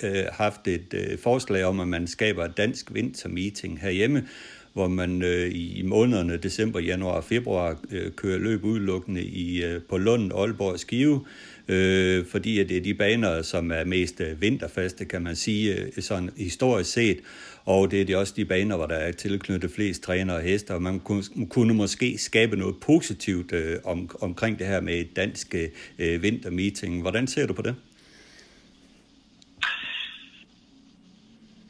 øh, 0.03 0.25
haft 0.33 0.69
et 0.69 0.95
øh, 0.95 1.19
forslag 1.19 1.65
om, 1.65 1.81
at 1.81 1.89
man 1.89 2.07
skaber 2.07 2.45
et 2.45 2.57
dansk 2.57 2.95
vintermeeting 2.95 3.81
herhjemme, 3.81 4.29
hvor 4.73 4.89
man 4.89 5.23
øh, 5.23 5.51
i 5.55 5.83
månederne 5.85 6.37
december, 6.37 6.81
januar 6.81 7.13
og 7.13 7.25
februar 7.25 7.77
øh, 7.91 8.13
kører 8.13 8.39
løb 8.39 8.65
udelukkende 8.65 9.23
i, 9.23 9.65
øh, 9.65 9.83
på 9.89 9.99
Lund, 9.99 10.33
Aalborg 10.33 10.73
og 10.73 10.79
Skive, 10.79 11.25
øh, 11.69 12.27
fordi 12.27 12.59
at 12.59 12.69
det 12.69 12.77
er 12.77 12.81
de 12.81 12.95
baner, 12.95 13.43
som 13.43 13.71
er 13.71 13.85
mest 13.85 14.21
øh, 14.21 14.41
vinterfaste, 14.41 15.05
kan 15.05 15.23
man 15.23 15.37
sige, 15.37 15.75
øh, 15.75 16.03
sådan 16.03 16.31
historisk 16.37 16.93
set. 16.93 17.19
Og 17.67 17.91
det 17.91 18.01
er 18.01 18.05
de 18.05 18.17
også 18.17 18.33
de 18.37 18.45
baner, 18.45 18.77
hvor 18.77 18.87
der 18.87 18.97
er 18.97 19.13
tilknyttet 19.13 19.71
flest 19.75 20.03
trænere 20.03 20.37
og 20.37 20.43
hester, 20.43 20.75
og 20.75 20.83
man 20.83 21.01
kunne, 21.01 21.25
kunne 21.51 21.75
måske 21.75 22.19
skabe 22.19 22.57
noget 22.57 22.81
positivt 22.81 23.53
øh, 23.53 23.81
om, 23.85 24.11
omkring 24.21 24.59
det 24.59 24.67
her 24.67 24.81
med 24.81 24.95
et 24.95 25.17
dansk 25.17 25.55
øh, 25.99 26.23
vintermeeting. 26.23 27.01
Hvordan 27.01 27.27
ser 27.27 27.47
du 27.47 27.55
på 27.55 27.63
det? 27.63 27.77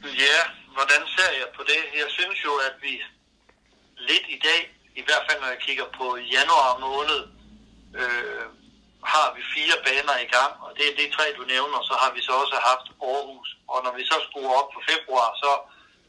Ja, 0.03 0.39
hvordan 0.77 1.01
ser 1.15 1.31
jeg 1.41 1.47
på 1.57 1.63
det? 1.71 1.81
Jeg 2.01 2.09
synes 2.17 2.37
jo, 2.47 2.51
at 2.67 2.75
vi 2.81 2.93
lidt 4.09 4.25
i 4.35 4.39
dag, 4.47 4.61
i 4.95 5.03
hvert 5.05 5.23
fald 5.27 5.39
når 5.41 5.51
jeg 5.55 5.61
kigger 5.67 5.87
på 5.99 6.07
januar 6.35 6.71
måned, 6.87 7.21
øh, 7.99 8.45
har 9.13 9.27
vi 9.35 9.41
fire 9.55 9.77
baner 9.85 10.17
i 10.25 10.29
gang, 10.35 10.51
og 10.65 10.69
det 10.77 10.85
er 10.87 10.95
de 10.99 11.05
tre, 11.15 11.25
du 11.39 11.43
nævner, 11.53 11.79
så 11.89 11.93
har 12.01 12.11
vi 12.15 12.21
så 12.27 12.33
også 12.43 12.57
haft 12.69 12.87
Aarhus. 13.09 13.49
Og 13.71 13.77
når 13.85 13.93
vi 13.97 14.03
så 14.11 14.17
skruer 14.27 14.53
op 14.59 14.69
på 14.75 14.79
februar, 14.91 15.29
så 15.43 15.51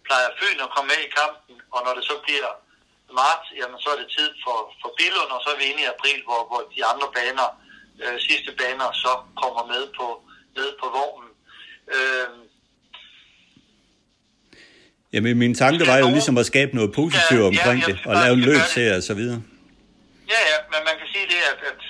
plejer 0.09 0.31
Fyn 0.41 0.59
at 0.67 0.73
komme 0.75 0.89
med 0.93 1.01
i 1.07 1.11
kampen, 1.19 1.55
og 1.75 1.81
når 1.85 1.93
det 1.99 2.05
så 2.11 2.17
bliver 2.27 2.51
marts, 3.21 3.49
jamen 3.61 3.79
så 3.83 3.89
er 3.95 3.99
det 4.03 4.09
tid 4.19 4.31
for, 4.45 4.59
for 4.81 4.91
Billund, 4.99 5.31
og 5.37 5.41
så 5.45 5.49
er 5.55 5.59
vi 5.61 5.67
inde 5.71 5.83
i 5.85 5.93
april, 5.95 6.19
hvor, 6.29 6.41
hvor 6.51 6.61
de 6.75 6.81
andre 6.93 7.09
baner, 7.19 7.49
øh, 8.03 8.17
sidste 8.29 8.51
baner, 8.61 8.89
så 9.05 9.13
kommer 9.43 9.63
med 9.73 9.83
på, 9.99 10.07
med 10.57 10.69
på 10.81 10.87
vognen. 10.97 11.31
Øh, 11.97 12.29
Jamen, 15.13 15.39
min 15.45 15.55
tanke 15.55 15.87
var 15.87 15.99
jo 15.99 16.09
ligesom 16.17 16.39
at 16.39 16.47
skabe 16.53 16.73
noget 16.79 16.91
positivt 17.01 17.41
ja, 17.41 17.51
omkring 17.53 17.81
ja, 17.81 17.87
det, 17.87 17.97
og 18.09 18.15
lave 18.23 18.35
en 18.35 18.45
løbserie 18.51 18.97
og 18.97 19.03
så 19.03 19.15
videre. 19.21 19.41
Ja, 20.33 20.41
ja, 20.51 20.59
men 20.73 20.81
man 20.89 20.95
kan 21.01 21.09
sige 21.15 21.27
det, 21.33 21.41
at, 21.53 21.59
at 21.71 21.81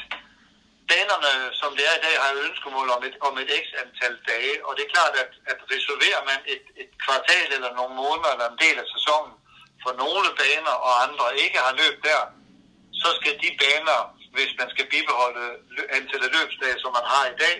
banerne, 0.92 1.33
som 1.61 1.70
det 1.77 1.85
er 1.90 1.94
i 1.96 2.05
dag, 2.07 2.14
har 2.22 2.31
jo 2.35 2.40
ønskemål 2.49 2.88
om 2.96 3.03
et, 3.09 3.16
om 3.29 3.35
et 3.42 3.51
x 3.62 3.64
antal 3.83 4.14
dage, 4.31 4.55
og 4.66 4.70
det 4.77 4.83
er 4.85 4.94
klart, 4.96 5.14
at, 5.22 5.33
at 5.53 5.59
reserverer 5.75 6.22
man 6.31 6.40
et, 6.55 6.64
et 6.83 6.90
kvartal 7.05 7.49
eller 7.57 7.70
nogle 7.79 7.94
måneder 8.03 8.31
eller 8.35 8.49
en 8.51 8.62
del 8.64 8.77
af 8.83 8.88
sæsonen 8.94 9.35
for 9.83 9.92
nogle 10.03 10.29
baner, 10.40 10.75
og 10.87 10.92
andre 11.07 11.27
ikke 11.44 11.59
har 11.66 11.75
løb 11.83 11.96
der, 12.09 12.20
så 13.03 13.09
skal 13.18 13.35
de 13.42 13.51
baner, 13.62 13.99
hvis 14.37 14.53
man 14.61 14.68
skal 14.75 14.87
bibeholde 14.94 15.44
antallet 15.96 16.29
af 16.29 16.35
løbsdage, 16.38 16.77
som 16.83 16.90
man 16.99 17.07
har 17.14 17.25
i 17.33 17.37
dag, 17.44 17.57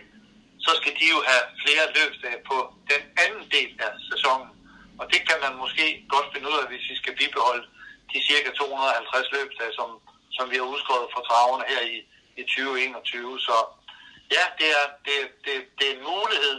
så 0.67 0.73
skal 0.81 0.93
de 1.01 1.07
jo 1.15 1.19
have 1.31 1.45
flere 1.63 1.85
løbsdage 1.99 2.39
på 2.51 2.57
den 2.93 3.03
anden 3.25 3.45
del 3.57 3.71
af 3.87 3.93
sæsonen. 4.11 4.51
Og 5.01 5.05
det 5.13 5.21
kan 5.29 5.39
man 5.45 5.55
måske 5.63 5.87
godt 6.15 6.29
finde 6.33 6.49
ud 6.51 6.57
af, 6.63 6.67
hvis 6.71 6.85
vi 6.91 6.97
skal 7.03 7.15
bibeholde 7.21 7.67
de 8.13 8.19
cirka 8.29 8.51
250 8.51 9.33
løbsdage, 9.37 9.73
som, 9.79 9.89
som 10.37 10.45
vi 10.51 10.57
har 10.61 10.67
udskrevet 10.75 11.09
for 11.15 11.23
traverne 11.29 11.65
her 11.73 11.83
i, 11.95 11.97
i 12.41 12.43
2021. 12.43 13.41
Så 13.47 13.57
ja, 14.37 14.45
det 14.59 14.69
er, 14.81 14.87
det, 15.07 15.17
det, 15.45 15.55
det 15.79 15.85
er 15.89 15.95
en 15.97 16.05
mulighed, 16.13 16.57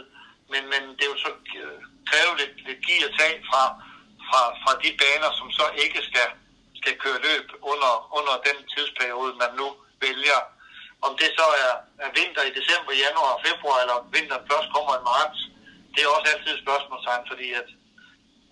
men, 0.52 0.62
men 0.72 0.82
det 0.96 1.02
er 1.04 1.12
jo 1.14 1.18
så 1.26 1.30
øh, 1.62 1.80
kræve 2.10 2.32
lidt, 2.40 2.54
lidt 2.66 2.80
give 2.86 3.06
og 3.08 3.12
tag 3.20 3.32
fra, 3.50 3.62
fra, 4.28 4.42
fra 4.62 4.72
de 4.82 4.90
baner, 5.02 5.30
som 5.38 5.48
så 5.58 5.64
ikke 5.84 6.00
skal, 6.08 6.28
skal 6.80 6.94
køre 7.04 7.24
løb 7.28 7.46
under, 7.72 7.92
under 8.18 8.34
den 8.48 8.58
tidsperiode, 8.74 9.32
man 9.42 9.52
nu 9.60 9.68
vælger. 10.04 10.40
Om 11.06 11.12
det 11.20 11.30
så 11.38 11.46
er, 11.64 11.74
er 12.04 12.10
vinter 12.18 12.44
i 12.46 12.56
december, 12.58 12.92
januar 13.04 13.32
og 13.36 13.42
februar, 13.48 13.78
eller 13.82 13.98
vinteren 14.16 14.44
først 14.50 14.68
kommer 14.74 14.92
i 14.96 15.06
marts, 15.12 15.40
det 15.94 16.00
er 16.02 16.14
også 16.16 16.28
altid 16.32 16.52
et 16.54 16.64
spørgsmålstegn, 16.64 17.24
fordi 17.30 17.48
at 17.60 17.68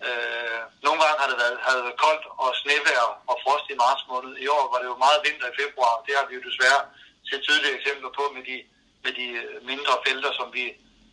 øh, 0.07 0.59
nogle 0.85 0.99
gange 1.03 1.17
har 1.21 1.29
det 1.31 1.37
været, 1.43 1.57
har 1.65 1.73
det 1.75 1.83
været 1.87 2.03
koldt 2.05 2.25
og 2.43 2.49
snevejr 2.61 3.07
og 3.29 3.35
frost 3.43 3.67
i 3.73 3.75
marts 3.83 4.03
måned. 4.11 4.31
I 4.45 4.47
år 4.57 4.65
var 4.71 4.79
det 4.81 4.87
jo 4.91 4.97
meget 5.05 5.23
vinter 5.25 5.47
i 5.49 5.57
februar, 5.61 5.93
det 6.05 6.13
har 6.17 6.25
vi 6.27 6.33
jo 6.37 6.41
desværre 6.49 6.81
set 7.27 7.41
tydelige 7.47 7.75
eksempler 7.79 8.11
på 8.19 8.23
med 8.35 8.43
de, 8.49 8.57
med 9.03 9.11
de 9.19 9.27
mindre 9.71 9.93
felter, 10.05 10.31
som 10.39 10.47
vi 10.57 10.65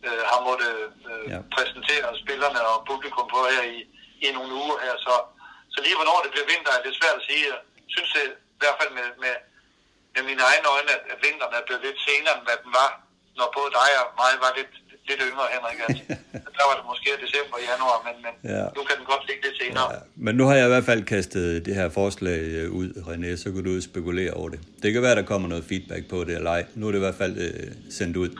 øh, 0.07 0.21
har 0.31 0.39
måttet 0.47 0.73
øh, 1.11 1.25
ja. 1.31 1.39
præsentere 1.55 2.07
spillerne 2.23 2.61
og 2.71 2.77
publikum 2.91 3.27
på 3.35 3.39
her 3.53 3.63
i, 3.75 3.79
i 4.25 4.27
nogle 4.37 4.53
uger 4.63 4.77
her. 4.85 4.95
Så, 5.05 5.13
så 5.73 5.77
lige 5.85 5.97
hvornår 5.99 6.19
det 6.23 6.31
bliver 6.33 6.51
vinter, 6.53 6.71
er 6.73 6.83
det 6.83 6.99
svært 6.99 7.17
at 7.19 7.27
sige. 7.29 7.43
Jeg 7.51 7.59
synes 7.95 8.11
det, 8.17 8.25
i 8.57 8.59
hvert 8.61 8.77
fald 8.79 8.91
med, 8.99 9.07
med, 9.23 9.35
med 10.15 10.23
mine 10.29 10.43
egne 10.51 10.67
øjne, 10.75 10.91
at, 10.97 11.03
at 11.13 11.19
vinteren 11.25 11.53
er 11.57 11.65
blevet 11.67 11.85
lidt 11.87 11.99
senere, 12.07 12.35
end 12.37 12.45
hvad 12.47 12.59
den 12.63 12.71
var, 12.81 12.89
når 13.37 13.47
både 13.57 13.71
dig 13.79 13.89
og 14.01 14.07
mig 14.21 14.33
var 14.45 14.51
lidt, 14.59 14.73
lidt 15.09 15.21
yngre, 15.27 15.45
Henrik. 15.53 15.77
Altså, 15.87 16.03
der 16.57 16.63
var 16.69 16.75
det 16.79 16.85
måske 16.91 17.09
december 17.25 17.55
og 17.59 17.63
januar, 17.71 17.97
men, 18.07 18.15
men 18.25 18.33
ja. 18.55 18.63
nu 18.77 18.81
kan 18.87 18.95
den 18.99 19.05
godt 19.11 19.23
ligge 19.29 19.41
lidt 19.47 19.57
senere. 19.61 19.87
Ja. 19.93 19.99
Men 20.25 20.33
nu 20.39 20.43
har 20.49 20.55
jeg 20.59 20.65
i 20.69 20.73
hvert 20.73 20.87
fald 20.91 21.01
kastet 21.13 21.65
det 21.65 21.73
her 21.79 21.89
forslag 21.99 22.39
øh, 22.57 22.79
ud, 22.79 22.89
René, 23.07 23.29
så 23.43 23.47
kan 23.53 23.63
du 23.65 23.69
ud 23.75 23.81
spekulere 23.91 24.33
over 24.39 24.49
det. 24.53 24.59
Det 24.83 24.89
kan 24.93 25.01
være, 25.07 25.15
der 25.19 25.25
kommer 25.31 25.47
noget 25.53 25.65
feedback 25.71 26.03
på 26.13 26.17
det, 26.27 26.33
eller 26.39 26.51
ej. 26.57 26.63
Nu 26.79 26.81
er 26.87 26.91
det 26.91 26.99
i 27.01 27.05
hvert 27.07 27.19
fald 27.23 27.33
øh, 27.45 27.71
sendt 27.97 28.17
ud. 28.23 28.31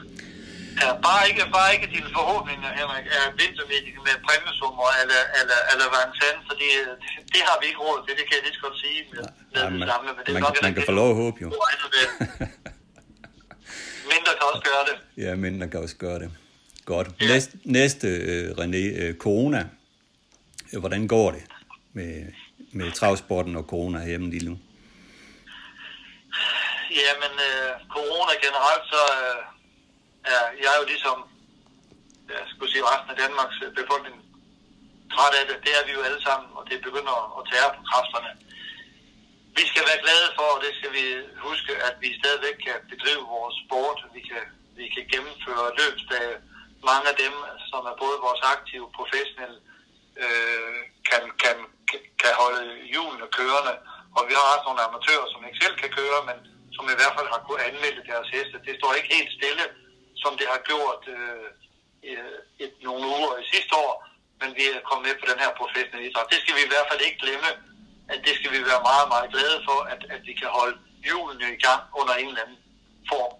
Ja, 0.82 0.90
bare 1.08 1.22
ikke, 1.28 1.42
bare 1.58 1.70
ikke 1.74 1.86
dine 1.96 2.10
forhåbninger, 2.18 2.68
Henrik, 2.80 3.06
er 3.18 3.24
vintermeeting 3.40 3.96
med 4.08 4.14
præmiesummer 4.26 4.88
eller, 5.02 5.22
eller, 5.40 5.58
eller 5.72 5.86
Vantan, 5.94 6.36
fordi 6.48 6.68
det, 6.78 6.86
det, 7.34 7.40
har 7.48 7.56
vi 7.60 7.64
ikke 7.70 7.80
råd 7.86 7.98
til, 8.06 8.12
det 8.18 8.24
kan 8.28 8.34
jeg 8.38 8.44
lige 8.46 8.56
så 8.58 8.62
godt 8.66 8.76
sige 8.84 8.98
med, 9.12 9.22
med 9.54 9.62
ja, 9.62 9.68
det 9.74 9.88
samme. 9.90 10.04
Men 10.16 10.22
det 10.26 10.32
man, 10.36 10.42
nok, 10.46 10.54
man 10.66 10.74
kan 10.76 10.84
få 10.90 10.94
lov 11.00 11.08
at 11.12 11.18
håbe 11.22 11.36
jo. 11.44 11.48
mindre 14.12 14.32
kan 14.38 14.44
også 14.50 14.64
gøre 14.70 14.84
det. 14.88 14.96
Ja, 15.24 15.30
mindre 15.44 15.64
kan 15.70 15.78
også 15.84 15.98
gøre 16.06 16.18
det. 16.22 16.30
Godt. 16.92 17.08
Ja. 17.20 17.26
Næste, 17.32 17.52
næste 17.78 18.06
uh, 18.30 18.46
René, 18.58 18.84
uh, 19.02 19.12
corona. 19.24 19.60
Hvordan 20.82 21.02
går 21.14 21.28
det 21.36 21.44
med, 21.98 22.14
med 22.78 22.88
travsporten 22.98 23.54
og 23.60 23.64
corona 23.72 23.98
hjemme 24.10 24.28
lige 24.34 24.46
nu? 24.48 24.54
Jamen, 27.02 27.34
uh, 27.50 27.70
corona 27.96 28.32
generelt, 28.46 28.84
så 28.92 29.02
uh, 29.22 29.40
er 30.34 30.42
jeg 30.64 30.72
jo 30.80 30.84
ligesom, 30.92 31.16
jeg 32.34 32.44
skulle 32.52 32.70
sige, 32.72 32.84
resten 32.90 33.10
af 33.12 33.18
Danmarks 33.22 33.58
befolkning 33.80 34.16
træt 35.12 35.34
af 35.40 35.44
det. 35.48 35.56
Det 35.66 35.72
er 35.78 35.84
vi 35.86 35.92
jo 35.98 36.02
alle 36.08 36.22
sammen, 36.28 36.48
og 36.58 36.62
det 36.70 36.78
begynder 36.86 37.16
at 37.38 37.42
tære 37.50 37.70
på 37.76 37.82
kræfterne. 37.90 38.30
Vi 39.58 39.64
skal 39.70 39.84
være 39.88 40.02
glade 40.04 40.28
for, 40.36 40.48
og 40.54 40.60
det 40.64 40.72
skal 40.78 40.90
vi 40.98 41.04
huske, 41.48 41.72
at 41.88 41.94
vi 42.04 42.08
stadigvæk 42.20 42.56
kan 42.66 42.78
bedrive 42.92 43.24
vores 43.36 43.56
sport. 43.64 43.98
Vi 44.16 44.22
kan, 44.30 44.44
vi 44.78 44.86
kan 44.94 45.04
gennemføre 45.12 45.66
løbsdage. 45.80 46.36
Mange 46.90 47.06
af 47.12 47.16
dem, 47.24 47.34
som 47.70 47.82
er 47.90 47.96
både 48.04 48.16
vores 48.26 48.42
aktive 48.54 48.86
professionelle, 48.98 49.58
øh, 50.22 50.78
kan, 51.10 51.22
kan, 51.42 51.56
kan 52.22 52.32
holde 52.42 52.62
hjulene 52.92 53.26
kørende. 53.38 53.74
Og 54.16 54.22
vi 54.28 54.32
har 54.36 54.44
også 54.52 54.66
nogle 54.66 54.84
amatører, 54.86 55.26
som 55.32 55.40
ikke 55.46 55.62
selv 55.64 55.76
kan 55.82 55.92
køre, 56.00 56.20
men 56.28 56.38
som 56.76 56.84
i 56.92 56.98
hvert 56.98 57.16
fald 57.16 57.28
har 57.34 57.40
kunnet 57.46 57.66
anmelde 57.68 58.02
deres 58.10 58.28
heste. 58.34 58.64
Det 58.66 58.74
står 58.78 58.90
ikke 58.98 59.14
helt 59.16 59.32
stille 59.38 59.66
som 60.22 60.32
det 60.40 60.46
har 60.54 60.60
gjort 60.70 61.02
øh, 61.16 61.48
et, 62.64 62.72
nogle 62.88 63.04
uger 63.16 63.34
i 63.42 63.46
sidste 63.52 63.74
år, 63.84 63.92
men 64.40 64.50
vi 64.58 64.64
er 64.74 64.86
kommet 64.88 65.04
med 65.08 65.16
på 65.20 65.26
den 65.30 65.38
her 65.42 65.50
professionelle 65.60 66.08
idræt. 66.08 66.32
Det 66.32 66.40
skal 66.42 66.56
vi 66.56 66.62
i 66.64 66.72
hvert 66.72 66.88
fald 66.90 67.02
ikke 67.06 67.22
glemme, 67.24 67.50
at 68.12 68.18
det 68.26 68.34
skal 68.38 68.50
vi 68.54 68.60
være 68.70 68.86
meget, 68.90 69.08
meget 69.14 69.28
glade 69.34 69.58
for, 69.68 69.78
at, 69.92 70.00
at 70.14 70.20
vi 70.28 70.34
kan 70.40 70.50
holde 70.58 70.76
hjulene 71.06 71.46
i 71.56 71.60
gang 71.66 71.82
under 72.00 72.14
en 72.14 72.28
eller 72.30 72.44
anden 72.44 72.60
form. 73.10 73.34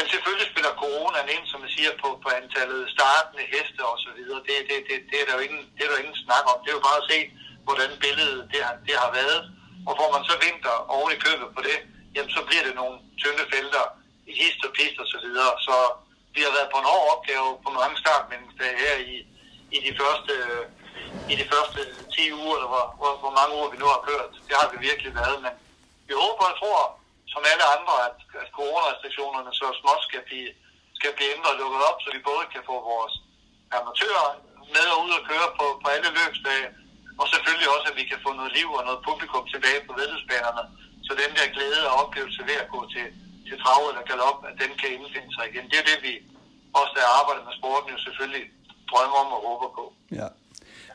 Men 0.00 0.08
selvfølgelig 0.14 0.48
spiller 0.52 0.80
corona 0.82 1.20
ind, 1.34 1.44
som 1.52 1.60
jeg 1.64 1.72
siger, 1.76 1.92
på, 2.02 2.08
på 2.24 2.28
antallet 2.40 2.80
startende 2.96 3.44
heste 3.54 3.80
og 3.92 3.96
så 4.04 4.10
videre. 4.18 4.40
Det, 4.48 4.56
det, 4.68 4.78
det, 4.88 4.96
det, 5.10 5.16
er 5.20 5.26
der 5.26 5.34
jo 5.38 5.42
ingen, 5.46 5.62
det 5.74 5.82
er 5.84 5.90
der 5.90 6.02
ingen 6.04 6.20
snak 6.24 6.44
om. 6.52 6.58
Det 6.62 6.68
er 6.70 6.78
jo 6.78 6.86
bare 6.88 7.00
at 7.02 7.08
se, 7.12 7.18
hvordan 7.66 7.90
billedet 8.04 8.42
det 8.52 8.60
har, 8.66 8.74
det 8.88 8.96
har 9.02 9.10
været. 9.20 9.40
Og 9.88 9.92
får 9.98 10.08
man 10.14 10.22
så 10.30 10.34
vinter 10.44 10.76
oven 10.94 11.10
i 11.16 11.22
købet 11.26 11.48
på 11.56 11.60
det, 11.68 11.78
jamen 12.14 12.32
så 12.36 12.40
bliver 12.48 12.64
det 12.66 12.74
nogle 12.80 12.96
tynde 13.22 13.44
felter, 13.52 13.84
i 14.30 14.32
hist 14.40 14.60
og 14.66 14.72
pist 14.78 14.96
og 15.02 15.08
så 15.12 15.18
videre. 15.24 15.52
Så 15.66 15.76
vi 16.34 16.40
har 16.46 16.52
været 16.56 16.72
på 16.72 16.78
en 16.80 16.90
hård 16.92 17.06
opgave 17.14 17.48
på 17.64 17.68
mange 17.80 17.96
startmændingsdage 18.02 18.76
her 18.84 18.94
i, 19.12 19.14
i 19.76 19.78
de 19.86 19.92
første 20.00 20.34
i 21.32 21.34
de 21.40 21.46
første 21.52 21.80
10 22.14 22.32
uger, 22.42 22.54
eller 22.56 22.70
hvor, 22.74 22.86
hvor, 23.00 23.12
hvor 23.22 23.32
mange 23.38 23.52
uger 23.58 23.70
vi 23.72 23.78
nu 23.82 23.86
har 23.94 24.00
kørt. 24.08 24.32
Det 24.48 24.54
har 24.60 24.68
vi 24.72 24.76
virkelig 24.88 25.12
været, 25.20 25.36
men 25.44 25.52
vi 26.08 26.14
håber 26.22 26.44
og 26.50 26.56
tror, 26.60 26.99
som 27.32 27.42
alle 27.50 27.64
andre, 27.76 27.94
at, 28.08 28.16
at 28.42 28.48
coronarestriktionerne 28.58 29.50
så 29.60 29.66
småt 29.80 30.02
skal 30.08 30.22
blive, 30.28 30.50
skal 30.98 31.12
blive 31.16 31.32
ændret 31.34 31.52
og 31.54 31.58
lukket 31.62 31.82
op, 31.88 31.98
så 32.04 32.08
vi 32.16 32.20
både 32.30 32.44
kan 32.54 32.62
få 32.70 32.76
vores 32.92 33.14
amatører 33.78 34.28
med 34.74 34.86
og 34.94 34.98
ud 35.04 35.12
og 35.18 35.22
køre 35.30 35.48
på, 35.58 35.66
på 35.82 35.86
alle 35.94 36.10
løbsdage, 36.18 36.66
og 37.20 37.26
selvfølgelig 37.32 37.68
også, 37.74 37.86
at 37.92 37.96
vi 38.00 38.04
kan 38.10 38.20
få 38.26 38.30
noget 38.38 38.52
liv 38.58 38.68
og 38.78 38.82
noget 38.88 39.00
publikum 39.08 39.44
tilbage 39.54 39.80
på 39.86 39.92
vedløbsbanerne, 39.98 40.64
så 41.06 41.12
den 41.22 41.30
der 41.36 41.54
glæde 41.56 41.82
og 41.90 41.94
oplevelse 42.02 42.40
ved 42.50 42.56
at 42.64 42.68
gå 42.74 42.80
til, 42.94 43.06
til 43.46 43.56
trav 43.62 43.82
eller 43.90 44.04
galop, 44.10 44.38
at 44.48 44.54
den 44.62 44.72
kan 44.80 44.88
indfinde 44.96 45.30
sig 45.36 45.44
igen. 45.50 45.64
Det 45.70 45.78
er 45.82 45.86
det, 45.90 45.98
vi 46.06 46.12
også 46.80 46.92
der 46.96 47.06
arbejder 47.20 47.42
med 47.48 47.54
sporten 47.60 47.88
jo 47.94 47.98
selvfølgelig 48.06 48.44
drømmer 48.90 49.18
om 49.22 49.28
og 49.36 49.40
håber 49.48 49.68
på. 49.78 49.84
Ja. 50.20 50.28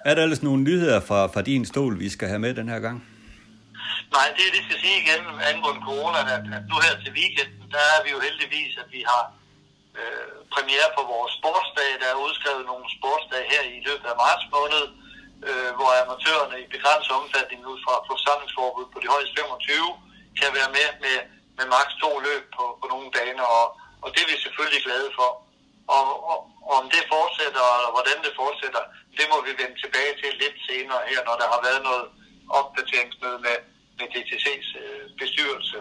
Er 0.06 0.14
der 0.16 0.24
ellers 0.24 0.44
nogle 0.44 0.62
nyheder 0.64 1.00
fra, 1.00 1.20
fra 1.34 1.42
din 1.42 1.66
stol, 1.66 2.00
vi 2.00 2.10
skal 2.10 2.28
have 2.28 2.40
med 2.40 2.54
den 2.54 2.70
her 2.70 2.80
gang? 2.80 2.98
Nej, 4.18 4.28
det 4.38 4.46
det 4.56 4.62
skal 4.68 4.80
sige 4.84 4.98
igen 5.04 5.22
angående 5.52 5.86
corona, 5.90 6.20
at, 6.36 6.46
at 6.58 6.64
nu 6.72 6.76
her 6.86 6.96
til 7.04 7.12
weekenden, 7.20 7.66
der 7.76 7.84
er 7.94 8.00
vi 8.04 8.10
jo 8.16 8.20
heldigvis, 8.28 8.74
at 8.84 8.90
vi 8.96 9.02
har 9.12 9.24
øh, 10.00 10.36
premiere 10.54 10.90
på 10.98 11.02
vores 11.14 11.34
sportsdag. 11.40 11.90
Der 12.02 12.08
er 12.10 12.24
udskrevet 12.26 12.66
nogle 12.72 12.86
sportsdage 12.98 13.52
her 13.54 13.64
i 13.78 13.80
løbet 13.88 14.08
af 14.12 14.18
marts 14.24 14.46
måned, 14.56 14.86
øh, 15.50 15.70
hvor 15.78 15.90
amatørerne 16.04 16.58
i 16.66 16.68
begrænset 16.76 17.14
omfatning 17.22 17.60
ud 17.72 17.80
fra 17.86 17.96
forsamlingsforbud 18.10 18.86
på 18.94 19.00
de 19.04 19.12
højeste 19.14 19.34
25 19.40 19.90
kan 20.40 20.50
være 20.58 20.72
med 20.78 20.90
med 21.04 21.18
med 21.58 21.66
maks 21.76 21.94
to 22.04 22.12
løb 22.28 22.44
på, 22.58 22.64
på 22.82 22.86
nogle 22.94 23.10
baner, 23.16 23.48
og, 23.60 23.66
og 24.04 24.08
det 24.14 24.22
er 24.22 24.32
vi 24.32 24.38
selvfølgelig 24.46 24.84
glade 24.88 25.10
for. 25.20 25.30
Og, 25.96 26.04
og, 26.32 26.38
og 26.70 26.74
om 26.82 26.86
det 26.94 27.04
fortsætter, 27.16 27.64
eller 27.78 27.92
hvordan 27.96 28.18
det 28.26 28.34
fortsætter, 28.42 28.84
det 29.18 29.26
må 29.32 29.38
vi 29.48 29.52
vende 29.62 29.78
tilbage 29.84 30.14
til 30.22 30.32
lidt 30.44 30.58
senere 30.68 31.02
her, 31.12 31.20
når 31.28 31.36
der 31.42 31.48
har 31.54 31.62
været 31.68 31.82
noget 31.90 32.06
opdateringsmøde 32.60 33.40
med, 33.48 33.58
med 33.98 34.08
DTC's 34.14 34.70
øh, 34.82 35.04
bestyrelse. 35.22 35.78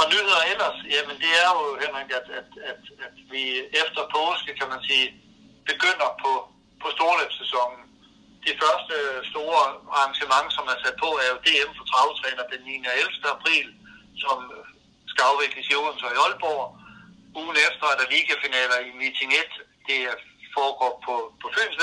Og 0.00 0.04
nyheder 0.12 0.42
ellers, 0.52 0.78
jamen 0.94 1.16
det 1.24 1.32
er 1.44 1.50
jo, 1.58 1.64
Henrik, 1.82 2.10
at, 2.18 2.26
at, 2.40 2.50
at, 2.70 2.82
at 3.06 3.14
vi 3.32 3.44
efter 3.82 4.02
påske, 4.16 4.50
kan 4.60 4.68
man 4.72 4.82
sige, 4.88 5.06
begynder 5.70 6.08
på, 6.22 6.32
på 6.82 6.88
storløbssæsonen. 6.96 7.82
De 8.46 8.52
første 8.62 8.96
store 9.30 9.62
arrangementer, 9.96 10.52
som 10.56 10.66
er 10.72 10.78
sat 10.84 10.96
på, 11.04 11.10
er 11.22 11.28
jo 11.32 11.42
DM 11.46 11.70
for 11.78 11.84
travtræner 11.92 12.44
den 12.52 12.60
9. 12.66 12.90
og 12.90 12.94
11. 13.02 13.36
april, 13.36 13.66
som 14.22 14.38
skal 15.10 15.24
afvikles 15.30 15.66
i 15.70 15.74
Odense 15.80 16.04
og 16.08 16.14
i 16.14 16.20
Aalborg. 16.24 16.64
Ugen 17.40 17.56
efter 17.66 17.86
er 17.92 17.96
der 18.00 18.12
ligafinaler 18.14 18.78
i 18.88 18.90
Meeting 19.00 19.30
1. 19.32 19.52
Det 19.88 20.00
foregår 20.56 20.92
på, 21.06 21.14
på 21.40 21.46
Fyns 21.54 21.78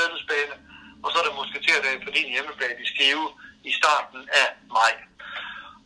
Og 1.03 1.07
så 1.11 1.15
er 1.19 1.25
der 1.25 1.37
musketerdag 1.39 1.95
på 2.05 2.09
din 2.17 2.29
hjemmebane 2.33 2.81
i 2.83 2.85
Skive 2.91 3.27
i 3.69 3.71
starten 3.79 4.21
af 4.41 4.47
maj. 4.77 4.93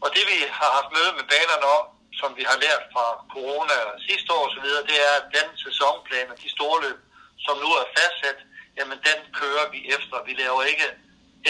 Og 0.04 0.10
det 0.16 0.24
vi 0.32 0.38
har 0.60 0.70
haft 0.78 0.90
møde 0.98 1.12
med 1.20 1.26
banerne 1.34 1.68
om, 1.78 1.86
som 2.20 2.30
vi 2.40 2.44
har 2.50 2.58
lært 2.66 2.84
fra 2.94 3.06
corona 3.34 3.78
sidste 4.08 4.30
år 4.38 4.44
osv., 4.48 4.68
det 4.92 4.98
er, 5.08 5.14
at 5.22 5.28
den 5.38 5.48
sæsonplan 5.66 6.32
og 6.34 6.38
de 6.44 6.50
store 6.56 6.78
løb, 6.86 7.00
som 7.46 7.56
nu 7.64 7.70
er 7.82 7.86
fastsat, 7.98 8.40
jamen 8.78 8.98
den 9.08 9.20
kører 9.40 9.66
vi 9.74 9.80
efter. 9.96 10.16
Vi 10.30 10.34
laver 10.44 10.62
ikke 10.72 10.88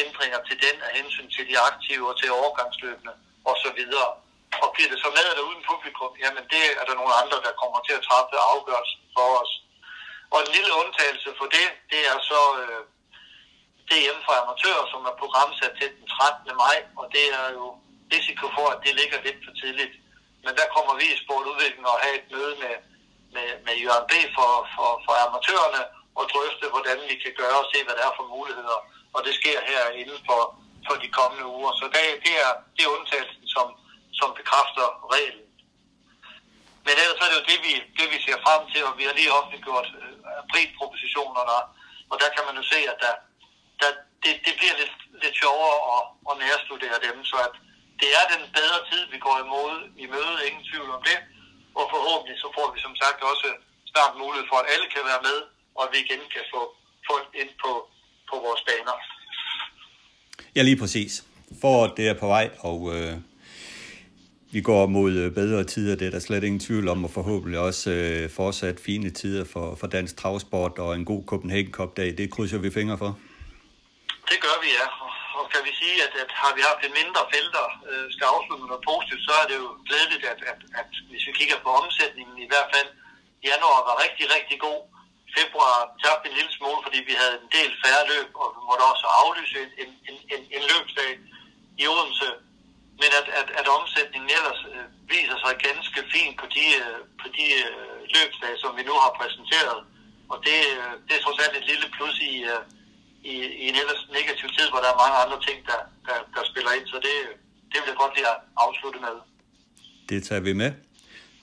ændringer 0.03 0.39
til 0.47 0.57
den 0.65 0.77
af 0.87 0.91
hensyn 0.99 1.29
til 1.35 1.43
de 1.49 1.55
aktive 1.69 2.03
og 2.09 2.15
til 2.19 2.29
overgangsløbene 2.41 3.13
osv. 3.51 3.79
Og 4.63 4.69
bliver 4.73 4.89
det 4.91 4.99
så 5.03 5.09
med 5.17 5.25
eller 5.31 5.45
uden 5.49 5.63
publikum, 5.71 6.11
jamen 6.23 6.43
det 6.53 6.63
er 6.79 6.85
der 6.89 6.95
nogle 7.01 7.13
andre, 7.21 7.37
der 7.45 7.59
kommer 7.61 7.79
til 7.87 7.93
at 7.97 8.05
træffe 8.07 8.35
afgørelsen 8.53 9.01
for 9.15 9.27
os. 9.41 9.53
Og 10.33 10.37
en 10.41 10.51
lille 10.57 10.71
undtagelse 10.81 11.29
for 11.39 11.47
det, 11.57 11.67
det 11.91 12.01
er 12.11 12.17
så 12.31 12.41
øh, 12.61 12.81
DM 13.89 14.17
for 14.25 14.33
amatører, 14.41 14.85
som 14.91 15.01
er 15.09 15.15
programsat 15.21 15.73
til 15.79 15.89
den 15.95 16.05
13. 16.07 16.57
maj, 16.63 16.77
og 16.99 17.05
det 17.15 17.25
er 17.41 17.47
jo 17.57 17.65
risiko 18.15 18.45
for, 18.57 18.65
at 18.73 18.79
det 18.85 18.93
ligger 18.99 19.17
lidt 19.25 19.39
for 19.45 19.53
tidligt. 19.61 19.95
Men 20.43 20.53
der 20.59 20.67
kommer 20.75 20.93
vi 20.99 21.05
i 21.13 21.21
sportudvikling 21.23 21.85
og 21.93 22.03
have 22.03 22.15
et 22.19 22.27
møde 22.33 22.53
med, 22.63 22.75
med, 23.35 23.47
med 23.65 23.75
Jørgen 23.83 24.07
B. 24.11 24.13
For, 24.35 24.51
for, 24.75 24.89
for 25.05 25.13
amatørerne 25.25 25.81
og 26.19 26.23
drøfte, 26.33 26.65
hvordan 26.73 26.97
vi 27.09 27.15
kan 27.23 27.33
gøre 27.41 27.57
og 27.63 27.69
se, 27.71 27.77
hvad 27.85 27.95
der 27.97 28.03
er 28.07 28.13
for 28.19 28.25
muligheder. 28.35 28.79
Og 29.15 29.19
det 29.25 29.33
sker 29.39 29.59
her 29.71 29.83
inden 30.01 30.19
for, 30.27 30.41
for 30.87 30.95
de 31.03 31.09
kommende 31.19 31.45
uger. 31.57 31.71
Så 31.79 31.85
det, 31.95 32.03
det, 32.25 32.35
er, 32.45 32.51
det 32.75 32.81
er 32.83 32.95
undtagelsen, 32.97 33.45
som, 33.55 33.67
som 34.19 34.29
bekræfter 34.39 34.85
reglen. 35.15 35.47
Men 36.85 36.93
ellers 37.01 37.21
er 37.23 37.29
det 37.29 37.39
jo 37.39 37.49
det, 37.51 37.59
vi, 37.65 37.73
det, 37.97 38.05
vi 38.13 38.19
ser 38.25 38.37
frem 38.45 38.61
til, 38.71 38.81
og 38.89 38.93
vi 38.99 39.03
har 39.07 39.13
lige 39.19 39.35
offentliggjort 39.37 39.87
øh, 40.01 40.15
aprilpropositionerne, 40.43 41.57
og 42.11 42.15
der 42.21 42.29
kan 42.35 42.43
man 42.47 42.55
jo 42.59 42.63
se, 42.73 42.79
at 42.91 42.97
der, 43.03 43.13
der, 43.81 43.89
det, 44.23 44.31
det 44.45 44.53
bliver 44.59 44.75
lidt, 44.81 44.95
lidt 45.23 45.35
sjovere 45.41 45.77
at, 45.95 46.01
at 46.29 46.35
nærstudere 46.43 46.97
dem, 47.05 47.17
så 47.31 47.35
at 47.47 47.53
det 48.01 48.09
er 48.19 48.25
den 48.33 48.43
bedre 48.57 48.79
tid, 48.89 49.03
vi 49.13 49.17
går 49.25 49.37
imod 49.45 49.73
i 50.03 50.05
møde, 50.13 50.35
ingen 50.47 50.63
tvivl 50.69 50.89
om 50.97 51.01
det, 51.09 51.19
og 51.79 51.85
forhåbentlig 51.93 52.37
så 52.43 52.47
får 52.57 52.67
vi 52.73 52.79
som 52.85 52.95
sagt 53.01 53.19
også 53.31 53.49
snart 53.91 54.13
mulighed 54.21 54.45
for, 54.51 54.57
at 54.61 54.67
alle 54.73 54.87
kan 54.95 55.03
være 55.11 55.21
med, 55.29 55.37
og 55.75 55.81
at 55.85 55.89
vi 55.93 55.97
igen 56.05 56.23
kan 56.35 56.45
få 56.53 56.61
folk 57.09 57.29
ind 57.41 57.51
på, 57.63 57.71
på 58.29 58.35
vores 58.45 58.61
baner. 58.67 58.95
Ja, 60.55 60.61
lige 60.69 60.79
præcis. 60.83 61.13
For 61.61 61.87
det 61.97 62.05
er 62.07 62.17
på 62.23 62.27
vej, 62.27 62.45
og 62.59 62.79
øh, 62.95 63.15
vi 64.51 64.61
går 64.61 64.85
mod 64.85 65.11
øh, 65.11 65.33
bedre 65.33 65.63
tider, 65.63 65.95
det 65.95 66.07
er 66.07 66.11
der 66.11 66.19
slet 66.19 66.43
ingen 66.43 66.59
tvivl 66.59 66.87
om, 66.87 67.03
og 67.03 67.11
forhåbentlig 67.11 67.59
også 67.59 67.91
øh, 67.91 68.29
fortsat 68.29 68.79
fine 68.79 69.09
tider 69.09 69.45
for, 69.53 69.75
for 69.75 69.87
dansk 69.87 70.17
travsport 70.17 70.79
og 70.79 70.95
en 70.95 71.05
god 71.05 71.23
Copenhagen 71.25 71.71
Cup 71.71 71.97
dag. 71.97 72.17
Det 72.17 72.31
krydser 72.31 72.57
vi 72.57 72.71
fingre 72.71 72.97
for. 72.97 73.19
Det 74.29 74.37
gør 74.41 74.61
vi, 74.63 74.67
ja. 74.67 75.08
Og 75.39 75.45
kan 75.53 75.61
vi 75.67 75.71
sige, 75.81 75.97
at, 76.05 76.13
at 76.23 76.31
har 76.41 76.51
vi 76.57 76.61
haft 76.69 76.81
en 76.83 76.97
mindre 77.01 77.23
felter, 77.33 77.65
øh, 77.89 78.05
skal 78.13 78.31
afslutte 78.33 78.69
noget 78.71 78.87
positivt, 78.91 79.23
så 79.27 79.33
er 79.41 79.45
det 79.49 79.57
jo 79.63 79.69
glædeligt, 79.87 80.25
at, 80.33 80.39
at, 80.51 80.59
at 80.81 80.89
hvis 81.09 81.27
vi 81.27 81.31
kigger 81.39 81.57
på 81.65 81.69
omsætningen, 81.81 82.35
i 82.45 82.49
hvert 82.51 82.69
fald 82.73 82.89
januar 83.49 83.79
var 83.89 83.95
rigtig, 84.05 84.25
rigtig 84.35 84.57
god. 84.67 84.81
Februar 85.37 85.75
tabte 86.03 86.25
en 86.29 86.37
lille 86.39 86.53
smule, 86.57 86.81
fordi 86.85 86.99
vi 87.09 87.13
havde 87.21 87.35
en 87.43 87.49
del 87.57 87.71
færre 87.83 88.03
løb, 88.11 88.29
og 88.41 88.47
vi 88.55 88.61
måtte 88.69 88.83
også 88.91 89.05
aflyse 89.21 89.61
en, 89.83 89.91
en, 90.09 90.15
en, 90.33 90.41
en 90.55 90.63
løbsdag 90.71 91.11
i 91.81 91.83
Odense 91.93 92.29
men 93.01 93.11
at, 93.19 93.27
at, 93.39 93.47
at 93.59 93.67
omsætningen 93.77 94.29
ellers 94.37 94.61
øh, 94.73 94.85
viser 95.13 95.37
sig 95.43 95.53
ganske 95.67 96.01
fint 96.13 96.35
på 96.41 96.45
de, 96.55 96.65
øh, 96.83 96.99
på 97.21 97.27
de 97.37 97.45
øh, 97.65 97.97
løbsdage, 98.15 98.57
som 98.63 98.71
vi 98.77 98.83
nu 98.89 98.95
har 99.03 99.11
præsenteret. 99.19 99.79
Og 100.31 100.37
det, 100.47 100.59
øh, 100.77 100.93
det 101.05 101.13
er 101.15 101.23
trods 101.23 101.39
alt 101.43 101.55
et 101.57 101.69
lille 101.71 101.87
plus 101.95 102.15
i, 102.31 102.33
øh, 102.51 102.61
i, 103.23 103.35
i 103.61 103.65
en 103.69 103.75
ellers 103.75 104.01
negativ 104.17 104.49
tid, 104.57 104.69
hvor 104.71 104.79
der 104.83 104.89
er 104.93 104.97
mange 105.03 105.17
andre 105.23 105.39
ting, 105.47 105.57
der, 105.69 105.79
der, 106.07 106.17
der 106.35 106.43
spiller 106.51 106.71
ind. 106.77 106.85
Så 106.87 106.95
det, 106.95 107.15
det 107.71 107.77
vil 107.81 107.87
jeg 107.91 107.99
godt 108.03 108.13
lige 108.15 108.27
afslutte 108.57 108.99
med. 108.99 109.15
Det 110.09 110.23
tager 110.27 110.41
vi 110.41 110.53
med. 110.53 110.71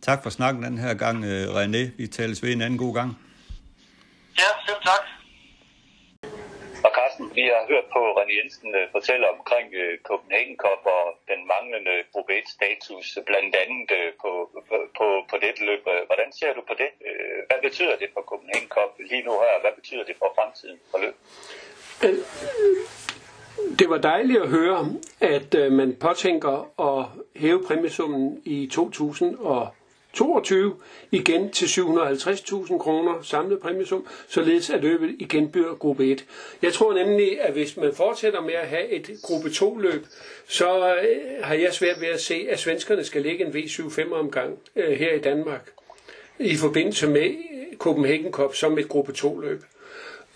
Tak 0.02 0.22
for 0.22 0.30
snakken 0.30 0.62
den 0.62 0.78
her 0.78 0.94
gang, 0.94 1.24
øh, 1.24 1.44
René. 1.56 1.82
Vi 1.96 2.06
tales 2.06 2.42
ved 2.42 2.52
en 2.52 2.62
anden 2.62 2.78
god 2.78 2.94
gang. 2.94 3.18
Ja, 4.38 4.50
selv 4.66 4.80
tak. 4.82 5.15
Vi 7.38 7.44
har 7.54 7.62
hørt 7.72 7.86
på 7.96 8.00
René 8.18 8.34
Jensen 8.38 8.70
øh, 8.80 8.84
fortælle 8.96 9.24
omkring 9.34 9.68
øh, 9.82 9.92
Copenhagen 10.08 10.56
Cup 10.62 10.82
og 10.96 11.04
den 11.30 11.40
manglende 11.52 11.94
Gruppe 12.12 12.32
1-status, 12.40 13.06
blandt 13.28 13.52
andet 13.62 13.88
øh, 13.98 14.08
på, 14.22 14.30
på, 14.68 14.76
på, 14.98 15.06
på 15.30 15.36
dette 15.44 15.60
løb. 15.68 15.82
Hvordan 16.10 16.28
ser 16.38 16.52
du 16.56 16.62
på 16.70 16.74
det? 16.82 16.90
Hvad 17.48 17.60
betyder 17.66 17.96
det 18.02 18.08
for 18.14 18.22
Copenhagen 18.30 18.68
Cup 18.74 18.90
lige 19.10 19.24
nu 19.28 19.32
her? 19.44 19.54
Hvad 19.64 19.74
betyder 19.78 20.04
det 20.08 20.16
for 20.18 20.28
fremtiden 20.36 20.78
for 20.90 20.98
løb? 21.04 21.16
Det 23.78 23.86
var 23.92 23.98
dejligt 23.98 24.42
at 24.42 24.48
høre, 24.48 24.80
at 25.34 25.72
man 25.72 25.96
påtænker 26.06 26.56
at 26.88 27.00
hæve 27.42 27.60
præmiesummen 27.68 28.42
i 28.44 28.58
2000 28.72 29.36
og 29.38 29.68
22 30.16 30.74
igen 31.10 31.50
til 31.50 31.66
750.000 31.66 32.78
kroner 32.78 33.22
samlet 33.22 33.60
præmiesum, 33.60 34.06
således 34.28 34.70
at 34.70 34.82
løbet 34.82 35.16
igen 35.18 35.50
bliver 35.50 35.74
gruppe 35.74 36.06
1. 36.12 36.24
Jeg 36.62 36.72
tror 36.72 36.94
nemlig, 36.94 37.40
at 37.40 37.52
hvis 37.52 37.76
man 37.76 37.94
fortsætter 37.94 38.40
med 38.40 38.54
at 38.54 38.68
have 38.68 38.88
et 38.88 39.10
gruppe 39.22 39.50
2 39.50 39.78
løb, 39.78 40.06
så 40.48 40.94
øh, 40.94 41.44
har 41.44 41.54
jeg 41.54 41.72
svært 41.72 42.00
ved 42.00 42.08
at 42.08 42.20
se, 42.20 42.46
at 42.50 42.58
svenskerne 42.58 43.04
skal 43.04 43.22
lægge 43.22 43.46
en 43.46 43.52
V75 43.52 44.12
omgang 44.14 44.58
øh, 44.76 44.92
her 44.92 45.14
i 45.14 45.18
Danmark 45.18 45.70
i 46.38 46.56
forbindelse 46.56 47.06
med 47.06 47.34
Copenhagen 47.78 48.32
Cup 48.32 48.54
som 48.54 48.78
et 48.78 48.88
gruppe 48.88 49.12
2 49.12 49.40
løb. 49.40 49.62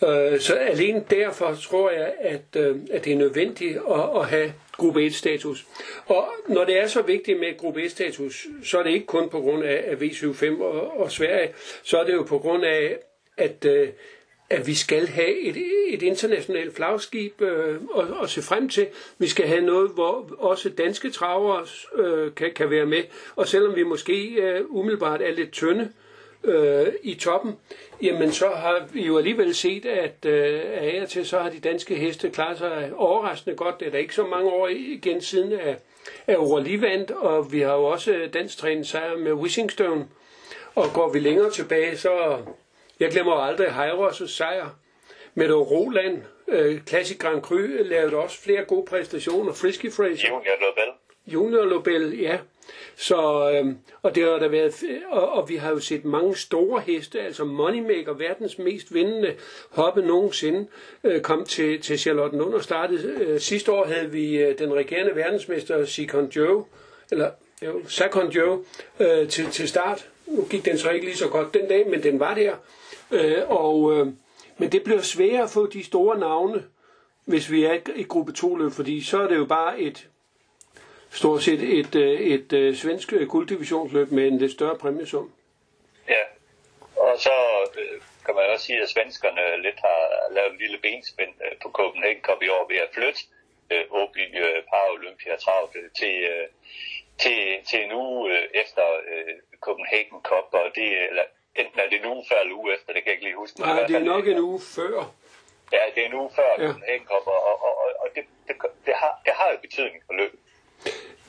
Øh, 0.02 0.40
så 0.40 0.54
alene 0.54 1.04
derfor 1.10 1.54
tror 1.54 1.90
jeg, 1.90 2.12
at, 2.20 2.56
øh, 2.56 2.76
at 2.90 3.04
det 3.04 3.12
er 3.12 3.16
nødvendigt 3.16 3.78
at, 3.90 4.20
at 4.20 4.26
have 4.26 4.52
gruppe 4.80 5.06
1-status. 5.06 5.64
Og 6.06 6.28
når 6.48 6.64
det 6.64 6.78
er 6.80 6.86
så 6.86 7.02
vigtigt 7.02 7.40
med 7.40 7.56
gruppe 7.56 7.80
1-status, 7.82 8.46
så 8.64 8.78
er 8.78 8.82
det 8.82 8.90
ikke 8.90 9.06
kun 9.06 9.28
på 9.28 9.40
grund 9.40 9.64
af, 9.64 9.96
V75 10.00 10.62
og, 10.62 11.00
og 11.00 11.12
Sverige, 11.12 11.54
så 11.82 11.98
er 11.98 12.04
det 12.04 12.12
jo 12.12 12.22
på 12.22 12.38
grund 12.38 12.64
af, 12.64 12.98
at, 13.36 13.64
øh, 13.64 13.88
at 14.50 14.66
vi 14.66 14.74
skal 14.74 15.06
have 15.06 15.38
et, 15.38 15.56
et 15.88 16.02
internationalt 16.02 16.76
flagskib 16.76 17.42
øh, 17.42 17.74
at, 17.98 18.04
at 18.22 18.30
se 18.30 18.42
frem 18.42 18.68
til. 18.68 18.86
Vi 19.18 19.28
skal 19.28 19.46
have 19.46 19.60
noget, 19.60 19.90
hvor 19.90 20.30
også 20.38 20.68
danske 20.68 21.10
travere 21.10 21.66
øh, 21.94 22.34
kan, 22.34 22.52
kan 22.54 22.70
være 22.70 22.86
med. 22.86 23.02
Og 23.36 23.48
selvom 23.48 23.76
vi 23.76 23.82
måske 23.82 24.28
øh, 24.28 24.64
umiddelbart 24.68 25.22
er 25.22 25.32
lidt 25.32 25.52
tynde, 25.52 25.82
øh, 25.82 26.09
i 27.02 27.14
toppen, 27.14 27.56
jamen 28.02 28.32
så 28.32 28.48
har 28.48 28.86
vi 28.92 29.06
jo 29.06 29.18
alligevel 29.18 29.54
set, 29.54 29.86
at 29.86 30.24
øh, 30.26 30.60
af 30.64 31.00
og 31.02 31.08
til 31.08 31.26
så 31.26 31.38
har 31.38 31.50
de 31.50 31.60
danske 31.60 31.94
heste 31.94 32.30
klaret 32.30 32.58
sig 32.58 32.92
overraskende 32.96 33.56
godt. 33.56 33.80
Det 33.80 33.86
er 33.86 33.90
der 33.90 33.98
ikke 33.98 34.14
så 34.14 34.26
mange 34.26 34.50
år 34.50 34.68
igen 34.68 35.20
siden 35.20 35.52
af, 35.52 35.76
af 36.26 36.36
Orly 36.36 36.80
vandt, 36.80 37.10
og 37.10 37.52
vi 37.52 37.60
har 37.60 37.74
jo 37.74 37.84
også 37.84 38.28
dansk 38.32 38.58
trænet 38.58 38.86
sejr 38.86 39.16
med 39.16 39.32
Wishingstone. 39.32 40.08
Og 40.74 40.86
går 40.94 41.12
vi 41.12 41.18
længere 41.18 41.50
tilbage, 41.50 41.96
så 41.96 42.38
jeg 43.00 43.10
glemmer 43.10 43.32
aldrig 43.32 43.66
Heiros' 43.66 44.26
sejr 44.26 44.76
med 45.34 45.52
Roland. 45.52 46.22
Øh, 46.48 46.80
Classic 46.86 47.18
Grand 47.18 47.42
Cru 47.42 47.56
lavede 47.84 48.16
også 48.16 48.42
flere 48.42 48.64
gode 48.64 48.86
præstationer. 48.86 49.52
Frisky 49.52 49.92
Fraser. 49.92 50.28
Junior 50.28 50.54
Nobel. 50.60 50.92
Junior 51.26 51.64
Nobel, 51.64 52.20
ja. 52.20 52.38
Så, 53.00 53.50
øh, 53.50 53.74
og 54.02 54.14
det 54.14 54.22
har 54.24 54.38
der 54.38 54.48
været, 54.48 54.84
og, 55.10 55.32
og 55.32 55.48
vi 55.48 55.56
har 55.56 55.70
jo 55.70 55.78
set 55.78 56.04
mange 56.04 56.36
store 56.36 56.80
heste, 56.80 57.20
altså 57.20 57.44
Moneymaker, 57.44 58.12
verdens 58.12 58.58
mest 58.58 58.94
vindende 58.94 59.34
hoppe 59.70 60.02
nogensinde, 60.02 60.66
øh, 61.04 61.20
kom 61.20 61.44
til, 61.44 61.80
til 61.80 61.98
Charlottenlund 61.98 62.54
og 62.54 62.64
startede. 62.64 63.12
Øh, 63.24 63.40
sidste 63.40 63.72
år 63.72 63.84
havde 63.84 64.10
vi 64.10 64.36
øh, 64.36 64.58
den 64.58 64.74
regerende 64.74 65.16
verdensmester 65.16 65.84
Sikon 65.84 66.28
Joe, 66.28 66.64
eller 67.10 67.30
jo, 67.62 67.80
Sakon 67.88 68.28
Joe, 68.30 68.58
øh, 69.00 69.28
til, 69.28 69.46
til 69.46 69.68
start. 69.68 70.08
Nu 70.26 70.44
gik 70.50 70.64
den 70.64 70.78
så 70.78 70.90
ikke 70.90 71.06
lige 71.06 71.16
så 71.16 71.28
godt 71.28 71.54
den 71.54 71.68
dag, 71.68 71.90
men 71.90 72.02
den 72.02 72.20
var 72.20 72.34
der. 72.34 72.52
Øh, 73.10 73.42
og, 73.48 73.92
øh, 73.92 74.06
men 74.58 74.72
det 74.72 74.82
bliver 74.82 75.00
sværere 75.00 75.42
at 75.42 75.50
få 75.50 75.66
de 75.66 75.84
store 75.84 76.18
navne, 76.18 76.64
hvis 77.24 77.50
vi 77.50 77.64
er 77.64 77.76
i 77.96 78.02
gruppe 78.02 78.32
2 78.32 78.56
løb, 78.56 78.72
fordi 78.72 79.00
så 79.00 79.22
er 79.22 79.28
det 79.28 79.36
jo 79.36 79.44
bare 79.44 79.80
et 79.80 80.09
stort 81.10 81.42
set 81.42 81.62
et, 81.78 81.94
øh, 81.94 82.20
et, 82.20 82.34
et, 82.34 82.52
øh, 82.52 82.76
svensk 82.76 83.12
gulddivisionsløb 83.28 84.10
med 84.10 84.26
en 84.26 84.38
lidt 84.38 84.52
større 84.52 84.78
præmiesum. 84.78 85.32
Ja, 86.08 86.24
og 86.96 87.14
så 87.18 87.36
øh, 87.78 88.00
kan 88.24 88.34
man 88.34 88.44
også 88.52 88.66
sige, 88.66 88.82
at 88.82 88.88
svenskerne 88.88 89.62
lidt 89.62 89.80
har 89.80 90.32
lavet 90.34 90.52
en 90.52 90.58
lille 90.58 90.78
benspænd 90.78 91.34
på 91.62 91.68
Copenhagen 91.70 92.22
Cup 92.22 92.42
i 92.42 92.48
år 92.48 92.66
ved 92.68 92.76
at 92.76 92.90
flytte 92.94 93.20
øh, 93.72 93.84
Åby 93.90 94.24
øh, 94.44 94.62
Paralympia 94.70 95.36
Trav 95.36 95.72
til, 95.98 96.14
øh, 96.32 96.46
til, 97.22 97.38
til 97.68 97.78
en 97.84 97.92
uge 97.92 98.32
øh, 98.32 98.44
efter 98.62 98.84
øh, 99.12 99.34
Copenhagen 99.60 100.20
Cup, 100.28 100.46
og 100.52 100.68
det, 100.74 100.88
eller, 101.10 101.24
enten 101.60 101.80
er 101.80 101.88
det 101.90 101.98
en 102.00 102.10
uge 102.12 102.24
før 102.28 102.40
eller 102.40 102.56
uge 102.60 102.74
efter, 102.74 102.92
det 102.92 103.02
kan 103.02 103.10
jeg 103.10 103.16
ikke 103.16 103.26
lige 103.28 103.42
huske. 103.42 103.60
Nej, 103.60 103.86
det 103.88 103.96
er 103.96 104.10
nok 104.14 104.26
en 104.26 104.38
uge 104.38 104.60
før. 104.76 104.96
Ja, 105.72 105.82
det 105.94 106.00
er 106.02 106.06
en 106.06 106.14
uge 106.22 106.30
før 106.38 106.50
ja. 106.58 106.66
Copenhagen 106.66 107.06
Cup, 107.10 107.26
og, 107.26 107.40
og, 107.50 107.56
og, 107.68 107.74
og 108.02 108.08
det, 108.14 108.24
det, 108.48 108.56
det, 108.86 108.94
har, 108.94 109.12
det 109.24 109.32
har 109.38 109.48
jo 109.52 109.58
betydning 109.66 110.02
for 110.06 110.14
løbet. 110.20 110.38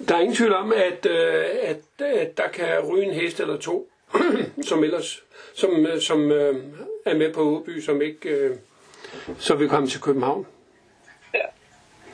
Der 0.07 0.15
er 0.15 0.19
ingen 0.19 0.35
tvivl 0.35 0.53
om, 0.53 0.73
at, 0.73 1.05
øh, 1.05 1.45
at, 1.61 2.01
at 2.01 2.37
der 2.37 2.47
kan 2.47 2.79
ryge 2.79 3.05
en 3.05 3.13
hest 3.13 3.39
eller 3.39 3.57
to, 3.57 3.91
som 4.69 4.83
ellers 4.83 5.23
som, 5.53 5.85
øh, 5.85 6.01
som 6.01 6.31
øh, 6.31 6.55
er 7.05 7.15
med 7.15 7.33
på 7.33 7.41
Åby, 7.41 7.79
som 7.87 8.01
ikke 8.01 8.29
øh, 8.29 8.57
så 9.39 9.55
vil 9.55 9.69
komme 9.69 9.87
til 9.87 10.01
København. 10.01 10.47
Ja, 11.33 11.47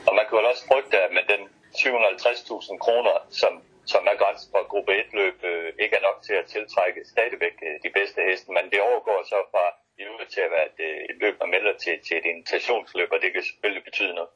og 0.06 0.12
man 0.18 0.24
kan 0.28 0.38
jo 0.38 0.48
også 0.52 0.64
frygte, 0.70 0.96
at 1.04 1.10
med 1.16 1.24
den 1.32 1.42
750.000 1.74 2.78
kroner, 2.84 3.14
som, 3.40 3.52
som 3.92 4.02
er 4.10 4.16
grænsen 4.22 4.48
for 4.52 4.62
gruppe 4.72 4.92
1-løb, 5.02 5.36
øh, 5.50 5.68
ikke 5.82 5.96
er 5.96 6.04
nok 6.08 6.18
til 6.26 6.34
at 6.40 6.46
tiltrække 6.54 7.00
stadigvæk 7.14 7.56
øh, 7.66 7.74
de 7.84 7.90
bedste 7.98 8.20
heste, 8.28 8.48
men 8.56 8.64
det 8.72 8.80
overgår 8.88 9.18
så 9.32 9.38
fra 9.52 9.64
i 10.00 10.02
øvrigt 10.10 10.30
til 10.34 10.42
at 10.46 10.50
være 10.56 10.66
et, 10.72 10.80
øh, 10.88 10.98
et 11.10 11.16
løb, 11.22 11.34
man 11.40 11.50
melder 11.56 11.74
til, 11.84 11.94
til 12.06 12.14
et 12.20 12.26
invitationsløb, 12.32 13.08
og 13.14 13.18
det 13.22 13.32
kan 13.32 13.42
selvfølgelig 13.50 13.84
betyde 13.88 14.14
noget. 14.18 14.32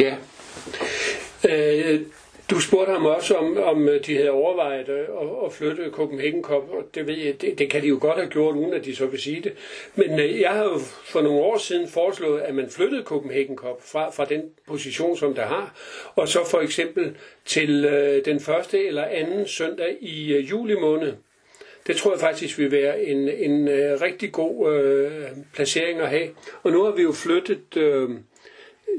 Ja. 0.00 0.16
Øh, 1.48 2.00
du 2.50 2.60
spurgte 2.60 2.92
ham 2.92 3.06
også 3.06 3.34
om, 3.34 3.56
om 3.56 3.88
øh, 3.88 4.06
de 4.06 4.16
havde 4.16 4.30
overvejet 4.30 4.88
øh, 4.88 5.00
at, 5.00 5.28
at 5.46 5.52
flytte 5.52 5.90
Copenhagen 5.90 6.42
Cup, 6.42 6.70
og 6.70 6.84
det, 6.94 7.06
ved 7.06 7.14
jeg, 7.14 7.40
det, 7.40 7.58
det 7.58 7.70
kan 7.70 7.82
de 7.82 7.88
jo 7.88 7.98
godt 8.00 8.18
have 8.18 8.30
gjort, 8.30 8.56
uden 8.56 8.72
at 8.74 8.84
de 8.84 8.96
så 8.96 9.06
vil 9.06 9.20
sige 9.20 9.40
det. 9.40 9.52
Men 9.94 10.20
øh, 10.20 10.40
jeg 10.40 10.50
har 10.50 10.64
jo 10.64 10.78
for 11.04 11.20
nogle 11.20 11.40
år 11.40 11.58
siden 11.58 11.88
foreslået, 11.88 12.40
at 12.40 12.54
man 12.54 12.70
flyttede 12.70 13.02
Copenhagen 13.02 13.56
Cup 13.56 13.82
fra, 13.82 14.10
fra 14.10 14.24
den 14.24 14.42
position, 14.66 15.16
som 15.16 15.34
der 15.34 15.46
har, 15.46 15.74
og 16.14 16.28
så 16.28 16.44
for 16.50 16.60
eksempel 16.60 17.16
til 17.44 17.84
øh, 17.84 18.24
den 18.24 18.40
første 18.40 18.86
eller 18.86 19.04
anden 19.04 19.46
søndag 19.48 19.96
i 20.00 20.32
øh, 20.32 20.50
juli 20.50 20.74
måned. 20.74 21.12
Det 21.86 21.96
tror 21.96 22.10
jeg 22.10 22.20
faktisk 22.20 22.58
vil 22.58 22.72
være 22.72 23.02
en, 23.02 23.28
en 23.28 23.68
øh, 23.68 24.00
rigtig 24.00 24.32
god 24.32 24.74
øh, 24.74 25.10
placering 25.54 26.00
at 26.00 26.08
have. 26.08 26.28
Og 26.62 26.72
nu 26.72 26.84
har 26.84 26.90
vi 26.90 27.02
jo 27.02 27.12
flyttet 27.12 27.76
Øh, 27.76 28.10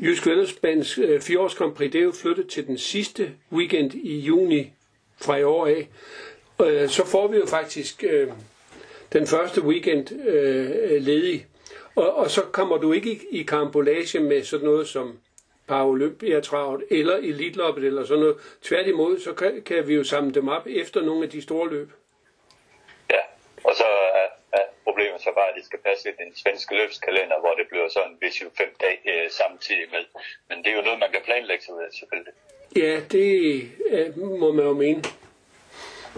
Jysk 0.02 0.26
Vennersbands 0.28 0.98
øh, 0.98 1.22
4 1.22 1.50
Grand 1.58 1.76
Prix, 1.76 1.92
det 1.92 2.00
er 2.00 2.06
jo 2.06 2.12
flyttet 2.12 2.48
til 2.48 2.68
den 2.68 2.78
sidste 2.78 3.32
weekend 3.52 3.94
i 3.94 4.20
juni 4.20 4.74
fra 5.22 5.38
i 5.38 5.44
år 5.44 5.68
af. 5.68 5.90
Øh, 6.62 6.90
så 6.90 7.06
får 7.06 7.28
vi 7.28 7.38
jo 7.38 7.46
faktisk 7.46 8.04
øh, 8.04 8.28
den 9.14 9.28
første 9.28 9.62
weekend 9.62 10.28
øh, 10.28 11.02
ledig. 11.02 11.46
Og, 11.96 12.16
og 12.16 12.32
så 12.32 12.42
kommer 12.42 12.78
du 12.78 12.94
ikke 12.94 13.12
i, 13.12 13.40
i 13.40 13.44
karambolage 13.44 14.20
med 14.20 14.44
sådan 14.44 14.66
noget 14.66 14.88
som 14.88 15.18
Paralympiatravet 15.68 16.84
eller 16.90 17.16
Elitloppet 17.16 17.84
eller 17.84 18.06
sådan 18.06 18.20
noget. 18.20 18.36
Tværtimod, 18.62 19.20
så 19.20 19.34
kan, 19.34 19.62
kan 19.66 19.88
vi 19.88 19.94
jo 19.96 20.04
samle 20.04 20.34
dem 20.34 20.48
op 20.48 20.68
efter 20.68 21.02
nogle 21.02 21.24
af 21.24 21.30
de 21.30 21.42
store 21.42 21.70
løb. 21.70 21.92
Ja, 23.10 23.20
og 23.64 23.76
så 23.76 23.84
problemet 24.88 25.20
så 25.22 25.32
bare, 25.40 25.50
at 25.52 25.58
det 25.60 25.66
skal 25.70 25.82
passe 25.88 26.04
i 26.10 26.16
den 26.24 26.32
svenske 26.42 26.74
løbskalender, 26.80 27.38
hvor 27.44 27.54
det 27.60 27.66
bliver 27.72 27.90
sådan 27.90 28.16
hvis 28.22 28.42
jo 28.42 28.48
fem 28.62 28.72
dage 28.84 29.00
øh, 29.14 29.30
samtidig 29.42 29.88
med. 29.96 30.04
Men 30.48 30.58
det 30.58 30.68
er 30.70 30.78
jo 30.80 30.88
noget, 30.88 31.00
man 31.00 31.12
kan 31.12 31.24
planlægge 31.30 31.64
sig 31.66 31.76
ved, 31.80 31.90
selvfølgelig. 32.00 32.34
Ja, 32.84 32.94
det 33.16 33.28
øh, 33.94 34.18
må 34.42 34.52
man 34.58 34.66
jo 34.66 34.74
mene. 34.74 35.02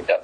Ja. 0.09 0.17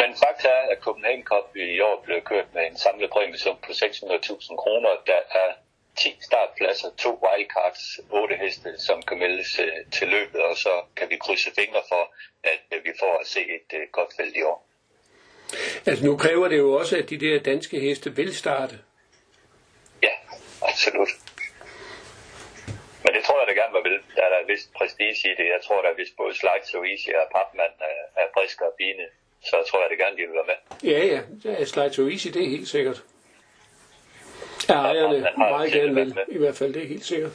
Men 0.00 0.10
fakta 0.22 0.48
er, 0.48 0.64
at 0.72 0.78
Copenhagen 0.84 1.24
Cup 1.24 1.56
i 1.56 1.80
år 1.80 2.02
blev 2.06 2.20
kørt 2.20 2.48
med 2.54 2.62
en 2.70 2.76
samlet 2.76 3.10
præmiesum 3.10 3.56
på 3.66 3.72
600.000 3.72 4.56
kroner. 4.62 4.90
Der 5.06 5.20
er 5.42 5.50
10 5.96 6.16
startpladser, 6.20 6.90
to 6.96 7.10
wildcards, 7.24 8.00
8 8.10 8.36
heste, 8.36 8.78
som 8.78 9.02
kan 9.02 9.18
meldes 9.18 9.58
øh, 9.58 9.90
til 9.92 10.08
løbet, 10.08 10.40
og 10.42 10.56
så 10.56 10.82
kan 10.96 11.10
vi 11.10 11.16
krydse 11.16 11.50
fingre 11.54 11.82
for, 11.88 12.14
at 12.44 12.62
øh, 12.72 12.84
vi 12.84 12.92
får 13.00 13.18
at 13.20 13.26
se 13.26 13.40
et 13.40 13.70
øh, 13.78 13.88
godt 13.92 14.12
felt 14.16 14.36
i 14.36 14.42
år. 14.42 14.67
Altså 15.86 16.04
nu 16.04 16.16
kræver 16.16 16.48
det 16.48 16.58
jo 16.58 16.72
også, 16.72 16.96
at 16.96 17.10
de 17.10 17.18
der 17.18 17.38
danske 17.40 17.80
heste 17.80 18.16
vil 18.16 18.36
starte. 18.36 18.78
Ja, 20.02 20.14
absolut. 20.62 21.08
Men 23.04 23.10
det 23.14 23.22
tror 23.24 23.38
jeg 23.40 23.46
da 23.48 23.54
gerne, 23.60 23.72
man 23.72 23.84
vil. 23.84 23.98
Der 24.16 24.22
er 24.22 24.28
der 24.28 24.46
vist 24.46 24.72
prestige 24.78 25.28
i 25.30 25.34
det. 25.38 25.46
Jeg 25.54 25.60
tror, 25.66 25.82
der 25.82 25.90
er 25.90 25.94
vist 25.94 26.16
både 26.16 26.34
Slides 26.34 26.74
og 26.74 26.88
Easy 26.88 27.08
og 27.22 27.26
Papman 27.34 27.74
er, 28.16 28.26
friske 28.36 28.64
og 28.64 28.74
fine. 28.80 29.04
Så 29.44 29.56
tror 29.70 29.80
jeg 29.82 29.90
det 29.90 29.98
gerne, 29.98 30.16
de 30.16 30.22
vil 30.28 30.38
være 30.40 30.50
med. 30.52 30.58
Ja, 30.92 31.00
ja. 31.12 31.20
ja 31.44 31.64
Slides 31.64 31.94
so 31.94 32.08
Easy, 32.08 32.28
det 32.28 32.42
er 32.42 32.50
helt 32.56 32.68
sikkert. 32.68 33.02
Ja, 34.68 34.74
ejerne 34.74 35.28
meget 35.38 35.72
gerne 35.72 35.94
vil. 35.94 36.18
I 36.28 36.38
hvert 36.38 36.56
fald, 36.56 36.74
det 36.74 36.82
er 36.82 36.86
helt 36.86 37.04
sikkert. 37.04 37.32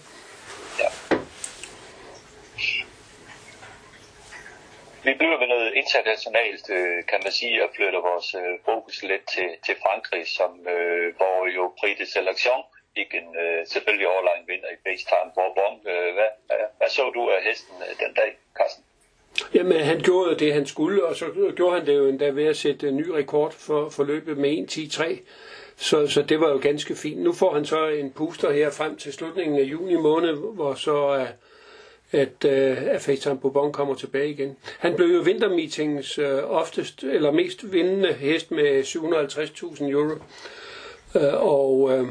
Vi 5.07 5.13
bliver 5.19 5.37
ved 5.41 5.49
noget 5.55 5.69
internationalt, 5.81 6.65
øh, 6.77 6.97
kan 7.09 7.19
man 7.23 7.33
sige, 7.39 7.63
og 7.65 7.69
flytter 7.75 8.01
vores 8.09 8.29
øh, 8.41 8.53
fokus 8.67 8.97
lidt 9.11 9.25
til, 9.35 9.49
til 9.65 9.75
Frankrig, 9.83 10.23
som, 10.37 10.51
øh, 10.73 11.05
hvor 11.17 11.37
jo 11.57 11.63
Prix 11.79 11.93
de 12.01 12.07
Selection 12.13 12.61
fik 12.95 13.09
en 13.19 13.29
øh, 13.43 13.59
selvfølgelig 13.73 14.07
overlegen 14.13 14.45
vinder 14.51 14.69
i 14.75 14.77
FaceTime 14.85 15.29
Bourbon. 15.35 15.75
Øh, 15.91 16.09
hvad, 16.17 16.31
hvad, 16.47 16.63
hvad 16.77 16.89
så 16.97 17.03
du 17.15 17.21
af 17.35 17.39
hesten 17.49 17.75
øh, 17.85 17.91
den 18.03 18.13
dag, 18.21 18.31
Carsten? 18.57 18.83
Jamen, 19.55 19.79
han 19.91 19.99
gjorde 19.99 20.39
det, 20.39 20.53
han 20.53 20.65
skulle, 20.65 21.05
og 21.05 21.15
så 21.15 21.25
gjorde 21.55 21.75
han 21.77 21.87
det 21.87 21.95
jo 21.95 22.07
endda 22.07 22.29
ved 22.29 22.45
at 22.45 22.57
sætte 22.57 22.89
en 22.89 22.97
ny 22.97 23.07
rekord 23.09 23.51
for, 23.51 23.89
for 23.89 24.03
løbet 24.03 24.37
med 24.37 24.67
1.10.3. 24.71 25.19
Så, 25.77 26.07
så 26.07 26.21
det 26.21 26.39
var 26.39 26.49
jo 26.49 26.59
ganske 26.61 26.95
fint. 26.95 27.21
Nu 27.21 27.33
får 27.33 27.53
han 27.53 27.65
så 27.65 27.87
en 27.87 28.11
puster 28.11 28.51
her 28.51 28.71
frem 28.71 28.97
til 28.97 29.13
slutningen 29.13 29.59
af 29.59 29.63
juni 29.63 29.95
måned, 29.95 30.33
hvor 30.33 30.73
så 30.73 30.97
er, 30.97 31.27
at, 32.13 32.45
øh, 32.45 32.77
at 32.87 33.01
Faisal 33.01 33.35
Bourbon 33.35 33.73
kommer 33.73 33.95
tilbage 33.95 34.29
igen. 34.29 34.57
Han 34.79 34.95
blev 34.95 35.07
jo 35.07 35.19
vintermeetings 35.19 36.17
øh, 36.17 36.39
oftest, 36.43 37.03
eller 37.03 37.31
mest 37.31 37.73
vindende 37.73 38.13
hest 38.13 38.51
med 38.51 38.83
750.000 38.83 39.83
euro. 39.83 40.15
Øh, 41.15 41.33
og 41.33 41.91
øh, 41.91 42.07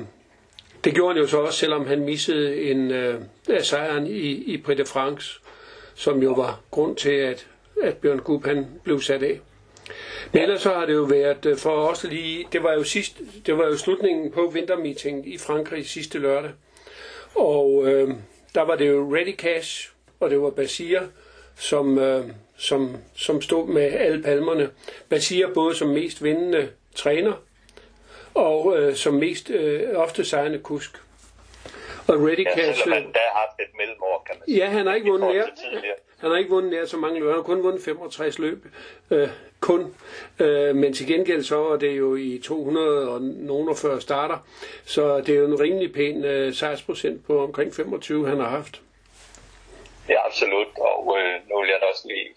det 0.85 0.95
gjorde 0.95 1.15
han 1.15 1.23
jo 1.23 1.29
så 1.29 1.39
også, 1.39 1.59
selvom 1.59 1.87
han 1.87 2.01
missede 2.01 2.63
en 2.63 2.91
øh, 2.91 3.21
sejren 3.63 4.07
i, 4.07 4.31
i 4.31 4.63
Prix 4.63 4.77
de 4.77 4.85
France, 4.85 5.41
som 5.95 6.23
jo 6.23 6.33
var 6.33 6.61
grund 6.71 6.97
til, 6.97 7.11
at, 7.11 7.47
at 7.83 7.97
Bjørn 7.97 8.19
Gub 8.19 8.47
han 8.47 8.67
blev 8.85 9.01
sat 9.01 9.23
af. 9.23 9.41
Men 10.33 10.43
ellers 10.43 10.63
så 10.63 10.69
har 10.69 10.87
det 10.87 10.95
jo 10.95 11.03
været 11.03 11.47
øh, 11.47 11.57
for 11.57 11.71
os 11.71 12.05
lige, 12.05 12.47
det 12.53 12.63
var 12.63 12.73
jo 12.73 12.85
sidst, 12.85 13.21
det 13.47 13.59
var 13.59 13.65
jo 13.65 13.77
slutningen 13.77 14.33
på 14.33 14.51
vintermeeting 14.55 15.35
i 15.35 15.39
Frankrig 15.39 15.87
sidste 15.87 16.19
lørdag. 16.19 16.51
Og 17.35 17.85
øh, 17.87 18.11
der 18.55 18.63
var 18.63 18.77
det 18.77 18.89
jo 18.89 19.15
Ready 19.17 19.37
Cash, 19.37 19.92
og 20.23 20.31
det 20.31 20.43
var 20.43 20.51
Basir, 20.51 21.01
som, 21.57 21.99
øh, 21.99 22.25
som, 22.57 22.97
som 23.15 23.43
stod 23.43 23.69
med 23.69 23.83
alle 23.83 24.23
palmerne. 24.23 24.71
Basir 25.09 25.47
både 25.55 25.75
som 25.75 25.89
mest 25.89 26.23
vindende 26.25 26.69
træner, 26.95 27.33
og 28.35 28.79
øh, 28.79 28.95
som 28.95 29.15
mest 29.15 29.51
øh, 29.51 29.89
ofte 29.95 30.25
sejrende 30.25 30.59
kusk. 30.59 31.03
Og 32.09 32.15
Ready 32.27 32.45
ja, 32.45 32.55
Cash... 32.55 32.89
Ja, 32.89 32.95
der 32.95 32.99
har 32.99 33.41
haft 33.41 33.61
et 33.61 33.77
mellemår, 33.77 34.23
kan 34.27 34.37
man 34.39 34.47
sige. 34.47 34.59
Ja, 34.59 34.71
han 34.71 34.87
har 34.87 34.95
ikke 34.95 35.11
vundet 35.11 35.35
mere. 35.35 35.47
Han 36.19 36.31
har 36.31 36.39
ikke 36.39 36.51
vundet 36.51 36.71
nær 36.73 36.85
så 36.85 36.97
mange 36.97 37.19
løb. 37.19 37.29
Han 37.29 37.35
har 37.35 37.43
kun 37.43 37.63
vundet 37.63 37.83
65 37.83 38.39
løb. 38.39 38.67
Øh, 39.11 39.29
kun. 39.61 39.95
Øh, 40.39 40.77
men 40.77 40.93
til 40.93 41.07
gengæld 41.07 41.43
så 41.43 41.67
er 41.67 41.77
det 41.77 41.99
jo 41.99 42.17
i 42.17 42.41
240 42.45 44.01
starter. 44.01 44.47
Så 44.85 45.21
det 45.21 45.29
er 45.29 45.39
jo 45.39 45.47
en 45.47 45.61
rimelig 45.61 45.93
pæn 45.93 46.25
øh, 46.25 46.55
sejrsprocent 46.55 47.27
på 47.27 47.45
omkring 47.45 47.75
25, 47.75 48.29
han 48.29 48.41
har 48.41 48.49
haft. 48.49 48.81
Ja, 50.09 50.27
absolut. 50.27 50.79
Og 50.79 51.19
øh, 51.19 51.49
nu 51.49 51.61
vil 51.61 51.71
jeg 51.71 51.81
da 51.81 51.87
også 51.87 52.09
lige 52.09 52.35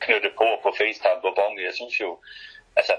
knytte 0.00 0.30
på 0.38 0.46
på 0.62 0.70
FaceTime 0.78 1.20
på 1.22 1.30
Bong. 1.36 1.62
Jeg 1.68 1.74
synes 1.74 2.00
jo, 2.00 2.18
altså, 2.76 2.94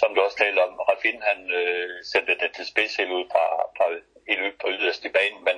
som 0.00 0.14
du 0.14 0.20
også 0.20 0.36
talte 0.36 0.60
om, 0.66 0.74
Rafin 0.90 1.22
han 1.22 1.50
øh, 1.50 2.04
sendte 2.12 2.38
det 2.42 2.50
til 2.54 2.66
spids 2.66 2.96
helt 2.96 3.12
ud 3.18 3.24
fra, 3.32 3.44
fra, 3.76 3.86
helt 4.28 4.42
ud 4.46 4.52
på 4.62 4.68
yderste 4.70 5.08
banen, 5.08 5.44
men 5.44 5.56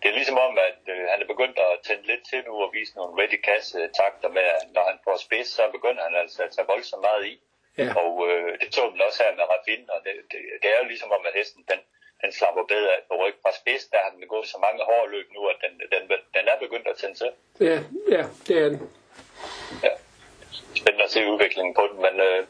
det 0.00 0.08
er 0.08 0.20
ligesom 0.20 0.38
om, 0.38 0.58
at 0.68 0.80
øh, 0.94 1.04
han 1.10 1.22
er 1.22 1.26
begyndt 1.32 1.58
at 1.58 1.80
tænde 1.86 2.06
lidt 2.06 2.24
til 2.30 2.40
nu 2.46 2.54
og 2.64 2.70
vise 2.72 2.96
nogle 2.96 3.22
ready 3.22 3.38
cash 3.46 3.68
takter 4.00 4.28
med, 4.28 4.46
at 4.58 4.66
når 4.76 4.84
han 4.90 4.98
får 5.04 5.16
spids, 5.16 5.48
så 5.48 5.62
begynder 5.76 6.02
han 6.08 6.14
altså 6.22 6.42
at 6.42 6.52
tage 6.54 6.70
voldsomt 6.72 7.02
meget 7.08 7.24
i. 7.32 7.34
Ja. 7.78 7.86
Og 8.02 8.12
øh, 8.28 8.50
det 8.60 8.68
tog 8.76 8.92
den 8.92 9.00
også 9.06 9.22
her 9.24 9.32
med 9.38 9.44
Rafin, 9.52 9.84
og 9.94 9.98
det, 10.04 10.14
det, 10.30 10.40
det, 10.62 10.68
er 10.72 10.78
jo 10.82 10.86
ligesom 10.92 11.10
om, 11.16 11.26
at 11.28 11.36
hesten 11.40 11.64
den, 11.70 11.80
den 12.24 12.32
slapper 12.38 12.64
bedre 12.74 12.90
af 12.96 13.00
på 13.08 13.14
ryg 13.22 13.34
fra 13.42 13.52
spids, 13.60 13.84
der 13.92 13.98
har 14.04 14.10
den 14.14 14.28
gået 14.34 14.46
så 14.54 14.58
mange 14.66 14.80
hårde 14.88 15.10
løb 15.14 15.28
nu, 15.36 15.42
at 15.52 15.58
den, 15.64 15.72
den, 15.94 16.02
den 16.36 16.44
er 16.52 16.58
begyndt 16.64 16.86
at 16.92 16.96
tænde 17.00 17.16
til. 17.22 17.30
Ja, 17.68 17.78
ja, 18.14 18.22
det 18.46 18.56
er 18.64 18.68
den. 18.72 18.80
Ja. 19.84 19.92
Spændende 20.80 21.04
at 21.08 21.12
se 21.14 21.20
udviklingen 21.32 21.74
på 21.80 21.84
den, 21.90 21.98
men 22.06 22.14
øh, 22.28 22.40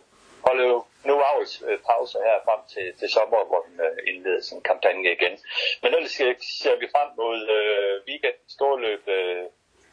holder 0.47 0.65
jo 0.73 0.79
nu 1.09 1.15
avls 1.31 1.55
øh, 1.69 1.79
pause 1.91 2.19
her 2.27 2.37
frem 2.47 2.61
til, 2.73 2.87
til 3.01 3.09
sommer, 3.17 3.41
hvor 3.51 3.61
den 3.69 3.77
øh, 3.87 3.97
indleder 4.11 4.43
sin 4.49 4.61
kampagne 4.71 5.11
igen. 5.17 5.35
Men 5.83 5.91
ellers 5.97 6.15
ser 6.65 6.75
vi 6.83 6.87
frem 6.95 7.09
mod 7.21 7.39
øh, 7.57 7.95
weekend 8.09 8.39
storløb 8.57 9.03
øh, 9.17 9.45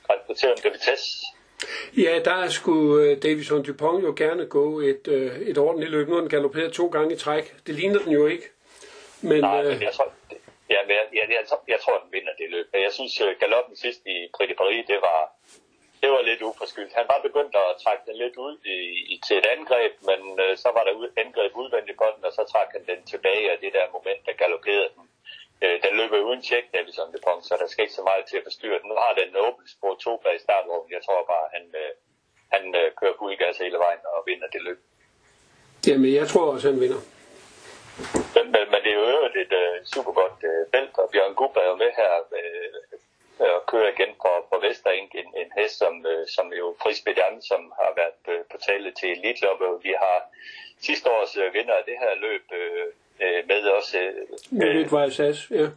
Grand 0.05 0.21
Prix 0.25 0.41
de 0.63 0.69
Vitesse. 0.75 1.11
Ja, 1.97 2.13
der 2.25 2.49
skulle 2.49 3.09
øh, 3.09 3.23
Davison 3.23 3.63
Dupont 3.63 4.03
jo 4.03 4.13
gerne 4.17 4.45
gå 4.45 4.79
et, 4.79 5.07
øh, 5.07 5.39
et 5.39 5.57
ordentligt 5.57 5.91
løb. 5.91 6.07
Nu 6.07 6.13
har 6.13 6.21
den 6.21 6.29
galopperet 6.29 6.73
to 6.73 6.87
gange 6.87 7.15
i 7.15 7.17
træk. 7.17 7.55
Det 7.67 7.75
ligner 7.75 7.99
den 7.99 8.11
jo 8.11 8.27
ikke. 8.27 8.45
Men, 9.29 9.39
Nej, 9.41 9.63
men 9.63 9.81
jeg 9.87 9.93
tror, 9.93 10.07
ja, 10.73 10.79
jeg, 10.87 11.05
jeg, 11.19 11.25
jeg, 11.35 11.43
jeg 11.73 11.79
tror, 11.83 11.97
den 12.03 12.11
vinder 12.15 12.33
det 12.39 12.47
løb. 12.55 12.67
Jeg 12.87 12.93
synes, 12.97 13.13
øh, 13.21 13.31
galoppen 13.39 13.75
sidst 13.75 14.01
i 14.13 14.15
Prix 14.35 14.47
de 14.49 14.55
Paris, 14.61 14.85
det 14.91 14.99
var, 15.07 15.19
det 16.01 16.09
var 16.15 16.21
lidt 16.29 16.41
uforskyldt. 16.49 16.93
Han 16.99 17.07
var 17.13 17.19
begyndt 17.27 17.55
at 17.63 17.69
trække 17.83 18.03
den 18.07 18.17
lidt 18.23 18.35
ud 18.47 18.55
i, 18.75 18.77
i, 19.13 19.15
til 19.27 19.37
et 19.41 19.47
angreb, 19.55 19.93
men 20.09 20.19
øh, 20.43 20.53
så 20.63 20.69
var 20.77 20.83
der 20.87 20.93
ud, 21.01 21.07
angreb 21.23 21.51
udvendigt 21.61 21.97
på 22.01 22.07
den, 22.15 22.21
og 22.27 22.33
så 22.37 22.43
trak 22.51 22.69
han 22.75 22.83
den 22.91 23.01
tilbage 23.13 23.45
af 23.53 23.57
det 23.63 23.71
der 23.77 23.93
moment, 23.97 24.21
der 24.27 24.39
galopperede 24.41 24.91
den. 24.95 25.05
Øh, 25.63 25.77
den 25.85 25.93
løber 25.99 26.19
uden 26.29 26.41
tjek, 26.47 26.65
Davison 26.73 27.11
det 27.13 27.21
punkt, 27.27 27.43
så 27.45 27.53
der 27.61 27.67
skal 27.67 27.83
ikke 27.83 27.99
så 27.99 28.05
meget 28.09 28.23
til 28.29 28.37
at 28.39 28.45
forstyrre 28.49 28.79
den. 28.81 28.87
Nu 28.91 28.95
har 29.03 29.13
den 29.21 29.31
åbent 29.45 29.69
spor 29.75 29.93
to 30.05 30.13
bag 30.23 30.37
startvognen. 30.45 30.91
Jeg 30.97 31.03
tror 31.05 31.21
bare, 31.33 31.47
han, 31.55 31.65
øh, 31.81 31.91
han 32.53 32.63
øh, 32.79 32.87
kører 32.99 33.15
fuld 33.19 33.37
gas 33.41 33.57
hele 33.63 33.77
vejen 33.85 34.01
og 34.15 34.19
vinder 34.29 34.47
det 34.53 34.61
løb. 34.67 34.79
Jamen, 35.87 36.13
jeg 36.19 36.27
tror 36.31 36.45
også, 36.53 36.65
han 36.71 36.79
vinder. 36.83 37.01
Men, 38.35 38.45
men, 38.53 38.63
men 38.71 38.79
det 38.83 38.91
er 38.91 38.99
jo 39.15 39.25
et, 39.29 39.37
et 39.43 39.53
uh, 39.63 39.75
super 39.93 40.13
godt 40.21 40.37
uh, 40.51 40.61
felt, 40.73 40.93
og 41.01 41.09
Bjørn 41.11 41.35
Gub 41.39 41.53
er 41.57 41.67
jo 41.71 41.75
med 41.83 41.91
her 41.99 42.11
uh, 42.39 42.75
og 43.41 43.47
øh, 43.47 43.61
kører 43.71 43.89
igen 43.95 44.13
på, 44.21 44.31
på 44.51 44.57
Vestereng, 44.65 45.11
en, 45.21 45.29
en 45.41 45.51
hest, 45.57 45.75
som, 45.77 46.05
øh, 46.05 46.27
som 46.35 46.53
jo 46.59 46.75
Frisbedjan, 46.81 47.41
som 47.41 47.61
har 47.79 47.91
været 47.99 48.15
på, 48.25 48.31
på 48.51 48.57
tale 48.67 48.91
til 48.91 49.09
Elitloppe. 49.11 49.65
Vi 49.83 49.93
har 50.03 50.17
sidste 50.87 51.07
års 51.15 51.37
øh, 51.37 51.53
vinder 51.53 51.73
af 51.73 51.83
det 51.89 51.97
her 52.03 52.13
løb 52.15 52.45
øh, 52.59 53.47
med 53.49 53.61
også. 53.77 53.99
Øh, 53.99 54.75
Vidt 54.75 54.91
Vejsas, 54.91 55.51
ja. 55.51 55.67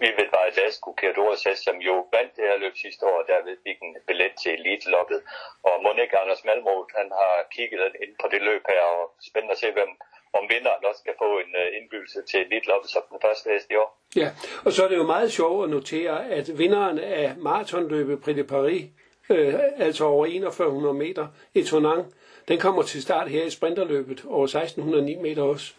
Vivid 0.00 0.30
Vejsas, 0.38 0.78
Kukiadores 0.84 1.42
hest, 1.46 1.64
som 1.64 1.76
jo 1.88 1.94
vandt 2.14 2.36
det 2.36 2.44
her 2.48 2.56
løb 2.64 2.76
sidste 2.76 3.06
år, 3.06 3.18
og 3.22 3.26
derved 3.32 3.56
fik 3.66 3.78
en 3.82 3.96
billet 4.06 4.32
til 4.42 4.52
Elitloppet. 4.58 5.20
Og 5.68 5.74
Monika 5.82 6.16
Anders 6.16 6.44
Malmroth, 6.44 6.92
han 7.00 7.08
har 7.20 7.34
kigget 7.56 7.80
ind 8.02 8.12
på 8.22 8.26
det 8.32 8.42
løb 8.48 8.62
her, 8.72 8.82
og 8.96 9.02
spændende 9.28 9.52
at 9.56 9.58
se, 9.58 9.70
hvem, 9.78 9.92
om 10.38 10.44
vinderen 10.48 10.84
også 10.84 11.00
skal 11.04 11.14
få 11.18 11.30
en 11.38 11.52
uh, 11.62 11.76
indbydelse 11.78 12.22
til 12.30 12.40
Elitloppet 12.40 12.90
som 12.90 13.02
den 13.10 13.18
første 13.24 13.50
hest 13.50 13.70
i 13.70 13.76
år. 13.76 13.90
Ja, 14.16 14.28
og 14.64 14.72
så 14.72 14.84
er 14.84 14.88
det 14.88 14.96
jo 14.96 15.06
meget 15.06 15.32
sjovt 15.32 15.64
at 15.64 15.70
notere, 15.70 16.30
at 16.30 16.58
vinderen 16.58 16.98
af 16.98 17.34
maratonløbet 17.36 18.22
Prix 18.22 18.36
de 18.36 18.44
Paris 18.44 18.84
øh, 19.30 19.54
altså 19.78 20.04
over 20.04 20.26
4100 20.26 20.94
meter, 20.94 21.26
Etonang, 21.54 22.14
den 22.48 22.58
kommer 22.58 22.82
til 22.82 23.02
start 23.02 23.28
her 23.28 23.44
i 23.44 23.50
sprinterløbet 23.50 24.24
over 24.28 24.44
1609 24.44 25.16
meter 25.16 25.42
også. 25.42 25.74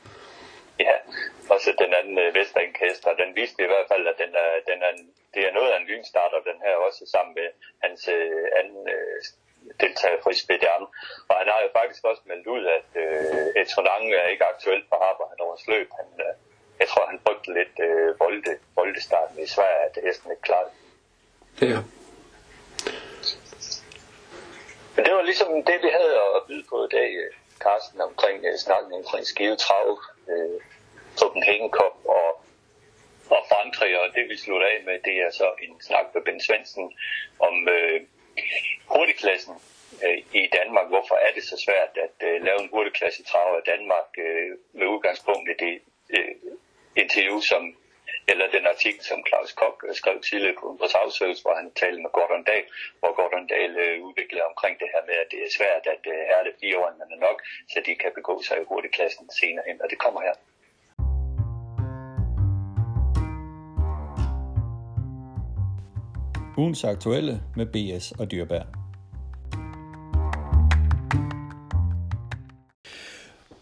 Ja, 0.80 0.96
og 1.50 1.58
så 1.62 1.70
den 1.84 1.94
anden 2.00 2.18
øh, 2.20 2.36
Vesterenkester, 2.36 3.10
den 3.24 3.36
viste 3.36 3.64
i 3.64 3.72
hvert 3.74 3.88
fald, 3.92 4.08
at 4.08 4.18
den 4.24 4.32
er, 4.44 4.52
den 4.72 4.80
er, 4.88 4.92
det 5.34 5.42
er 5.48 5.54
noget 5.54 5.70
af 5.72 5.78
en 5.80 5.88
lynstarter, 5.92 6.40
den 6.52 6.60
her 6.66 6.76
også 6.88 7.02
sammen 7.16 7.34
med 7.40 7.50
hans 7.84 8.08
øh, 8.08 8.46
anden 8.60 8.84
øh, 8.96 9.16
deltager 9.82 10.24
Fris 10.24 10.44
Bedam. 10.50 10.84
Og 11.30 11.36
han 11.40 11.48
har 11.54 11.60
jo 11.66 11.70
faktisk 11.80 12.04
også 12.04 12.22
meldt 12.26 12.48
ud, 12.48 12.64
at 12.78 12.90
øh, 13.04 13.62
Etronang 13.62 14.14
er 14.14 14.28
ikke 14.34 14.46
aktuelt 14.54 14.86
på 14.90 14.96
arbejde 14.96 15.40
over 15.46 15.58
løb. 15.68 15.90
Han, 16.00 16.10
øh, 16.26 16.34
jeg 16.80 16.88
tror, 16.88 17.06
han 17.12 17.20
brugte 17.26 17.54
lidt 17.60 17.76
øh, 17.88 18.20
volde, 18.20 18.54
voldestarten 18.76 19.40
i 19.40 19.48
Sverige, 19.48 19.82
at 19.88 19.98
hesten 20.06 20.32
ikke 20.32 20.42
klart. 20.42 20.70
Ja. 21.62 21.80
Men 24.96 25.06
det 25.06 25.14
var 25.14 25.22
ligesom 25.22 25.50
det, 25.70 25.78
vi 25.86 25.90
havde 26.00 26.16
at 26.36 26.42
byde 26.48 26.66
på 26.70 26.78
i 26.86 26.92
dag, 26.98 27.10
Carsten, 27.64 28.02
omkring 28.02 28.38
uh, 28.50 28.56
snakken 28.66 28.94
omkring 28.94 29.26
Skive 29.26 29.56
Trav, 29.56 29.90
uh, 30.34 30.62
Copenhagen 31.20 31.70
Cup 31.78 31.96
og, 32.06 32.30
og 33.36 33.42
Frankrig, 33.52 34.00
og 34.00 34.08
det 34.16 34.30
vi 34.30 34.38
slutter 34.38 34.68
af 34.68 34.80
med, 34.86 35.00
det 35.08 35.16
er 35.26 35.32
så 35.32 35.48
en 35.62 35.82
snak 35.82 36.06
med 36.14 36.22
Ben 36.22 36.42
Svendsen 36.42 36.86
om 37.40 37.56
uh, 37.78 37.98
hurtigklassen 38.96 39.56
øh, 40.06 40.18
i 40.42 40.44
Danmark. 40.58 40.88
Hvorfor 40.94 41.16
er 41.26 41.32
det 41.36 41.44
så 41.44 41.58
svært 41.66 41.94
at 42.06 42.18
øh, 42.28 42.36
lave 42.48 42.60
en 42.64 42.70
hurtigklasse 42.74 43.24
trav 43.24 43.50
i 43.62 43.70
Danmark 43.72 44.10
øh, 44.26 44.50
med 44.78 44.88
udgangspunkt 44.94 45.46
i 45.54 45.56
det 45.66 45.76
interview, 47.04 47.40
som 47.52 47.64
eller 48.32 48.46
den 48.58 48.66
artikel, 48.74 49.04
som 49.12 49.20
Claus 49.30 49.52
Kok 49.60 49.78
skrev 50.00 50.18
tidligere 50.30 50.58
på 50.62 50.68
vores 50.80 50.96
afsøgelse, 51.04 51.42
hvor 51.44 51.56
han 51.60 51.68
talte 51.82 52.00
med 52.06 52.12
Gordon 52.18 52.44
Dahl, 52.50 52.66
hvor 53.00 53.12
Gordon 53.20 53.46
Dahl 53.54 53.72
øh, 53.86 53.96
udviklede 54.08 54.46
omkring 54.52 54.76
det 54.82 54.90
her 54.94 55.04
med, 55.10 55.16
at 55.24 55.28
det 55.32 55.40
er 55.46 55.52
svært 55.58 55.84
at 55.96 56.04
øh, 56.14 56.20
hærde 56.30 56.50
er 57.16 57.20
nok, 57.28 57.38
så 57.72 57.78
de 57.88 57.94
kan 58.02 58.12
begå 58.20 58.36
sig 58.48 58.58
i 58.62 58.66
hurtigklassen 58.72 59.26
senere 59.40 59.66
hen, 59.68 59.78
og 59.84 59.88
det 59.92 60.00
kommer 60.06 60.22
her. 60.28 60.36
Ugens 66.58 66.84
aktuelle 66.84 67.42
med 67.56 67.66
BS 67.74 68.12
og 68.12 68.32
Dyrbær. 68.32 68.83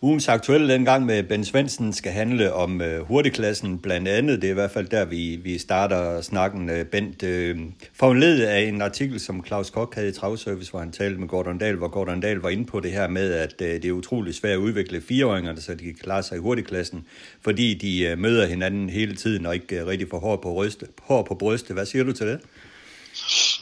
Ugens 0.04 0.28
aktuelle 0.28 0.74
dengang 0.74 1.06
med 1.06 1.24
Ben 1.24 1.46
Svendsen 1.46 1.94
skal 1.94 2.12
handle 2.12 2.54
om 2.54 2.82
øh, 2.82 3.02
hurtigklassen 3.02 3.80
blandt 3.80 4.08
andet. 4.08 4.42
Det 4.42 4.48
er 4.48 4.52
i 4.52 4.54
hvert 4.54 4.72
fald 4.72 4.88
der, 4.88 5.06
vi, 5.06 5.40
vi 5.44 5.58
starter 5.58 6.22
snakken. 6.22 6.70
Øh, 6.70 6.86
Bent, 6.86 7.24
øh, 7.24 7.60
foranledet 7.94 8.46
af 8.46 8.62
en 8.62 8.82
artikel, 8.82 9.20
som 9.20 9.46
Claus 9.46 9.70
Kok 9.70 9.96
havde 9.96 10.10
i 10.10 10.12
Travservice, 10.12 10.72
hvor 10.72 10.80
han 10.80 10.92
talte 10.92 11.20
med 11.20 11.28
Gordon 11.28 11.58
Dahl, 11.58 11.78
hvor 11.78 11.88
Gordon 11.88 12.20
Dahl 12.20 12.38
var 12.38 12.50
inde 12.50 12.66
på 12.66 12.80
det 12.80 12.92
her 12.92 13.08
med, 13.08 13.34
at 13.34 13.56
øh, 13.62 13.68
det 13.68 13.86
er 13.86 13.92
utroligt 13.92 14.36
svært 14.36 14.54
at 14.54 14.58
udvikle 14.58 15.02
fireåringerne, 15.02 15.62
så 15.62 15.76
de 15.76 15.84
kan 15.84 15.96
klare 16.02 16.24
sig 16.24 16.36
i 16.38 16.40
hurtigklassen, 16.40 17.06
fordi 17.42 17.74
de 17.74 18.04
øh, 18.04 18.18
møder 18.18 18.46
hinanden 18.46 18.90
hele 18.90 19.16
tiden 19.16 19.46
og 19.46 19.54
ikke 19.54 19.80
øh, 19.80 19.88
rigtig 19.88 20.08
får 20.10 20.20
hår 20.20 20.36
på, 20.36 20.54
ryste, 20.54 20.86
hår 21.02 21.24
på 21.24 21.36
brystet. 21.36 21.76
Hvad 21.76 21.86
siger 21.86 22.04
du 22.04 22.12
til 22.12 22.28
det? 22.28 22.40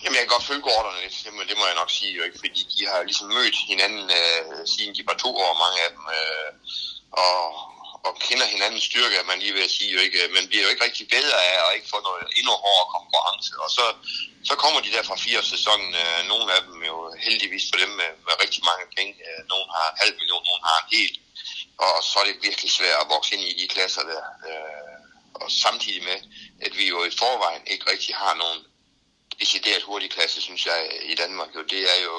Jamen, 0.01 0.15
jeg 0.17 0.23
kan 0.25 0.35
godt 0.35 0.49
følge 0.49 0.67
Gordon 0.67 1.01
lidt, 1.03 1.15
men 1.37 1.47
det 1.49 1.57
må 1.57 1.65
jeg 1.69 1.79
nok 1.81 1.91
sige 1.97 2.15
jo 2.17 2.23
ikke, 2.27 2.39
fordi 2.43 2.61
de 2.75 2.83
har 2.91 2.99
ligesom 3.03 3.27
mødt 3.37 3.57
hinanden 3.71 4.05
øh, 4.19 4.67
siden 4.73 4.95
de 4.97 5.07
var 5.09 5.17
to 5.25 5.31
år, 5.45 5.53
mange 5.63 5.79
af 5.85 5.89
dem, 5.95 6.03
øh, 6.19 6.51
og, 7.25 7.39
og 8.07 8.11
kender 8.27 8.45
hinandens 8.55 8.85
styrke, 8.89 9.27
man 9.31 9.39
lige 9.39 9.53
vil 9.57 9.69
sige 9.77 9.91
jo 9.95 9.99
ikke, 10.05 10.19
man 10.37 10.47
bliver 10.49 10.63
jo 10.65 10.71
ikke 10.71 10.85
rigtig 10.87 11.05
bedre 11.17 11.37
af 11.49 11.55
at 11.63 11.75
ikke 11.77 11.89
få 11.93 11.99
noget 12.09 12.25
endnu 12.39 12.53
hårdere 12.63 12.93
konkurrence, 12.95 13.51
og 13.63 13.69
så, 13.77 13.85
så 14.49 14.53
kommer 14.63 14.79
de 14.81 14.93
der 14.95 15.03
fra 15.09 15.21
fire 15.25 15.41
sæsonen, 15.53 15.91
øh, 16.03 16.19
nogle 16.31 16.47
af 16.55 16.61
dem 16.67 16.77
jo 16.91 16.95
heldigvis 17.25 17.65
for 17.69 17.77
dem 17.83 17.91
med, 18.01 18.11
med 18.25 18.33
rigtig 18.43 18.61
mange 18.69 18.85
penge, 18.97 19.13
øh, 19.27 19.39
nogle 19.51 19.67
har 19.75 19.85
en 19.89 19.99
halv 20.01 20.13
million, 20.19 20.43
nogle 20.49 20.63
har 20.69 20.77
en 20.81 20.89
hel, 20.95 21.13
og 21.85 21.93
så 22.09 22.15
er 22.21 22.25
det 22.27 22.45
virkelig 22.47 22.71
svært 22.77 23.01
at 23.01 23.09
vokse 23.13 23.31
ind 23.35 23.43
i 23.51 23.59
de 23.61 23.67
klasser 23.73 24.03
der, 24.11 24.23
øh, 24.49 24.95
og 25.41 25.47
samtidig 25.63 26.03
med, 26.09 26.19
at 26.65 26.71
vi 26.79 26.85
jo 26.93 26.99
i 27.09 27.17
forvejen 27.21 27.63
ikke 27.73 27.85
rigtig 27.91 28.13
har 28.15 28.35
nogen 28.43 28.59
decideret 29.41 29.83
hurtig 29.89 30.09
klasse, 30.15 30.37
synes 30.47 30.63
jeg, 30.71 30.79
i 31.11 31.15
Danmark. 31.21 31.49
Jo, 31.55 31.61
det 31.73 31.81
er 31.93 31.99
jo 32.07 32.15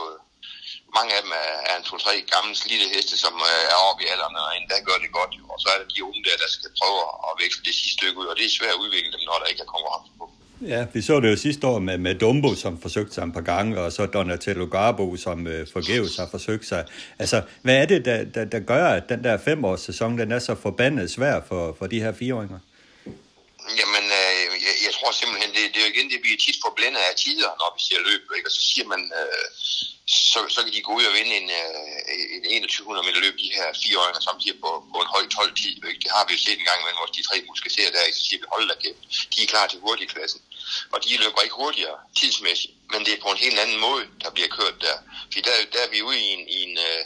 mange 0.98 1.10
af 1.16 1.20
dem 1.24 1.32
er, 1.42 1.50
er 1.70 1.74
en 1.80 1.86
to-tre 1.90 2.14
gamle 2.34 2.54
slidte 2.62 2.86
heste, 2.94 3.14
som 3.24 3.34
er 3.72 3.78
oppe 3.88 4.00
i 4.04 4.10
alderen, 4.12 4.36
og 4.42 4.48
endda 4.58 4.76
gør 4.88 4.98
det 5.04 5.10
godt. 5.18 5.32
Jo. 5.38 5.44
Og 5.54 5.58
så 5.62 5.66
er 5.72 5.78
der 5.80 5.88
de 5.94 6.04
unge 6.08 6.22
der, 6.26 6.36
der 6.42 6.50
skal 6.56 6.70
prøve 6.80 7.00
at 7.28 7.32
vækste 7.42 7.62
det 7.68 7.74
sidste 7.78 7.96
stykke 7.98 8.16
ud, 8.20 8.26
og 8.30 8.36
det 8.38 8.44
er 8.46 8.52
svært 8.58 8.74
at 8.76 8.82
udvikle 8.84 9.10
dem, 9.14 9.22
når 9.28 9.36
der 9.40 9.46
ikke 9.50 9.62
er 9.66 9.70
konkurrence 9.74 10.12
på. 10.18 10.24
Ja, 10.66 10.86
vi 10.94 11.02
så 11.02 11.20
det 11.20 11.30
jo 11.30 11.36
sidste 11.36 11.66
år 11.66 11.78
med, 11.78 11.98
med 11.98 12.14
Dumbo, 12.14 12.54
som 12.54 12.80
forsøgte 12.80 13.14
sig 13.14 13.22
et 13.24 13.32
par 13.32 13.40
gange, 13.40 13.80
og 13.80 13.92
så 13.92 14.06
Donatello 14.06 14.66
Garbo, 14.66 15.16
som 15.16 15.46
øh, 15.46 15.66
forgæves 15.72 16.16
har 16.16 16.28
forsøgt 16.30 16.66
sig. 16.66 16.84
Altså, 17.18 17.42
hvad 17.62 17.76
er 17.76 17.86
det, 17.86 18.04
der, 18.04 18.24
der, 18.24 18.44
der 18.44 18.60
gør, 18.60 18.88
at 18.88 19.08
den 19.08 19.24
der 19.24 19.38
femårs 19.38 19.80
sæson, 19.80 20.18
den 20.18 20.32
er 20.32 20.38
så 20.38 20.54
forbandet 20.54 21.10
svær 21.10 21.40
for, 21.48 21.76
for 21.78 21.86
de 21.86 22.00
her 22.00 22.12
fireåringer? 22.12 22.58
Jamen, 23.80 24.04
øh, 24.04 24.09
jeg, 24.66 24.74
jeg 24.86 24.92
tror 24.96 25.10
simpelthen, 25.12 25.50
det, 25.54 25.62
det 25.72 25.78
er 25.78 25.86
jo 25.86 25.92
igen 25.92 26.10
det, 26.12 26.24
vi 26.26 26.30
er 26.32 26.40
tit 26.44 26.58
forblændet 26.66 27.00
af 27.08 27.14
tider, 27.24 27.50
når 27.60 27.68
vi 27.76 27.80
ser 27.88 28.00
løb, 28.08 28.24
ikke? 28.36 28.48
og 28.48 28.52
så 28.56 28.62
siger 28.70 28.86
man, 28.92 29.02
øh, 29.20 29.46
så, 30.32 30.38
så 30.54 30.58
kan 30.62 30.72
de 30.72 30.86
gå 30.88 30.92
ud 30.98 31.04
og 31.10 31.14
vinde 31.18 31.32
en, 31.40 31.48
øh, 31.60 32.54
en 32.54 32.62
2100 32.62 33.06
meter 33.06 33.20
løb, 33.24 33.34
de 33.44 33.56
her 33.58 33.66
fire 33.82 33.98
øjne 34.04 34.20
samtidig 34.28 34.58
på, 34.64 34.70
på 34.92 34.98
en 35.04 35.12
høj 35.14 35.24
12 35.28 35.54
tid. 35.62 35.74
Ikke? 35.90 36.02
Det 36.04 36.10
har 36.16 36.24
vi 36.26 36.32
jo 36.36 36.40
set 36.44 36.58
en 36.58 36.68
gang 36.70 36.78
imellem, 36.80 37.00
hvor 37.00 37.10
de 37.16 37.26
tre 37.28 37.36
musketerer 37.50 37.90
der, 37.94 38.02
så 38.16 38.22
siger 38.26 38.38
vi, 38.42 38.46
hold 38.54 38.68
da 38.70 38.76
kæft, 38.82 39.00
de 39.32 39.38
er 39.42 39.50
klar 39.52 39.66
til 39.68 39.78
hurtigklassen. 39.84 40.40
Og 40.92 40.98
de 41.04 41.20
løber 41.22 41.40
ikke 41.42 41.60
hurtigere 41.62 41.98
tidsmæssigt, 42.20 42.74
men 42.92 43.00
det 43.04 43.12
er 43.12 43.20
på 43.22 43.30
en 43.32 43.44
helt 43.44 43.58
anden 43.64 43.80
måde, 43.86 44.04
der 44.22 44.30
bliver 44.36 44.50
kørt 44.58 44.76
der. 44.86 44.96
Fordi 45.30 45.40
der, 45.48 45.54
der 45.72 45.80
er 45.86 45.90
vi 45.94 46.02
ude 46.08 46.20
i 46.26 46.28
en, 46.36 46.42
i 46.56 46.58
en 46.66 46.74
øh, 46.88 47.00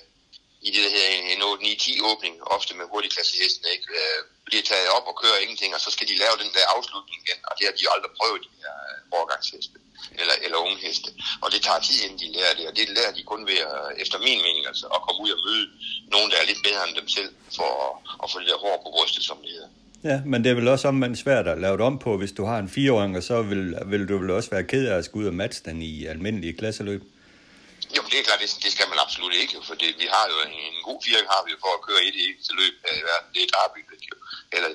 i 0.67 0.69
det, 0.75 0.81
der 0.85 0.93
hedder 0.95 1.11
en 1.35 1.41
8-9-10 1.43 2.11
åbning, 2.11 2.35
ofte 2.57 2.73
med 2.79 2.87
hurtigklassehesten, 2.93 3.65
ikke? 3.75 3.89
Øh, 4.01 4.19
bliver 4.49 4.65
taget 4.71 4.89
op 4.97 5.07
og 5.11 5.15
kører 5.23 5.39
ingenting, 5.45 5.71
og 5.77 5.81
så 5.85 5.91
skal 5.95 6.07
de 6.11 6.17
lave 6.25 6.37
den 6.43 6.51
der 6.57 6.65
afslutning 6.77 7.19
igen, 7.23 7.41
og 7.49 7.53
det 7.57 7.65
har 7.67 7.75
de 7.77 7.85
jo 7.87 7.91
aldrig 7.97 8.13
prøvet, 8.19 8.41
de 8.47 8.53
her 8.63 8.75
øh, 8.89 9.17
overgangsheste, 9.17 9.77
eller, 10.21 10.37
eller 10.45 10.59
unge 10.65 10.79
heste. 10.87 11.11
Og 11.43 11.49
det 11.53 11.61
tager 11.67 11.81
tid, 11.89 11.99
inden 12.05 12.19
de 12.23 12.29
lærer 12.37 12.55
det, 12.59 12.65
og 12.71 12.75
det 12.79 12.85
lærer 12.99 13.13
de 13.17 13.23
kun 13.33 13.43
ved, 13.51 13.61
at, 13.73 13.85
efter 14.03 14.17
min 14.27 14.41
mening, 14.47 14.65
altså, 14.71 14.87
at 14.95 15.01
komme 15.05 15.21
ud 15.25 15.31
og 15.37 15.41
møde 15.47 15.65
nogen, 16.15 16.29
der 16.33 16.39
er 16.41 16.47
lidt 16.51 16.63
bedre 16.67 16.83
end 16.87 16.95
dem 17.01 17.09
selv, 17.17 17.31
for 17.59 17.71
at, 17.87 17.93
at 18.23 18.27
få 18.33 18.37
det 18.41 18.49
der 18.53 18.59
hår 18.65 18.77
på 18.85 18.89
brystet, 18.97 19.23
som 19.31 19.39
det 19.45 19.51
hedder. 19.57 19.73
Ja, 20.11 20.19
men 20.31 20.39
det 20.45 20.51
er 20.51 20.59
vel 20.61 20.69
også 20.69 20.89
omvendt 20.89 21.19
svært 21.19 21.47
at 21.49 21.61
lave 21.65 21.77
det 21.79 21.87
om 21.91 21.99
på, 21.99 22.11
hvis 22.21 22.33
du 22.39 22.45
har 22.51 22.59
en 22.59 22.69
fireåring, 22.69 23.17
og 23.17 23.23
så 23.23 23.43
vil, 23.43 23.63
vil 23.87 24.09
du 24.09 24.19
vel 24.19 24.31
også 24.31 24.51
være 24.51 24.65
ked 24.65 24.85
af 24.89 24.97
at 24.99 25.05
skulle 25.05 25.23
ud 25.25 25.29
og 25.29 25.35
matche 25.35 25.71
den 25.71 25.83
i 25.83 26.07
almindelige 26.07 26.53
klasseløb. 26.53 27.03
Jo, 27.97 28.03
det 28.11 28.19
er 28.19 28.25
klart, 28.29 28.41
det, 28.41 28.51
det 28.65 28.73
skal 28.73 28.89
man 28.89 28.99
absolut 29.05 29.35
ikke, 29.43 29.57
for 29.69 29.75
det, 29.83 29.91
vi 30.03 30.07
har 30.15 30.25
jo 30.33 30.37
en, 30.47 30.55
en 30.69 30.83
god 30.89 30.99
fire, 31.05 31.19
har 31.35 31.43
vi 31.45 31.51
jo 31.55 31.59
for 31.65 31.73
at 31.77 31.85
køre 31.89 32.03
i 32.09 32.11
det 32.17 32.23
eneste 32.29 32.53
løb 32.61 32.75
her 32.85 32.95
i 33.01 33.03
verden. 33.09 33.29
Det 33.35 33.43
er 33.43 33.51
Derby, 33.57 33.81
eller 34.57 34.71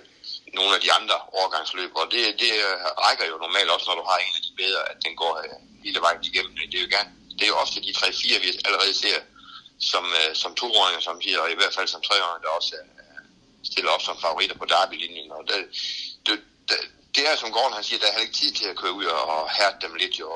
nogle 0.53 0.75
af 0.75 0.81
de 0.81 0.93
andre 0.97 1.17
overgangsløb, 1.37 1.91
og 2.01 2.05
det, 2.13 2.23
det 2.43 2.51
rækker 3.05 3.25
jo 3.31 3.35
normalt 3.45 3.69
også, 3.75 3.85
når 3.89 3.97
du 4.01 4.05
har 4.11 4.17
en 4.17 4.35
af 4.39 4.43
de 4.47 4.53
bedre, 4.61 4.81
at 4.91 4.97
den 5.05 5.13
går 5.21 5.33
øh, 5.43 5.55
hele 5.85 5.99
vejen 6.05 6.19
igennem. 6.29 6.53
Det 6.71 6.77
er 6.79 6.85
jo 6.85 6.91
gerne, 6.97 7.11
det 7.37 7.43
er 7.43 7.51
jo 7.53 7.57
ofte 7.63 7.77
de 7.85 7.91
3-4, 7.97 8.39
vi 8.43 8.49
allerede 8.67 8.93
ser 9.03 9.19
som, 9.91 10.05
øh, 10.19 10.31
som 10.41 10.55
toåringer, 10.55 11.01
som 11.07 11.21
siger, 11.21 11.39
og 11.43 11.51
i 11.51 11.57
hvert 11.59 11.75
fald 11.77 11.87
som 11.87 12.01
treåringer, 12.01 12.43
der 12.43 12.57
også 12.59 12.75
øh, 12.75 13.21
stiller 13.71 13.91
op 13.91 14.01
som 14.01 14.21
favoritter 14.25 14.57
på 14.57 14.65
Derby-linjen. 14.65 15.31
Og 15.31 15.43
det, 15.49 15.59
det, 16.25 16.35
det, 16.69 16.77
det 17.15 17.23
er, 17.29 17.35
som 17.35 17.51
Gordon 17.51 17.73
han 17.73 17.83
siger, 17.83 17.99
der 17.99 18.07
er 18.07 18.11
heller 18.11 18.27
ikke 18.27 18.41
tid 18.41 18.51
til 18.51 18.67
at 18.71 18.77
køre 18.81 18.93
ud 18.99 19.05
og 19.05 19.51
hærde 19.57 19.77
dem 19.81 19.93
lidt. 19.95 20.19
Jo 20.19 20.29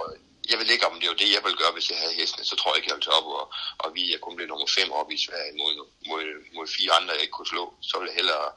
jeg 0.49 0.59
ved 0.59 0.69
ikke, 0.69 0.87
om 0.87 0.99
det 0.99 1.09
var 1.09 1.15
det, 1.15 1.33
jeg 1.35 1.43
ville 1.43 1.57
gøre, 1.57 1.71
hvis 1.71 1.89
jeg 1.91 1.99
havde 1.99 2.13
hestene. 2.13 2.45
Så 2.45 2.55
tror 2.55 2.71
jeg 2.71 2.77
ikke, 2.77 2.89
jeg 2.89 2.95
ville 2.95 3.07
tage 3.07 3.19
op 3.19 3.27
og, 3.39 3.45
og 3.83 3.95
vi 3.95 4.13
er 4.13 4.19
kun 4.19 4.35
blevet 4.35 4.49
nummer 4.49 4.67
5 4.67 4.91
op 4.91 5.11
i 5.11 5.17
Sverige 5.25 5.53
mod, 5.61 5.73
mod, 6.09 6.23
mod 6.55 6.67
fire 6.67 6.91
andre, 6.97 7.13
jeg 7.13 7.21
ikke 7.21 7.37
kunne 7.37 7.53
slå. 7.53 7.73
Så 7.81 7.93
ville 7.97 8.11
jeg 8.11 8.19
hellere 8.21 8.47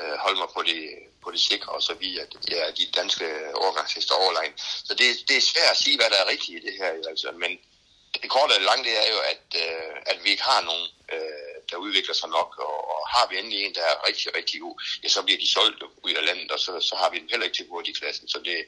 øh, 0.00 0.16
holde 0.24 0.38
mig 0.42 0.50
på 0.56 0.62
det, 0.70 0.80
på 1.22 1.30
det 1.30 1.40
sikre, 1.40 1.72
og 1.72 1.82
så 1.82 1.94
vi 1.94 2.18
at 2.18 2.30
ja, 2.50 2.70
de 2.78 2.84
danske 2.98 3.26
overgangshester 3.62 4.14
overlegn. 4.14 4.52
Så 4.86 4.92
det, 5.00 5.06
det 5.28 5.36
er 5.36 5.50
svært 5.52 5.70
at 5.74 5.82
sige, 5.84 5.96
hvad 5.96 6.10
der 6.10 6.18
er 6.20 6.30
rigtigt 6.34 6.56
i 6.58 6.66
det 6.66 6.74
her. 6.80 6.90
Altså. 7.10 7.28
Men 7.42 7.50
det 8.22 8.30
korte 8.30 8.52
og 8.52 8.62
lange, 8.68 8.84
det 8.84 8.94
er 9.04 9.08
jo, 9.14 9.18
at, 9.32 9.44
øh, 9.64 9.96
at 10.06 10.18
vi 10.24 10.30
ikke 10.30 10.42
har 10.52 10.60
nogen, 10.70 10.86
øh, 11.14 11.56
der 11.70 11.76
udvikler 11.76 12.14
sig 12.14 12.28
nok, 12.28 12.50
og, 12.58 12.76
og 12.94 13.00
har 13.14 13.26
vi 13.30 13.38
endelig 13.38 13.58
en, 13.64 13.74
der 13.74 13.84
er 13.92 14.06
rigtig, 14.08 14.36
rigtig 14.36 14.60
god, 14.60 14.74
ja, 15.02 15.08
så 15.08 15.22
bliver 15.22 15.40
de 15.40 15.52
solgt 15.52 15.82
ud 16.04 16.12
af 16.20 16.26
landet, 16.26 16.50
og 16.50 16.60
så, 16.60 16.80
så 16.80 16.94
har 16.96 17.10
vi 17.10 17.18
dem 17.18 17.28
heller 17.30 17.46
ikke 17.46 17.56
til 17.56 17.66
hurtigklassen. 17.68 18.28
Så 18.28 18.38
det, 18.44 18.58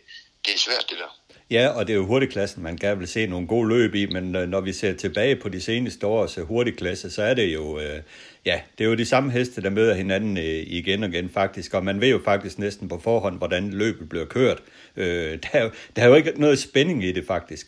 det 0.47 0.55
er 0.55 0.59
svært, 0.59 0.87
det 0.91 0.99
der. 0.99 1.19
Ja, 1.51 1.69
og 1.69 1.87
det 1.87 1.93
er 1.93 1.97
jo 1.97 2.07
hurtigklassen, 2.07 2.63
man 2.63 2.77
gerne 2.77 2.99
vil 2.99 3.09
se 3.09 3.27
nogle 3.27 3.47
gode 3.47 3.69
løb 3.69 3.95
i, 3.95 4.07
men 4.07 4.37
øh, 4.37 4.49
når 4.49 4.61
vi 4.61 4.73
ser 4.73 4.97
tilbage 4.97 5.37
på 5.37 5.49
de 5.49 5.61
seneste 5.61 6.07
års 6.07 6.39
øh, 6.39 6.45
hurtigklasse, 6.45 7.11
så 7.11 7.23
er 7.23 7.35
det 7.35 7.55
jo, 7.55 7.79
øh, 7.79 8.03
ja, 8.45 8.61
det 8.79 8.85
er 8.85 8.89
jo 8.89 8.95
de 8.95 9.07
samme 9.07 9.33
heste, 9.33 9.63
der 9.63 9.71
møder 9.71 9.95
hinanden 9.95 10.37
igen 10.67 11.03
og 11.03 11.09
igen 11.09 11.31
faktisk, 11.31 11.75
og 11.75 11.85
man 11.85 12.01
ved 12.01 12.09
jo 12.09 12.21
faktisk 12.25 12.59
næsten 12.59 12.89
på 12.89 13.01
forhånd, 13.05 13.39
hvordan 13.39 13.71
løbet 13.71 14.09
bliver 14.09 14.25
kørt. 14.25 14.63
der, 14.97 15.49
er 15.53 15.63
jo, 15.63 15.71
der 15.97 16.03
er 16.03 16.07
jo 16.07 16.15
ikke 16.15 16.33
noget 16.37 16.59
spænding 16.59 17.05
i 17.05 17.13
det 17.13 17.27
faktisk. 17.27 17.67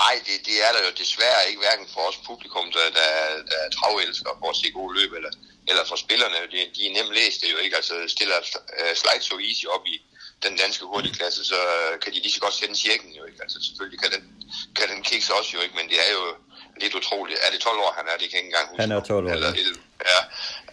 Nej, 0.00 0.14
det, 0.26 0.36
det 0.48 0.56
er 0.66 0.70
der 0.76 0.82
jo 0.88 0.92
desværre 1.02 1.40
ikke, 1.48 1.60
hverken 1.66 1.86
for 1.94 2.02
os 2.10 2.18
publikum, 2.28 2.66
der, 2.76 2.86
der, 2.98 3.10
der 3.50 3.58
er 3.64 3.70
travelskere 3.78 4.36
for 4.40 4.50
at 4.50 4.56
se 4.60 4.68
gode 4.78 4.92
løb, 4.98 5.12
eller, 5.18 5.32
eller 5.70 5.84
for 5.90 5.96
spillerne. 6.04 6.38
De, 6.52 6.58
de 6.76 6.80
er 6.88 6.92
nemt 6.98 7.12
læst 7.18 7.38
det 7.42 7.48
jo 7.54 7.58
ikke. 7.64 7.76
Altså 7.80 7.94
stiller 8.14 8.38
uh, 8.82 8.92
Slide 9.00 9.24
So 9.28 9.34
Easy 9.48 9.64
op 9.76 9.84
i, 9.94 9.96
den 10.42 10.56
danske 10.56 10.84
hurtigklasse, 10.84 11.44
så 11.44 11.60
kan 12.02 12.12
de 12.12 12.18
lige 12.20 12.32
så 12.32 12.40
godt 12.40 12.54
sende 12.54 12.74
tjekken 12.74 13.10
jo 13.18 13.24
ikke. 13.24 13.40
Altså 13.42 13.58
selvfølgelig 13.66 14.00
kan 14.00 14.10
den, 14.14 14.22
kan 14.76 14.88
den 14.92 15.02
kikse 15.02 15.34
også 15.34 15.50
jo 15.56 15.60
ikke, 15.64 15.76
men 15.76 15.88
det 15.88 15.98
er 16.06 16.12
jo 16.18 16.24
lidt 16.82 16.94
utroligt. 16.94 17.38
Er 17.46 17.50
det 17.52 17.60
12 17.60 17.78
år, 17.78 17.92
han 17.98 18.06
er? 18.10 18.16
Det 18.20 18.26
kan 18.30 18.36
jeg 18.36 18.44
ikke 18.44 18.52
engang 18.52 18.68
huske. 18.68 18.82
Han 18.82 18.92
er 18.92 19.00
12 19.00 19.26
år. 19.26 19.30
Eller 19.32 19.48
11. 19.48 19.80
Ja, 20.12 20.20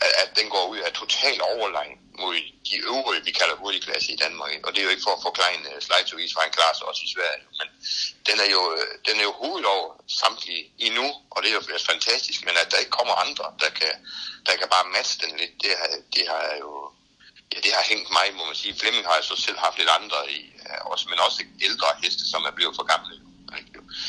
at, 0.06 0.12
at 0.24 0.30
den 0.40 0.48
går 0.50 0.66
ud 0.74 0.80
af 0.88 0.92
total 1.04 1.38
overlegn 1.52 1.98
mod 2.24 2.36
de 2.70 2.76
øvrige, 2.92 3.24
vi 3.30 3.32
kalder 3.40 3.56
hurtigklasse 3.64 4.08
i 4.16 4.18
Danmark. 4.24 4.50
Ikke? 4.56 4.66
Og 4.68 4.72
det 4.72 4.80
er 4.80 4.86
jo 4.88 4.94
ikke 4.96 5.06
for 5.08 5.16
at 5.18 5.24
forklare 5.28 5.54
uh, 5.70 5.80
Slejtovis, 5.88 6.34
for 6.34 6.42
han 6.46 6.52
klarer 6.58 6.76
sig 6.78 6.86
også 6.92 7.02
i 7.08 7.14
Sverige. 7.16 7.44
Men 7.60 7.68
den 8.28 8.38
er 8.46 8.50
jo, 8.56 8.62
øh, 8.78 8.92
den 9.08 9.16
er 9.22 9.26
jo 9.30 9.34
hovedet 9.42 9.66
over 9.76 9.88
samtlige 10.22 10.64
endnu, 10.88 11.08
og 11.34 11.38
det 11.42 11.50
er 11.50 11.56
jo 11.60 11.64
fantastisk. 11.94 12.40
Men 12.48 12.56
at 12.62 12.68
der 12.72 12.78
ikke 12.84 12.98
kommer 13.00 13.14
andre, 13.26 13.46
der 13.64 13.72
kan, 13.80 13.94
der 14.46 14.54
kan 14.60 14.68
bare 14.76 14.92
matche 14.96 15.16
den 15.24 15.32
lidt, 15.42 15.54
det 15.64 15.72
har, 15.80 15.90
det 16.16 16.24
har 16.32 16.46
jo 16.64 16.72
ja, 17.54 17.58
det 17.66 17.72
har 17.78 17.84
hængt 17.92 18.10
mig, 18.18 18.26
må 18.38 18.44
man 18.50 18.58
sige. 18.62 18.74
Flemming 18.82 19.06
har 19.10 19.16
jeg 19.20 19.26
så 19.32 19.36
selv 19.48 19.58
haft 19.66 19.78
lidt 19.82 19.92
andre 20.00 20.20
i, 20.38 20.40
også, 20.92 21.06
men 21.12 21.18
også 21.28 21.38
ældre 21.68 21.88
heste, 22.04 22.24
som 22.32 22.42
er 22.50 22.54
blevet 22.58 22.76
for 22.80 22.86
gamle. 22.94 23.16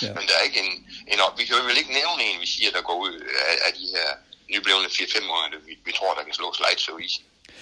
Ja. 0.03 0.13
Men 0.17 0.25
der 0.29 0.35
er 0.39 0.45
ikke 0.49 0.61
en, 0.67 0.73
en 1.13 1.21
op. 1.27 1.35
Vi 1.39 1.45
kan 1.45 1.57
vel 1.71 1.79
ikke 1.83 1.93
nævne 2.01 2.21
en, 2.29 2.41
vi 2.45 2.49
siger, 2.55 2.71
der 2.77 2.83
går 2.89 2.97
ud 3.07 3.15
af, 3.51 3.55
af 3.67 3.73
de 3.81 3.87
her 3.97 4.09
nyblevende 4.53 4.89
4-5 4.89 5.31
år, 5.35 5.41
vi, 5.67 5.73
vi 5.87 5.93
tror, 5.99 6.15
der 6.15 6.25
kan 6.25 6.35
slå 6.35 6.49
slides 6.55 6.83
så 6.87 6.95
i 7.07 7.09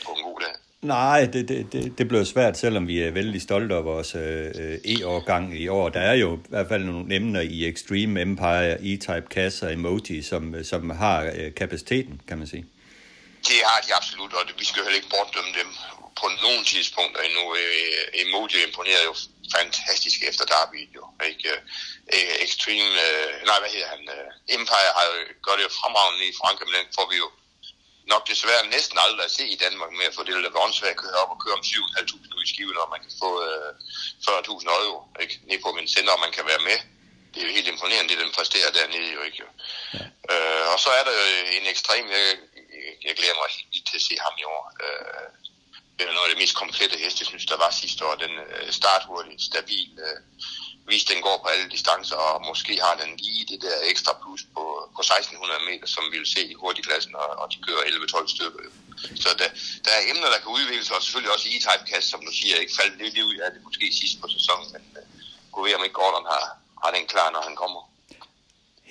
på 0.05 0.11
en 0.16 0.22
god 0.22 0.41
dag. 0.41 0.55
Nej, 0.83 1.27
det, 1.33 1.49
det, 1.49 1.72
det, 1.72 1.99
det 1.99 2.09
bliver 2.09 2.25
svært, 2.25 2.59
selvom 2.59 2.89
vi 2.89 3.03
er 3.03 3.11
vældig 3.11 3.43
stolte 3.43 3.75
af 3.75 3.85
vores 3.85 4.14
øh, 4.14 4.79
E-årgang 4.85 5.61
i 5.61 5.68
år. 5.68 5.89
Der 5.89 6.01
er 6.01 6.14
jo 6.14 6.37
i 6.37 6.41
hvert 6.49 6.68
fald 6.68 6.85
nogle 6.85 7.14
emner 7.14 7.41
i 7.41 7.68
Extreme 7.68 8.20
Empire, 8.20 8.77
E-Type 8.81 9.29
Cass 9.31 9.62
og 9.62 9.72
Emoji, 9.72 10.22
som, 10.22 10.64
som 10.64 10.91
har 10.91 11.33
øh, 11.37 11.55
kapaciteten, 11.55 12.20
kan 12.29 12.39
man 12.39 12.47
sige. 12.47 12.64
Det 13.49 13.59
har 13.68 13.80
de 13.80 13.95
absolut, 13.95 14.32
og 14.38 14.42
vi 14.59 14.64
skal 14.64 14.82
heller 14.82 15.01
ikke 15.01 15.14
bortdømme 15.16 15.53
dem 15.61 15.68
på 16.20 16.26
nogen 16.45 16.64
tidspunkter 16.64 17.20
endnu. 17.22 17.45
Øh, 17.61 18.20
Emoji 18.20 18.59
imponerer 18.68 19.05
jo 19.11 19.14
fantastisk 19.57 20.18
efter 20.30 20.45
Derby, 20.53 20.80
jo. 20.97 21.05
Ikke? 21.30 21.51
Øh, 22.14 22.34
Extreme, 22.47 22.90
øh, 23.07 23.32
nej, 23.49 23.59
hvad 23.61 23.70
hedder 23.74 23.88
han? 23.95 24.03
Øh, 24.16 24.28
Empire 24.57 24.90
har 24.97 25.05
jo, 25.11 25.16
gør 25.45 25.55
det 25.57 25.64
jo 25.68 25.72
fremragende 25.80 26.24
i 26.30 26.38
Frankrig, 26.40 26.66
men 26.68 26.76
den 26.80 26.95
får 26.97 27.07
vi 27.12 27.16
jo 27.24 27.28
nok 28.12 28.22
desværre 28.32 28.70
næsten 28.76 28.97
aldrig 29.05 29.24
at 29.24 29.36
se 29.38 29.45
i 29.55 29.61
Danmark 29.64 29.92
med 29.99 30.07
at 30.11 30.14
få 30.14 30.22
det 30.24 30.34
der 30.45 30.62
åndssvagt 30.64 31.01
køre 31.03 31.20
op 31.22 31.30
og 31.34 31.40
køre 31.45 31.57
om 31.59 31.64
7.500 31.64 32.36
ud 32.36 32.45
i 32.47 32.53
skiven, 32.53 32.76
og 32.82 32.88
man 32.95 33.01
kan 33.05 33.12
få 33.22 33.30
øh, 33.49 33.70
40.000 34.26 34.86
euro 34.86 34.99
ikke? 35.22 35.34
ned 35.49 35.59
på 35.62 35.70
min 35.76 35.88
sender, 35.95 36.12
og 36.16 36.20
man 36.24 36.32
kan 36.36 36.47
være 36.53 36.62
med. 36.70 36.78
Det 37.30 37.42
er 37.42 37.47
jo 37.49 37.57
helt 37.59 37.68
imponerende, 37.68 38.11
det 38.11 38.24
den 38.24 38.32
præsterer 38.38 38.70
dernede 38.78 39.11
jo 39.16 39.22
ikke. 39.28 39.38
Jo. 39.45 39.49
Ja. 39.95 40.05
Øh, 40.32 40.64
og 40.72 40.78
så 40.84 40.90
er 40.99 41.05
der 41.05 41.12
jo 41.20 41.24
en 41.59 41.66
ekstrem, 41.72 42.05
jeg, 42.11 42.24
jeg 43.07 43.14
glæder 43.18 43.37
mig 43.41 43.49
helt 43.57 43.87
til 43.91 43.97
at 44.01 44.07
se 44.09 44.14
ham 44.26 44.35
i 44.43 44.45
år. 44.55 44.62
Øh, 44.85 45.26
det 45.97 46.03
er 46.03 46.16
noget 46.16 46.28
af 46.28 46.32
det 46.35 46.43
mest 46.43 46.57
komplette 46.62 46.97
heste, 47.03 47.22
jeg 47.22 47.30
synes, 47.32 47.47
der 47.53 47.59
var 47.64 47.70
sidste 47.82 48.01
år. 48.09 48.14
Den 48.24 48.35
øh, 48.55 48.68
starthurtig, 48.80 49.35
stabil, 49.51 49.91
øh, 50.07 50.18
vis 50.91 51.05
den 51.11 51.20
går 51.26 51.37
på 51.43 51.49
alle 51.53 51.68
distancer, 51.74 52.18
og 52.30 52.37
måske 52.51 52.72
har 52.87 52.95
den 53.03 53.11
lige 53.24 53.45
det 53.51 53.59
der 53.66 53.76
ekstra 53.93 54.12
plus 54.22 54.43
på, 54.55 54.64
på 54.97 55.01
1600 55.01 55.68
meter, 55.70 55.87
som 55.95 56.05
vi 56.12 56.16
vil 56.22 56.30
se 56.37 56.43
i 56.53 56.59
hurtigklassen, 56.62 57.12
og, 57.22 57.28
og 57.41 57.47
de 57.53 57.59
kører 57.66 57.82
11-12 57.89 58.35
stykker. 58.35 58.61
Så 59.22 59.28
der, 59.41 59.49
der 59.85 59.93
er 59.99 60.03
emner, 60.11 60.28
der 60.35 60.41
kan 60.43 60.51
udvikle 60.59 60.85
sig, 60.85 60.97
og 60.97 61.03
selvfølgelig 61.03 61.35
også 61.37 61.49
i 61.55 61.59
type 61.66 61.85
kast, 61.91 62.07
som 62.12 62.20
du 62.26 62.32
siger, 62.41 62.57
ikke 62.57 62.78
faldt 62.80 62.95
lidt 63.03 63.18
ud 63.30 63.37
af 63.45 63.51
det 63.53 63.61
måske 63.66 63.87
sidst 64.01 64.16
på 64.22 64.26
sæsonen, 64.37 64.66
men 64.74 64.85
øh, 64.99 65.07
kunne 65.53 65.64
ved, 65.66 65.74
om 65.78 65.85
ikke 65.87 65.99
Gordon 66.01 66.26
har, 66.32 66.45
har 66.82 66.91
den 66.97 67.07
klar, 67.12 67.28
når 67.35 67.43
han 67.49 67.57
kommer. 67.62 67.80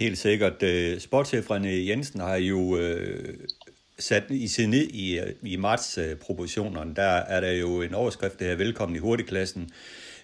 Helt 0.03 0.17
sikkert. 0.17 0.63
Øh, 0.63 1.01
Sportschef 1.01 1.45
René 1.51 1.73
Jensen 1.89 2.19
har 2.19 2.35
jo 2.35 2.77
øh, 2.77 3.33
sat 3.99 4.23
i 4.29 4.47
sig 4.47 4.67
ned 4.67 4.87
i, 4.87 5.19
øh, 5.19 5.33
i 5.43 5.55
marts-proportionerne. 5.55 6.89
Øh, 6.89 6.95
der 6.95 7.03
er 7.03 7.41
der 7.41 7.51
jo 7.51 7.81
en 7.81 7.93
overskrift, 7.93 8.39
der 8.39 8.45
her 8.45 8.55
velkommen 8.55 8.95
i 8.95 8.99
hurtigklassen. 8.99 9.71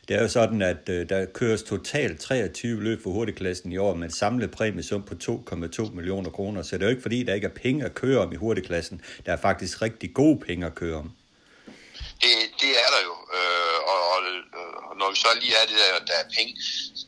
Det 0.07 0.17
er 0.17 0.21
jo 0.21 0.27
sådan, 0.27 0.61
at 0.61 0.89
øh, 0.89 1.09
der 1.09 1.25
køres 1.25 1.63
totalt 1.63 2.19
23 2.19 2.83
løb 2.83 3.03
for 3.03 3.09
hurtigklassen 3.09 3.71
i 3.71 3.77
år 3.77 3.93
med 3.93 4.07
en 4.07 4.13
samlet 4.13 4.51
præmiesum 4.51 5.03
på 5.03 5.13
2,2 5.23 5.95
millioner 5.95 6.29
kroner. 6.29 6.61
Så 6.63 6.77
det 6.77 6.83
er 6.83 6.87
jo 6.87 6.95
ikke 6.95 7.01
fordi, 7.01 7.23
der 7.23 7.33
ikke 7.33 7.47
er 7.47 7.61
penge 7.63 7.85
at 7.85 7.93
køre 7.93 8.19
om 8.19 8.33
i 8.33 8.35
hurtigklassen. 8.35 9.01
Der 9.25 9.31
er 9.31 9.37
faktisk 9.37 9.81
rigtig 9.81 10.13
gode 10.13 10.39
penge 10.39 10.65
at 10.65 10.75
køre 10.75 10.97
om. 10.97 11.11
Det, 12.23 12.33
det 12.61 12.71
er 12.85 12.89
der 12.95 13.01
jo. 13.09 13.15
Øh, 13.37 13.79
og, 13.91 13.99
og, 14.13 14.19
og 14.89 14.93
når 14.99 15.07
vi 15.13 15.17
så 15.25 15.29
lige 15.41 15.55
er 15.61 15.65
det 15.71 15.77
der, 15.83 15.93
der 16.09 16.17
er 16.23 16.27
penge, 16.37 16.51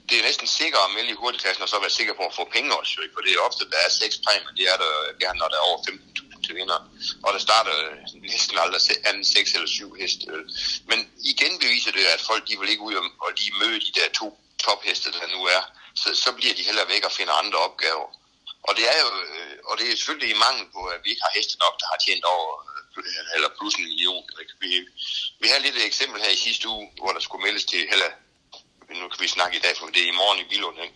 det 0.09 0.15
er 0.19 0.23
næsten 0.29 0.47
sikkert 0.59 0.81
at 0.87 0.93
melde 0.95 1.11
i 1.15 1.19
hurtigklassen, 1.21 1.63
og 1.65 1.69
så 1.69 1.77
være 1.85 1.97
sikker 1.99 2.13
på 2.19 2.23
at 2.29 2.35
få 2.39 2.43
penge 2.55 2.69
også. 2.79 2.91
Jo, 2.97 3.01
for 3.13 3.21
det 3.25 3.31
er 3.31 3.47
ofte, 3.49 3.63
der 3.73 3.79
er 3.85 3.91
seks 4.01 4.15
præmier, 4.25 4.53
det 4.59 4.65
er 4.73 4.77
der 4.83 4.91
gerne, 5.23 5.37
når 5.41 5.49
der 5.51 5.57
er 5.61 5.65
over 5.69 5.79
15.000 5.87 6.30
til 6.51 6.59
vinder. 6.61 6.79
Og 7.25 7.29
der 7.33 7.41
starter 7.47 7.75
øh, 7.85 8.21
næsten 8.33 8.57
aldrig 8.63 8.81
anden 9.09 9.25
6 9.25 9.53
eller 9.53 9.67
7 9.67 9.93
heste. 10.01 10.25
Men 10.89 10.99
igen 11.31 11.53
beviser 11.63 11.91
det, 11.91 12.05
at 12.15 12.21
folk 12.29 12.43
de 12.47 12.59
vil 12.59 12.69
ikke 12.69 12.87
ud 12.89 12.95
og 13.25 13.29
lige 13.37 13.53
møde 13.61 13.79
de 13.85 13.91
der 13.99 14.07
to 14.19 14.27
topheste, 14.65 15.09
der 15.11 15.27
nu 15.35 15.41
er. 15.57 15.63
Så, 16.01 16.09
så 16.23 16.29
bliver 16.37 16.53
de 16.57 16.67
heller 16.69 16.85
væk 16.93 17.03
og 17.05 17.11
finder 17.19 17.33
andre 17.43 17.59
opgaver. 17.67 18.07
Og 18.67 18.71
det 18.77 18.85
er 18.93 18.99
jo, 19.03 19.09
øh, 19.25 19.55
og 19.69 19.73
det 19.77 19.85
er 19.85 19.95
selvfølgelig 19.95 20.29
i 20.31 20.43
mangel 20.45 20.65
på, 20.75 20.81
at 20.93 20.99
vi 21.03 21.09
ikke 21.09 21.25
har 21.27 21.37
heste 21.37 21.55
nok, 21.63 21.75
der 21.81 21.87
har 21.91 21.99
tjent 22.05 22.25
over 22.35 22.47
øh, 22.97 23.35
eller 23.35 23.49
plus 23.57 23.75
en 23.75 23.83
million. 23.83 24.23
Vi, 24.63 24.69
vi 25.41 25.47
har 25.51 25.59
lidt 25.59 25.75
et 25.75 25.85
eksempel 25.91 26.17
her 26.21 26.31
i 26.37 26.43
sidste 26.47 26.65
uge, 26.75 26.85
hvor 27.01 27.11
der 27.15 27.19
skulle 27.19 27.45
meldes 27.45 27.65
til, 27.65 27.83
eller 27.93 28.09
nu 28.99 29.07
kan 29.09 29.23
vi 29.23 29.27
snakke 29.27 29.57
i 29.57 29.63
dag, 29.65 29.73
for 29.77 29.85
det 29.95 30.03
er 30.03 30.11
i 30.13 30.19
morgen 30.21 30.39
i 30.43 30.49
Bilund, 30.51 30.77
ikke? 30.85 30.95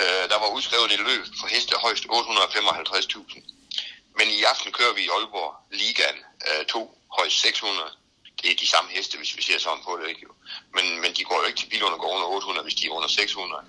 Øh, 0.00 0.24
der 0.30 0.38
var 0.42 0.54
udskrevet 0.56 0.92
et 0.92 1.02
løb 1.08 1.24
for 1.40 1.46
heste 1.54 1.74
højst 1.84 2.04
855.000. 2.04 3.54
Men 4.18 4.26
i 4.38 4.40
aften 4.52 4.70
kører 4.78 4.94
vi 4.98 5.02
i 5.04 5.12
Aalborg 5.16 5.52
Ligaen 5.80 6.18
øh, 6.48 6.62
to 6.74 6.80
højst 7.18 7.36
600. 7.40 7.90
Det 8.40 8.46
er 8.52 8.56
de 8.64 8.72
samme 8.74 8.90
heste, 8.96 9.14
hvis 9.20 9.36
vi 9.38 9.42
ser 9.48 9.58
sådan 9.66 9.84
på 9.88 9.92
det. 10.00 10.06
Ikke? 10.12 10.26
Men, 10.76 10.86
men 11.02 11.10
de 11.16 11.22
går 11.28 11.38
jo 11.40 11.46
ikke 11.48 11.60
til 11.60 11.70
bilerne, 11.74 11.96
går 12.02 12.12
under 12.16 12.28
800, 12.28 12.66
hvis 12.66 12.78
de 12.78 12.86
er 12.86 12.96
under 12.98 13.08
600. 13.08 13.62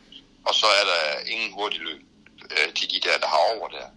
Og 0.47 0.53
så 0.61 0.67
er 0.79 0.85
der 0.91 1.01
ingen 1.33 1.51
hurtig 1.57 1.81
løb 1.87 2.01
øh, 2.55 2.69
til 2.77 2.87
de 2.93 2.99
der, 3.07 3.15
der 3.23 3.29
har 3.33 3.43
over 3.55 3.67
der. 3.77 3.87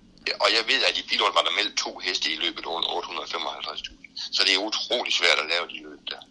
Og 0.43 0.49
jeg 0.57 0.63
ved, 0.71 0.81
at 0.89 0.95
i 1.01 1.05
bilerne 1.11 1.35
var 1.39 1.45
der 1.49 1.55
meldt 1.59 1.75
to 1.85 1.93
heste 2.07 2.27
i 2.35 2.37
løbet 2.45 2.65
under 2.75 2.89
855.000. 2.89 4.09
Så 4.37 4.41
det 4.47 4.53
er 4.55 4.61
utrolig 4.71 5.13
svært 5.21 5.39
at 5.43 5.49
lave 5.55 5.67
de 5.73 5.79
løb 5.89 6.03
der. 6.13 6.23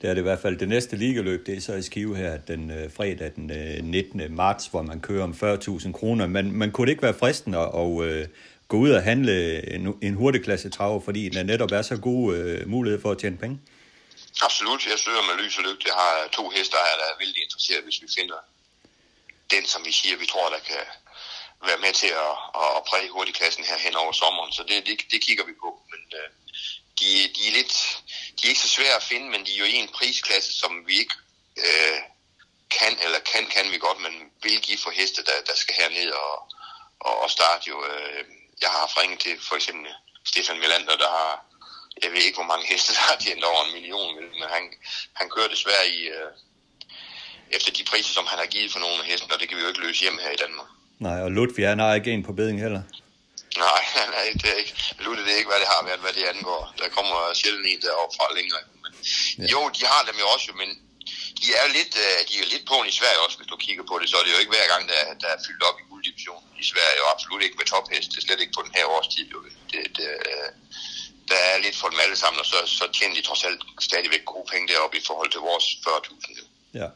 Det 0.00 0.10
er 0.10 0.14
det 0.14 0.20
i 0.20 0.28
hvert 0.30 0.38
fald. 0.38 0.56
Det 0.58 0.68
næste 0.68 0.96
ligaløb, 0.96 1.46
det 1.46 1.56
er 1.56 1.60
så 1.60 1.74
i 1.74 1.82
Skive 1.82 2.16
her 2.16 2.36
den 2.36 2.70
øh, 2.70 2.90
fredag 2.96 3.32
den 3.36 3.50
øh, 3.50 3.84
19. 3.84 4.22
marts, 4.34 4.66
hvor 4.66 4.82
man 4.82 5.00
kører 5.00 5.24
om 5.24 5.34
40.000 5.42 5.92
kroner. 5.92 6.26
Men 6.26 6.52
man 6.52 6.70
kunne 6.70 6.86
det 6.86 6.92
ikke 6.92 7.02
være 7.02 7.14
fristende 7.14 7.58
at 7.58 8.02
øh, 8.02 8.26
gå 8.72 8.76
ud 8.86 8.92
og 8.98 9.02
handle 9.10 9.34
en, 9.74 9.82
en 10.08 10.14
hurtigklasse 10.22 10.68
traver, 10.76 11.00
fordi 11.08 11.22
den 11.28 11.46
netop 11.52 11.72
er 11.78 11.82
så 11.82 11.96
god 12.08 12.24
øh, 12.36 12.68
mulighed 12.74 12.98
for 13.02 13.10
at 13.14 13.18
tjene 13.22 13.38
penge? 13.44 13.56
Absolut. 14.46 14.82
Jeg 14.92 14.98
søger 15.04 15.22
med 15.28 15.34
lys 15.42 15.58
og 15.58 15.64
lygte. 15.68 15.84
Jeg 15.90 15.96
har 16.04 16.14
to 16.38 16.44
hester 16.56 16.78
her, 16.88 16.96
der 17.02 17.08
er 17.12 17.16
vældig 17.22 17.40
interesseret, 17.46 17.82
hvis 17.86 18.02
vi 18.04 18.08
finder 18.18 18.38
den, 19.54 19.64
som 19.72 19.80
vi 19.88 19.92
siger, 20.00 20.16
vi 20.24 20.26
tror, 20.32 20.46
der 20.56 20.62
kan 20.70 20.84
være 21.68 21.80
med 21.84 21.92
til 22.02 22.12
at, 22.26 22.34
at 22.76 22.82
præge 22.88 23.08
hurtigklassen 23.16 23.64
her 23.70 23.78
hen 23.86 23.94
over 24.02 24.12
sommeren. 24.22 24.52
Så 24.56 24.62
det, 24.68 24.76
det, 24.88 24.96
det 25.12 25.20
kigger 25.26 25.44
vi 25.50 25.54
på. 25.64 25.70
Men 25.92 26.02
øh, 26.20 26.28
de, 27.00 27.08
de, 27.36 27.42
er 27.48 27.54
lidt, 27.58 27.74
de 28.36 28.40
er 28.44 28.52
ikke 28.52 28.66
så 28.66 28.72
svære 28.76 28.96
at 29.00 29.08
finde, 29.10 29.26
men 29.34 29.40
de 29.46 29.52
er 29.54 29.60
jo 29.62 29.68
i 29.74 29.82
en 29.84 29.94
prisklasse, 29.98 30.52
som 30.62 30.72
vi 30.88 30.94
ikke 31.02 31.16
øh, 31.66 31.98
kan, 32.78 32.92
eller 33.04 33.20
kan, 33.32 33.44
kan 33.54 33.66
vi 33.72 33.78
godt, 33.86 34.00
men 34.06 34.14
vil 34.42 34.66
give 34.66 34.78
for 34.84 34.92
heste, 35.00 35.20
der, 35.28 35.38
der 35.48 35.56
skal 35.62 35.74
herned 35.80 36.10
og, 36.24 36.34
og, 37.08 37.14
og 37.22 37.28
starte 37.36 37.64
jo. 37.70 37.76
Øh, 37.92 38.24
jeg 38.62 38.70
har 38.72 38.80
haft 38.84 38.98
ringet 39.00 39.20
til 39.24 39.34
for 39.48 39.56
eksempel 39.60 39.86
Stefan 40.30 40.60
Melander, 40.62 40.96
der 41.04 41.10
har, 41.18 41.30
jeg 42.02 42.10
ved 42.12 42.22
ikke 42.26 42.38
hvor 42.40 42.50
mange 42.52 42.66
heste, 42.72 42.94
der 42.96 43.02
har 43.08 43.16
tjent 43.24 43.44
over 43.50 43.60
en 43.64 43.72
million, 43.76 44.14
men 44.16 44.48
han, 44.54 44.62
han 45.18 45.26
kører 45.34 45.48
desværre 45.54 45.86
i, 45.96 45.98
øh, 46.16 46.30
efter 47.56 47.70
de 47.72 47.84
priser, 47.90 48.12
som 48.18 48.26
han 48.32 48.38
har 48.38 48.46
givet 48.54 48.72
for 48.72 48.82
nogle 48.84 48.98
af 49.02 49.06
hestene, 49.10 49.34
og 49.34 49.40
det 49.40 49.48
kan 49.48 49.56
vi 49.56 49.62
jo 49.62 49.68
ikke 49.68 49.84
løse 49.86 50.00
hjem 50.04 50.18
her 50.24 50.32
i 50.36 50.40
Danmark. 50.44 50.68
Nej, 51.06 51.18
og 51.24 51.30
Ludvig, 51.36 51.68
han 51.72 51.78
har 51.78 51.94
ikke 51.94 52.12
en 52.12 52.24
på 52.28 52.32
beding 52.40 52.58
heller. 52.66 52.82
Nej, 53.66 53.82
nej, 54.16 54.26
det 54.40 54.48
er 54.54 54.58
ikke. 54.62 54.74
Ludvig, 55.04 55.24
det 55.26 55.32
er 55.34 55.38
ikke, 55.40 55.52
hvad 55.52 55.60
det 55.64 55.70
har 55.74 55.82
været, 55.88 56.00
hvad 56.04 56.14
det 56.18 56.24
angår. 56.32 56.62
Der 56.80 56.88
kommer 56.96 57.18
sjældent 57.40 57.66
en 57.72 57.80
deroppe 57.86 58.14
fra 58.18 58.26
længere. 58.38 58.62
Men, 58.82 58.92
ja. 59.38 59.46
Jo, 59.54 59.60
de 59.76 59.82
har 59.92 60.02
dem 60.08 60.16
jo 60.22 60.26
også, 60.34 60.50
men 60.60 60.68
de 61.42 61.48
er 61.60 61.66
lidt, 61.76 61.92
øh, 62.04 62.18
de 62.28 62.34
er 62.42 62.46
lidt 62.54 62.64
på 62.72 62.76
i 62.90 62.92
Sverige 62.98 63.20
også, 63.24 63.36
hvis 63.38 63.50
du 63.52 63.56
kigger 63.66 63.84
på 63.90 63.94
det, 64.00 64.06
så 64.10 64.16
er 64.18 64.24
det 64.24 64.32
jo 64.34 64.40
ikke 64.42 64.54
hver 64.56 64.68
gang, 64.72 64.82
der, 64.92 65.00
der 65.22 65.28
er 65.34 65.38
fyldt 65.46 65.62
op 65.68 65.78
i 65.82 65.84
division 66.08 66.42
i 66.62 66.64
Sverige, 66.72 67.00
og 67.04 67.08
absolut 67.14 67.42
ikke 67.42 67.58
med 67.60 67.66
topheste, 67.72 68.16
slet 68.20 68.40
ikke 68.40 68.56
på 68.56 68.62
den 68.66 68.74
her 68.78 68.86
årstid. 68.96 69.26
Jo. 69.34 69.38
Det, 69.70 69.80
det, 69.96 70.08
øh, 70.32 70.48
der 71.30 71.38
er 71.50 71.56
lidt 71.64 71.76
for 71.80 71.88
dem 71.92 71.98
alle 72.04 72.16
sammen, 72.22 72.38
og 72.42 72.46
så, 72.52 72.58
så 72.78 72.84
tjener 72.96 73.14
de 73.18 73.22
trods 73.28 73.44
alt 73.48 73.60
stadigvæk 73.88 74.24
gode 74.24 74.46
penge 74.52 74.66
deroppe 74.72 74.96
i 75.00 75.04
forhold 75.08 75.30
til 75.30 75.40
vores 75.40 75.66
40.000. 75.84 76.44
Ja. 76.80 76.88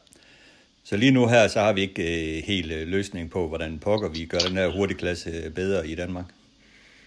Så 0.89 0.97
lige 0.97 1.11
nu 1.11 1.27
her, 1.27 1.47
så 1.47 1.59
har 1.59 1.73
vi 1.73 1.81
ikke 1.81 2.03
øh, 2.03 2.43
helt 2.43 2.71
øh, 2.71 2.87
løsning 2.87 3.31
på, 3.31 3.47
hvordan 3.47 3.79
pokker 3.79 4.09
vi 4.09 4.25
gør 4.25 4.39
den 4.39 4.57
her 4.57 4.67
hurtigklasse 4.67 5.29
øh, 5.29 5.51
bedre 5.51 5.87
i 5.87 5.95
Danmark. 5.95 6.25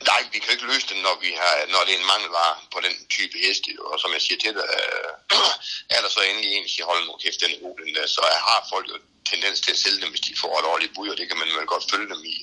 Nej, 0.09 0.23
vi 0.33 0.39
kan 0.39 0.53
ikke 0.53 0.71
løse 0.73 0.87
det, 0.91 0.97
når, 1.07 1.15
vi 1.25 1.31
har, 1.41 1.55
når 1.73 1.81
det 1.87 1.93
er 1.95 2.01
en 2.01 2.11
mangelvare 2.15 2.55
på 2.75 2.79
den 2.87 2.95
type 3.17 3.37
heste. 3.45 3.71
Og 3.91 4.01
som 4.03 4.11
jeg 4.17 4.23
siger 4.27 4.39
til 4.41 4.55
dig, 4.59 4.67
øh, 4.79 5.11
er 5.97 6.01
der 6.03 6.11
så 6.13 6.21
endelig 6.21 6.51
en, 6.53 6.63
der 6.65 6.71
siger, 6.73 6.87
hold 6.91 7.01
nu 7.07 7.13
kæft, 7.23 7.41
den 7.41 7.55
er 7.55 7.61
god, 7.65 7.77
den 7.85 7.95
der, 7.97 8.07
så 8.07 8.23
har 8.47 8.61
folk 8.73 8.87
jo 8.93 8.97
tendens 9.33 9.59
til 9.61 9.73
at 9.73 9.83
sælge 9.85 10.01
dem, 10.03 10.11
hvis 10.11 10.27
de 10.29 10.41
får 10.43 10.55
et 10.59 10.71
årligt 10.73 10.95
bud, 10.95 11.09
og 11.13 11.17
det 11.19 11.29
kan 11.29 11.39
man 11.39 11.49
vel 11.57 11.73
godt 11.75 11.91
følge 11.93 12.09
dem 12.13 12.23
i. 12.35 12.37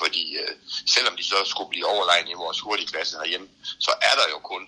Fordi 0.00 0.22
øh, 0.42 0.54
selvom 0.94 1.16
de 1.16 1.24
så 1.32 1.38
skulle 1.52 1.70
blive 1.70 1.90
overlegne 1.94 2.30
i 2.30 2.40
vores 2.44 2.60
hurtigklasse 2.60 3.16
herhjemme, 3.20 3.48
så 3.86 3.92
er 4.08 4.14
der 4.20 4.26
jo 4.34 4.38
kun 4.38 4.62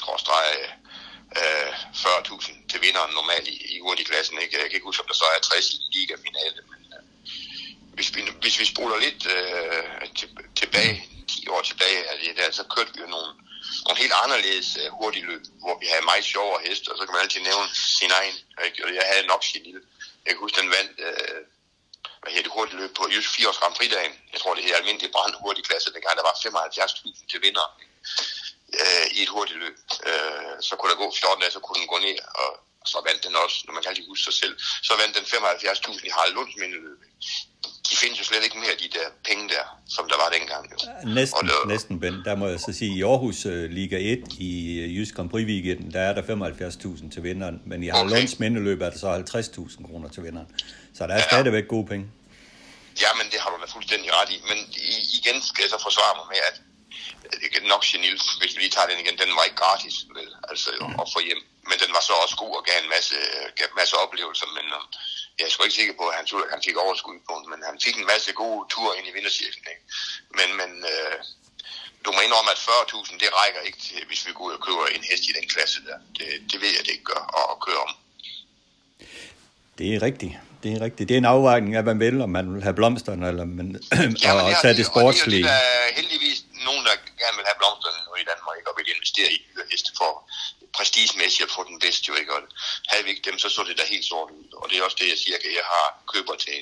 skråstrege 0.00 0.58
øh, 1.40 1.70
40.000 1.94 2.68
til 2.70 2.82
vinderen 2.84 3.12
normalt 3.14 3.48
i, 3.48 3.56
i, 3.66 3.76
i 3.76 3.80
hurtigklassen. 3.80 4.38
Ikke? 4.42 4.54
Jeg 4.60 4.68
kan 4.68 4.76
ikke 4.76 4.90
huske, 4.90 5.02
om 5.02 5.08
der 5.08 5.14
så 5.22 5.26
er 5.36 5.40
60 5.40 5.70
i 5.74 5.78
ligafinale, 5.92 6.60
men 6.70 6.80
øh, 6.96 7.02
hvis, 7.94 8.14
vi, 8.14 8.20
hvis 8.40 8.60
vi 8.60 8.64
spoler 8.64 8.96
lidt 9.06 9.26
øh, 9.36 10.14
til, 10.18 10.28
tilbage, 10.56 11.13
10 11.26 11.48
år 11.48 11.62
tilbage, 11.62 12.00
er 12.10 12.16
det 12.16 12.36
der, 12.36 12.50
så 12.50 12.64
kørte 12.74 12.94
vi 12.94 13.00
jo 13.00 13.06
nogle, 13.06 13.32
nogle 13.84 13.98
helt 14.02 14.14
anderledes 14.22 14.68
uh, 14.80 14.88
hurtige 14.98 15.26
løb, 15.30 15.42
hvor 15.62 15.78
vi 15.82 15.86
havde 15.92 16.04
meget 16.10 16.24
sjovere 16.24 16.64
heste, 16.66 16.88
og 16.92 16.96
så 16.98 17.02
kan 17.04 17.12
man 17.14 17.22
altid 17.22 17.40
nævne 17.40 17.68
sin 17.98 18.10
egen. 18.20 18.36
Ikke? 18.64 18.84
Og 18.84 18.94
jeg 18.94 19.04
havde 19.12 19.26
nok 19.32 19.42
sin 19.44 19.62
lille. 19.62 19.82
Jeg 20.24 20.30
kan 20.32 20.42
huske, 20.44 20.60
den 20.60 20.70
vandt 20.76 20.94
uh, 21.06 21.40
hvad 22.24 22.32
hedder 22.32 22.48
det, 22.48 22.56
hurtigt 22.58 22.80
løb 22.80 22.92
på 22.98 23.04
Jysk 23.12 23.30
4 23.36 23.48
års 23.48 23.60
Grand 23.62 23.74
Prix-dagen. 23.78 24.14
Jeg 24.32 24.40
tror, 24.40 24.54
det 24.54 24.64
hedder 24.64 24.78
almindelig 24.82 25.10
brand 25.16 25.34
hurtig 25.42 25.64
klasse, 25.68 25.92
dengang 25.94 26.14
der 26.18 26.28
var 26.28 26.34
75.000 26.34 27.30
til 27.30 27.38
vinder 27.44 27.66
øh, 28.80 29.06
i 29.16 29.18
et 29.22 29.28
hurtigt 29.34 29.58
løb. 29.64 29.76
Øh, 30.08 30.54
så 30.66 30.72
kunne 30.76 30.90
der 30.92 31.02
gå 31.02 31.06
14 31.20 31.40
dage, 31.40 31.52
så 31.56 31.60
kunne 31.64 31.80
den 31.80 31.88
gå 31.94 31.98
ned, 32.06 32.18
og 32.42 32.50
så 32.92 32.98
vandt 33.08 33.20
den 33.26 33.34
også, 33.44 33.58
når 33.66 33.72
man 33.76 33.82
kan 33.82 33.92
lige 33.98 34.08
huske 34.12 34.24
sig 34.28 34.34
selv. 34.42 34.54
Så 34.88 34.92
vandt 35.00 35.12
den 35.18 35.24
75.000 35.24 36.06
i 36.08 36.10
Harald 36.16 36.34
Lunds 36.34 36.56
mindeløb. 36.62 37.00
De 37.90 37.94
findes 38.02 38.18
jo 38.20 38.24
slet 38.24 38.44
ikke 38.44 38.58
mere, 38.64 38.74
de 38.84 38.88
der 38.98 39.06
penge 39.28 39.44
der, 39.54 39.64
som 39.96 40.04
der 40.08 40.16
var 40.22 40.28
dengang. 40.38 40.64
Jo. 40.72 40.76
Næsten, 41.18 41.38
Og 41.38 41.44
der- 41.48 41.68
næsten, 41.74 42.00
Ben. 42.00 42.14
Der 42.24 42.34
må 42.40 42.46
jeg 42.52 42.60
så 42.60 42.72
sige, 42.72 42.92
i 42.98 43.02
Aarhus 43.02 43.46
uh, 43.46 43.52
Liga 43.78 43.96
1 44.00 44.24
i 44.38 44.50
uh, 44.84 44.96
Jysk 44.96 45.14
Grand 45.16 45.30
Prix 45.30 45.46
weekenden, 45.46 45.92
der 45.94 46.00
er 46.00 46.12
der 46.18 46.22
75.000 46.22 47.10
til 47.14 47.22
vinderen, 47.22 47.56
men 47.66 47.82
i 47.82 47.88
Harald 47.88 48.06
Okay. 48.06 48.16
Lunds 48.18 48.38
mindeløb 48.38 48.80
er 48.80 48.90
der 48.90 48.98
så 48.98 49.08
50.000 49.78 49.86
kroner 49.86 50.08
til 50.08 50.22
vinderen. 50.26 50.48
Så 50.96 51.06
der 51.06 51.14
er 51.14 51.18
Ja. 51.18 51.28
stadigvæk 51.30 51.68
gode 51.68 51.86
penge. 51.92 52.06
Ja, 53.04 53.10
men 53.18 53.26
det 53.32 53.38
har 53.40 53.50
du 53.50 53.56
da 53.64 53.66
fuldstændig 53.76 54.08
ret 54.18 54.30
i. 54.36 54.38
Men 54.50 54.58
igen 55.18 55.36
skal 55.48 55.60
jeg 55.64 55.70
så 55.76 55.80
forsvare 55.88 56.14
mig 56.20 56.26
med, 56.32 56.40
at 56.50 56.56
det 57.54 57.62
nok 57.74 57.82
genil, 57.90 58.16
hvis 58.40 58.52
vi 58.54 58.60
lige 58.60 58.74
tager 58.76 58.90
den 58.90 59.00
igen, 59.02 59.16
den 59.22 59.36
var 59.36 59.44
ikke 59.48 59.60
gratis, 59.64 59.96
vel, 60.18 60.30
altså 60.50 60.70
at 61.02 61.08
få 61.14 61.20
hjem. 61.28 61.42
Men 61.70 61.76
den 61.82 61.90
var 61.96 62.02
så 62.08 62.14
også 62.24 62.36
god 62.42 62.52
og 62.58 62.64
gav 62.68 62.78
en 62.84 62.92
masse, 62.96 63.16
gav 63.58 63.66
en 63.72 63.80
masse 63.80 63.94
oplevelser, 64.04 64.48
men 64.56 64.66
um, 64.76 64.86
jeg 65.38 65.44
er 65.46 65.50
sgu 65.50 65.60
ikke 65.64 65.80
sikker 65.80 65.96
på, 66.00 66.04
at 66.10 66.16
han, 66.18 66.26
tog, 66.30 66.40
han 66.54 66.62
fik 66.66 66.76
overskud 66.84 67.18
på 67.28 67.34
den, 67.40 67.46
men 67.52 67.60
han 67.68 67.76
fik 67.84 67.96
en 67.98 68.10
masse 68.12 68.30
gode 68.42 68.60
ture 68.72 68.92
ind 68.98 69.06
i 69.10 69.14
vintercirklen. 69.16 69.66
Ikke? 69.74 69.84
Men, 70.38 70.48
men 70.60 70.70
øh, 70.92 71.16
du 72.04 72.08
må 72.14 72.20
indrømme, 72.26 72.50
at 72.56 72.60
40.000, 72.68 73.22
det 73.22 73.28
rækker 73.40 73.60
ikke 73.68 73.80
til, 73.88 74.00
hvis 74.08 74.20
vi 74.26 74.32
går 74.36 74.44
ud 74.48 74.54
og 74.58 74.62
køber 74.66 74.84
en 74.96 75.04
hest 75.10 75.24
i 75.30 75.32
den 75.38 75.46
klasse 75.52 75.78
der. 75.88 75.98
Det, 76.18 76.26
det 76.50 76.58
ved 76.62 76.70
jeg, 76.76 76.82
det 76.86 76.92
ikke 76.96 77.10
gør 77.12 77.22
at, 77.40 77.46
at 77.52 77.58
køre 77.66 77.80
om. 77.86 77.92
Det 79.78 79.86
er 79.94 80.02
rigtigt. 80.08 80.34
Det 80.62 80.72
er 80.76 80.80
rigtigt. 80.80 81.08
Det 81.08 81.14
er 81.14 81.18
en 81.18 81.32
afvejning 81.36 81.74
af, 81.76 81.82
hvad 81.82 81.94
man 81.94 82.06
vil, 82.06 82.20
om 82.20 82.30
man 82.30 82.54
vil 82.54 82.62
have 82.62 82.74
blomsterne, 82.74 83.28
eller 83.28 83.44
man, 83.44 83.68
Ja, 84.22 84.32
og, 84.40 84.44
og 84.44 84.52
tage 84.62 84.74
det 84.80 84.86
sportslige. 84.86 85.44
Og 85.44 85.48
det 85.48 85.56
er, 85.56 85.60
jo 85.60 85.66
det, 85.66 85.74
der 85.74 85.90
er 85.90 85.94
heldigvis 86.00 86.38
nogen, 86.70 86.84
der 86.88 86.94
gerne 87.22 87.36
vil 87.38 87.48
have 87.50 87.60
blomsterne 87.60 88.00
nu 88.06 88.12
i 88.22 88.28
Danmark, 88.30 88.54
ikke? 88.58 88.70
og 88.70 88.76
vil 88.78 88.94
investere 88.96 89.30
i 89.36 89.38
heste 89.72 89.92
for 90.00 90.10
prestigemæssigt 90.76 91.46
at 91.46 91.54
få 91.56 91.62
den 91.70 91.78
bedste, 91.84 92.04
jo 92.10 92.14
ikke? 92.20 92.34
Og 92.36 92.40
havde 92.90 93.04
vi 93.04 93.10
ikke 93.10 93.28
dem, 93.28 93.38
så 93.38 93.48
så 93.48 93.60
det 93.64 93.78
da 93.78 93.84
helt 93.94 94.06
sort 94.12 94.30
ud. 94.38 94.44
Og 94.60 94.64
det 94.70 94.74
er 94.78 94.84
også 94.84 95.00
det, 95.00 95.08
jeg 95.14 95.18
siger, 95.24 95.36
at 95.36 95.54
jeg 95.60 95.66
har 95.74 95.86
køber 96.12 96.34
til, 96.46 96.58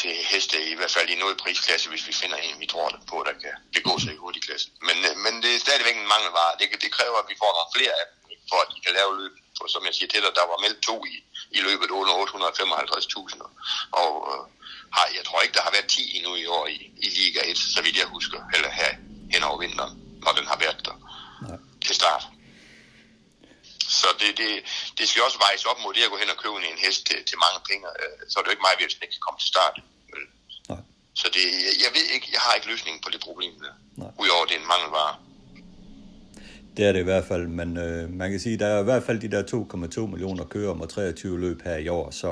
til 0.00 0.12
heste, 0.32 0.56
i 0.72 0.76
hvert 0.78 0.94
fald 0.96 1.08
i 1.10 1.22
noget 1.22 1.36
prisklasse, 1.42 1.88
hvis 1.90 2.06
vi 2.08 2.12
finder 2.12 2.36
en, 2.36 2.60
vi 2.60 2.66
tror 2.66 2.88
på, 3.12 3.16
der 3.28 3.34
kan 3.42 3.54
begå 3.76 3.94
sig 3.98 4.12
i 4.14 4.22
hurtig 4.24 4.42
klasse. 4.42 4.66
Men, 4.88 4.96
øh, 5.08 5.16
men 5.24 5.32
det 5.42 5.50
er 5.54 5.64
stadigvæk 5.66 5.96
en 5.96 6.12
mangelvare. 6.14 6.52
Det, 6.58 6.82
det 6.84 6.92
kræver, 6.98 7.18
at 7.18 7.28
vi 7.30 7.36
får 7.42 7.52
nogle 7.56 7.74
flere 7.76 7.94
af 8.00 8.06
dem, 8.10 8.18
ikke? 8.32 8.44
for 8.50 8.58
at 8.64 8.68
de 8.74 8.80
kan 8.84 8.94
lave 8.98 9.12
løb. 9.20 9.34
For 9.58 9.66
som 9.74 9.86
jeg 9.86 9.94
siger 9.94 10.08
til 10.10 10.22
dig, 10.24 10.32
der 10.38 10.46
var 10.52 10.58
meldt 10.64 10.80
to 10.88 10.96
i, 11.12 11.14
i 11.58 11.60
løbet 11.66 11.90
under 11.90 12.14
855.000. 12.14 13.42
Og 14.02 14.12
øh, 14.30 14.42
har, 14.96 15.06
jeg 15.18 15.24
tror 15.28 15.38
ikke, 15.44 15.54
der 15.58 15.64
har 15.66 15.72
været 15.76 15.86
10 15.86 16.16
endnu 16.16 16.32
i 16.42 16.46
år 16.56 16.64
i, 16.74 16.76
i 17.06 17.08
Liga 17.20 17.40
1, 17.50 17.58
så 17.74 17.80
vidt 17.84 17.96
jeg 18.02 18.08
husker, 18.16 18.40
eller 18.54 18.70
her 18.80 18.90
hen 19.34 19.42
over 19.48 19.58
vinteren, 19.64 19.94
når 20.24 20.32
den 20.38 20.46
har 20.52 20.58
været 20.64 20.80
der 20.88 20.96
Nej. 21.48 21.58
til 21.86 21.94
start. 22.00 22.22
Så 24.00 24.06
det, 24.20 24.30
det, 24.40 24.50
det 24.98 25.04
skal 25.08 25.22
også 25.26 25.38
vejes 25.46 25.62
op 25.70 25.78
mod 25.84 25.92
det 25.96 26.02
at 26.06 26.12
gå 26.14 26.18
hen 26.22 26.30
og 26.34 26.38
købe 26.42 26.54
en 26.72 26.78
hest 26.86 27.00
til, 27.08 27.18
til 27.30 27.36
mange 27.44 27.58
penge. 27.70 27.84
Øh, 28.02 28.14
Så 28.30 28.34
er 28.36 28.40
det 28.42 28.48
jo 28.50 28.54
ikke 28.56 28.66
mig, 28.68 28.74
hvis 28.78 28.94
den 28.96 29.02
ikke 29.04 29.16
kan 29.18 29.24
komme 29.26 29.40
til 29.44 29.50
start. 29.54 29.74
Nej. 30.72 30.82
Så 31.20 31.26
det, 31.36 31.44
jeg- 31.66 31.78
jeg 31.84 31.90
ved 31.96 32.06
ikke, 32.14 32.26
jeg 32.36 32.42
har 32.46 32.52
ikke 32.58 32.68
løsningen 32.72 33.00
på 33.04 33.10
det 33.14 33.20
problem 33.28 33.52
der. 33.64 33.74
Nej. 34.02 34.12
Udover 34.22 34.44
det 34.48 34.54
er 34.56 34.62
en 34.64 34.70
mangelvare. 34.74 35.14
Det 36.76 36.82
er 36.88 36.92
det 36.92 37.00
i 37.00 37.08
hvert 37.10 37.26
fald, 37.30 37.44
men 37.60 37.68
øh, 37.86 38.02
man 38.20 38.30
kan 38.30 38.40
sige, 38.40 38.56
der 38.62 38.66
er 38.74 38.80
i 38.80 38.88
hvert 38.90 39.04
fald 39.06 39.18
de 39.26 39.30
der 39.34 39.42
2,2 40.02 40.06
millioner 40.12 40.44
kører 40.54 40.70
om 40.74 40.80
og 40.80 40.88
23 40.90 41.40
løb 41.40 41.62
her 41.68 41.76
i 41.76 41.88
år, 41.88 42.10
så, 42.10 42.30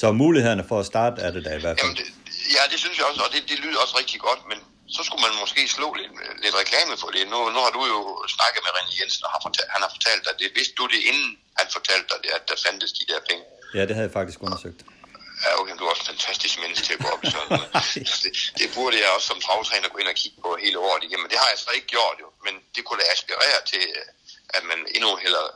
så 0.00 0.06
mulighederne 0.22 0.64
for 0.70 0.78
at 0.82 0.86
starte 0.92 1.16
er 1.26 1.30
det 1.36 1.42
der 1.46 1.54
i 1.60 1.62
hvert 1.64 1.76
fald. 1.80 1.94
Jamen, 1.96 1.96
det, 2.00 2.08
ja, 2.56 2.62
det 2.72 2.78
synes 2.82 2.96
jeg 2.98 3.06
også, 3.10 3.20
og 3.26 3.30
det, 3.34 3.40
det 3.50 3.58
lyder 3.64 3.78
også 3.84 3.96
rigtig 4.02 4.18
godt, 4.28 4.40
men 4.50 4.58
så 4.96 5.00
skulle 5.06 5.22
man 5.26 5.34
måske 5.42 5.62
slå 5.76 5.88
lidt, 6.00 6.12
lidt 6.44 6.54
reklame 6.62 6.94
for 7.02 7.08
det. 7.14 7.22
Nu, 7.32 7.38
nu 7.54 7.60
har 7.64 7.72
du 7.76 7.82
jo 7.94 8.00
snakket 8.36 8.60
med 8.66 8.72
René 8.76 8.92
Jensen, 8.98 9.22
og 9.26 9.30
har 9.34 9.40
fortalt, 9.46 9.68
han 9.76 9.82
har 9.84 9.92
fortalt 9.96 10.22
dig 10.26 10.34
det. 10.40 10.48
Vidste 10.58 10.74
du 10.80 10.84
det, 10.94 11.00
inden 11.10 11.30
han 11.60 11.66
fortalte 11.76 12.06
dig 12.12 12.18
det, 12.24 12.30
at 12.38 12.42
der 12.50 12.56
fandtes 12.64 12.92
de 12.98 13.04
der 13.10 13.20
penge? 13.28 13.44
Ja, 13.76 13.82
det 13.88 13.94
havde 13.96 14.08
jeg 14.08 14.16
faktisk 14.20 14.38
undersøgt. 14.48 14.80
Ja, 15.44 15.50
okay, 15.60 15.74
du 15.78 15.82
er 15.86 15.90
også 15.94 16.04
en 16.06 16.12
fantastisk 16.14 16.54
menneske 16.62 16.82
til 16.86 16.94
at 16.96 17.00
gå 17.04 17.08
op 17.14 17.22
i 17.26 17.28
sådan 17.34 17.50
noget. 17.52 17.68
det, 18.24 18.32
det, 18.60 18.66
burde 18.76 18.96
jeg 19.02 19.08
også 19.16 19.28
som 19.32 19.38
travtræner 19.46 19.88
gå 19.94 19.98
ind 20.02 20.10
og 20.14 20.18
kigge 20.22 20.38
på 20.46 20.50
hele 20.64 20.76
året 20.88 21.02
igennem. 21.06 21.26
Det 21.32 21.38
har 21.42 21.48
jeg 21.52 21.58
så 21.66 21.70
ikke 21.78 21.88
gjort 21.94 22.16
jo, 22.24 22.28
men 22.46 22.54
det 22.74 22.82
kunne 22.84 23.00
da 23.02 23.06
aspirere 23.16 23.60
til, 23.72 23.84
at 24.56 24.62
man 24.70 24.78
endnu 24.96 25.10
hellere 25.24 25.48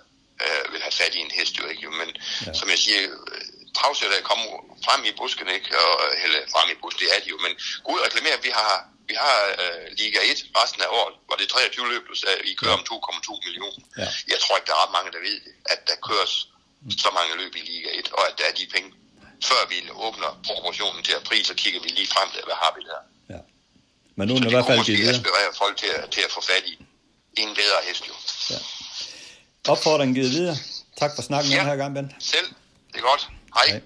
øh, 0.44 0.64
vil 0.72 0.80
have 0.86 0.96
fat 1.00 1.12
i 1.18 1.20
en 1.26 1.32
hest 1.38 1.54
jo 1.60 1.64
ikke. 1.72 1.86
Men 2.00 2.08
ja. 2.46 2.52
som 2.60 2.66
jeg 2.72 2.78
siger, 2.84 3.00
travsætter 3.78 4.16
er 4.20 4.24
kommet 4.30 4.46
frem 4.86 5.00
i 5.10 5.12
busken, 5.20 5.46
ikke? 5.56 5.68
Og, 5.84 5.92
eller 6.24 6.38
frem 6.54 6.68
i 6.74 6.76
busken, 6.82 7.00
det 7.02 7.08
er 7.14 7.20
de 7.24 7.28
jo, 7.34 7.38
men 7.44 7.52
gå 7.84 7.88
ud 7.94 8.00
og 8.00 8.06
reklamere, 8.08 8.36
vi 8.46 8.50
har, 8.60 8.72
vi 9.10 9.14
har 9.24 9.36
øh, 9.62 9.82
Liga 10.00 10.20
1 10.32 10.38
resten 10.60 10.80
af 10.86 10.90
året, 11.00 11.14
hvor 11.26 11.34
det 11.38 11.44
er 11.48 11.52
23 11.54 11.92
løb, 11.92 12.02
du 12.12 12.16
sagde, 12.22 12.36
vi 12.48 12.52
kører 12.62 12.76
om 12.80 12.84
2,2 12.92 13.46
millioner. 13.46 13.82
Ja. 14.00 14.08
Jeg 14.32 14.38
tror 14.42 14.54
ikke, 14.58 14.68
der 14.70 14.76
er 14.76 14.82
ret 14.84 14.94
mange, 14.98 15.10
der 15.16 15.20
ved 15.28 15.36
det, 15.46 15.52
at 15.74 15.80
der 15.88 15.96
køres 16.08 16.32
så 17.04 17.08
mange 17.18 17.32
løb 17.40 17.52
i 17.60 17.62
Liga 17.70 17.88
1, 18.00 18.08
og 18.18 18.22
at 18.28 18.34
der 18.38 18.44
er 18.50 18.54
de 18.60 18.66
penge. 18.74 18.88
Før 19.50 19.62
vi 19.72 19.76
åbner 20.06 20.30
proportionen 20.48 21.00
til 21.06 21.14
april, 21.22 21.42
så 21.50 21.54
kigger 21.62 21.80
vi 21.84 21.88
lige 21.88 22.08
frem 22.14 22.28
til, 22.34 22.40
hvad 22.48 22.58
har 22.64 22.72
vi 22.76 22.82
der. 22.90 23.00
Ja. 23.34 23.40
Men 24.16 24.24
nu 24.28 24.34
er 24.34 24.38
i 24.38 24.42
det 24.46 24.50
hvert 24.54 24.66
fald 24.70 24.78
måske 24.78 24.92
videre. 25.00 25.14
aspirere 25.16 25.50
folk 25.62 25.76
til, 25.82 25.90
at- 25.98 26.10
til 26.14 26.20
at 26.26 26.30
få 26.36 26.40
fat 26.50 26.64
i 26.72 26.74
en 27.42 27.50
bedre 27.60 27.78
hest 27.88 28.02
jo. 28.08 28.14
Opfordringen 29.68 30.14
givet 30.14 30.30
videre. 30.30 30.56
Tak 30.98 31.10
for 31.16 31.22
snakken 31.22 31.52
Ja. 31.52 31.58
den 31.58 31.66
her 31.66 31.76
gang, 31.76 31.94
Ben. 31.94 32.12
Selv, 32.18 32.46
det 32.92 32.96
er 32.98 33.06
godt. 33.12 33.28
Hi. 33.52 33.82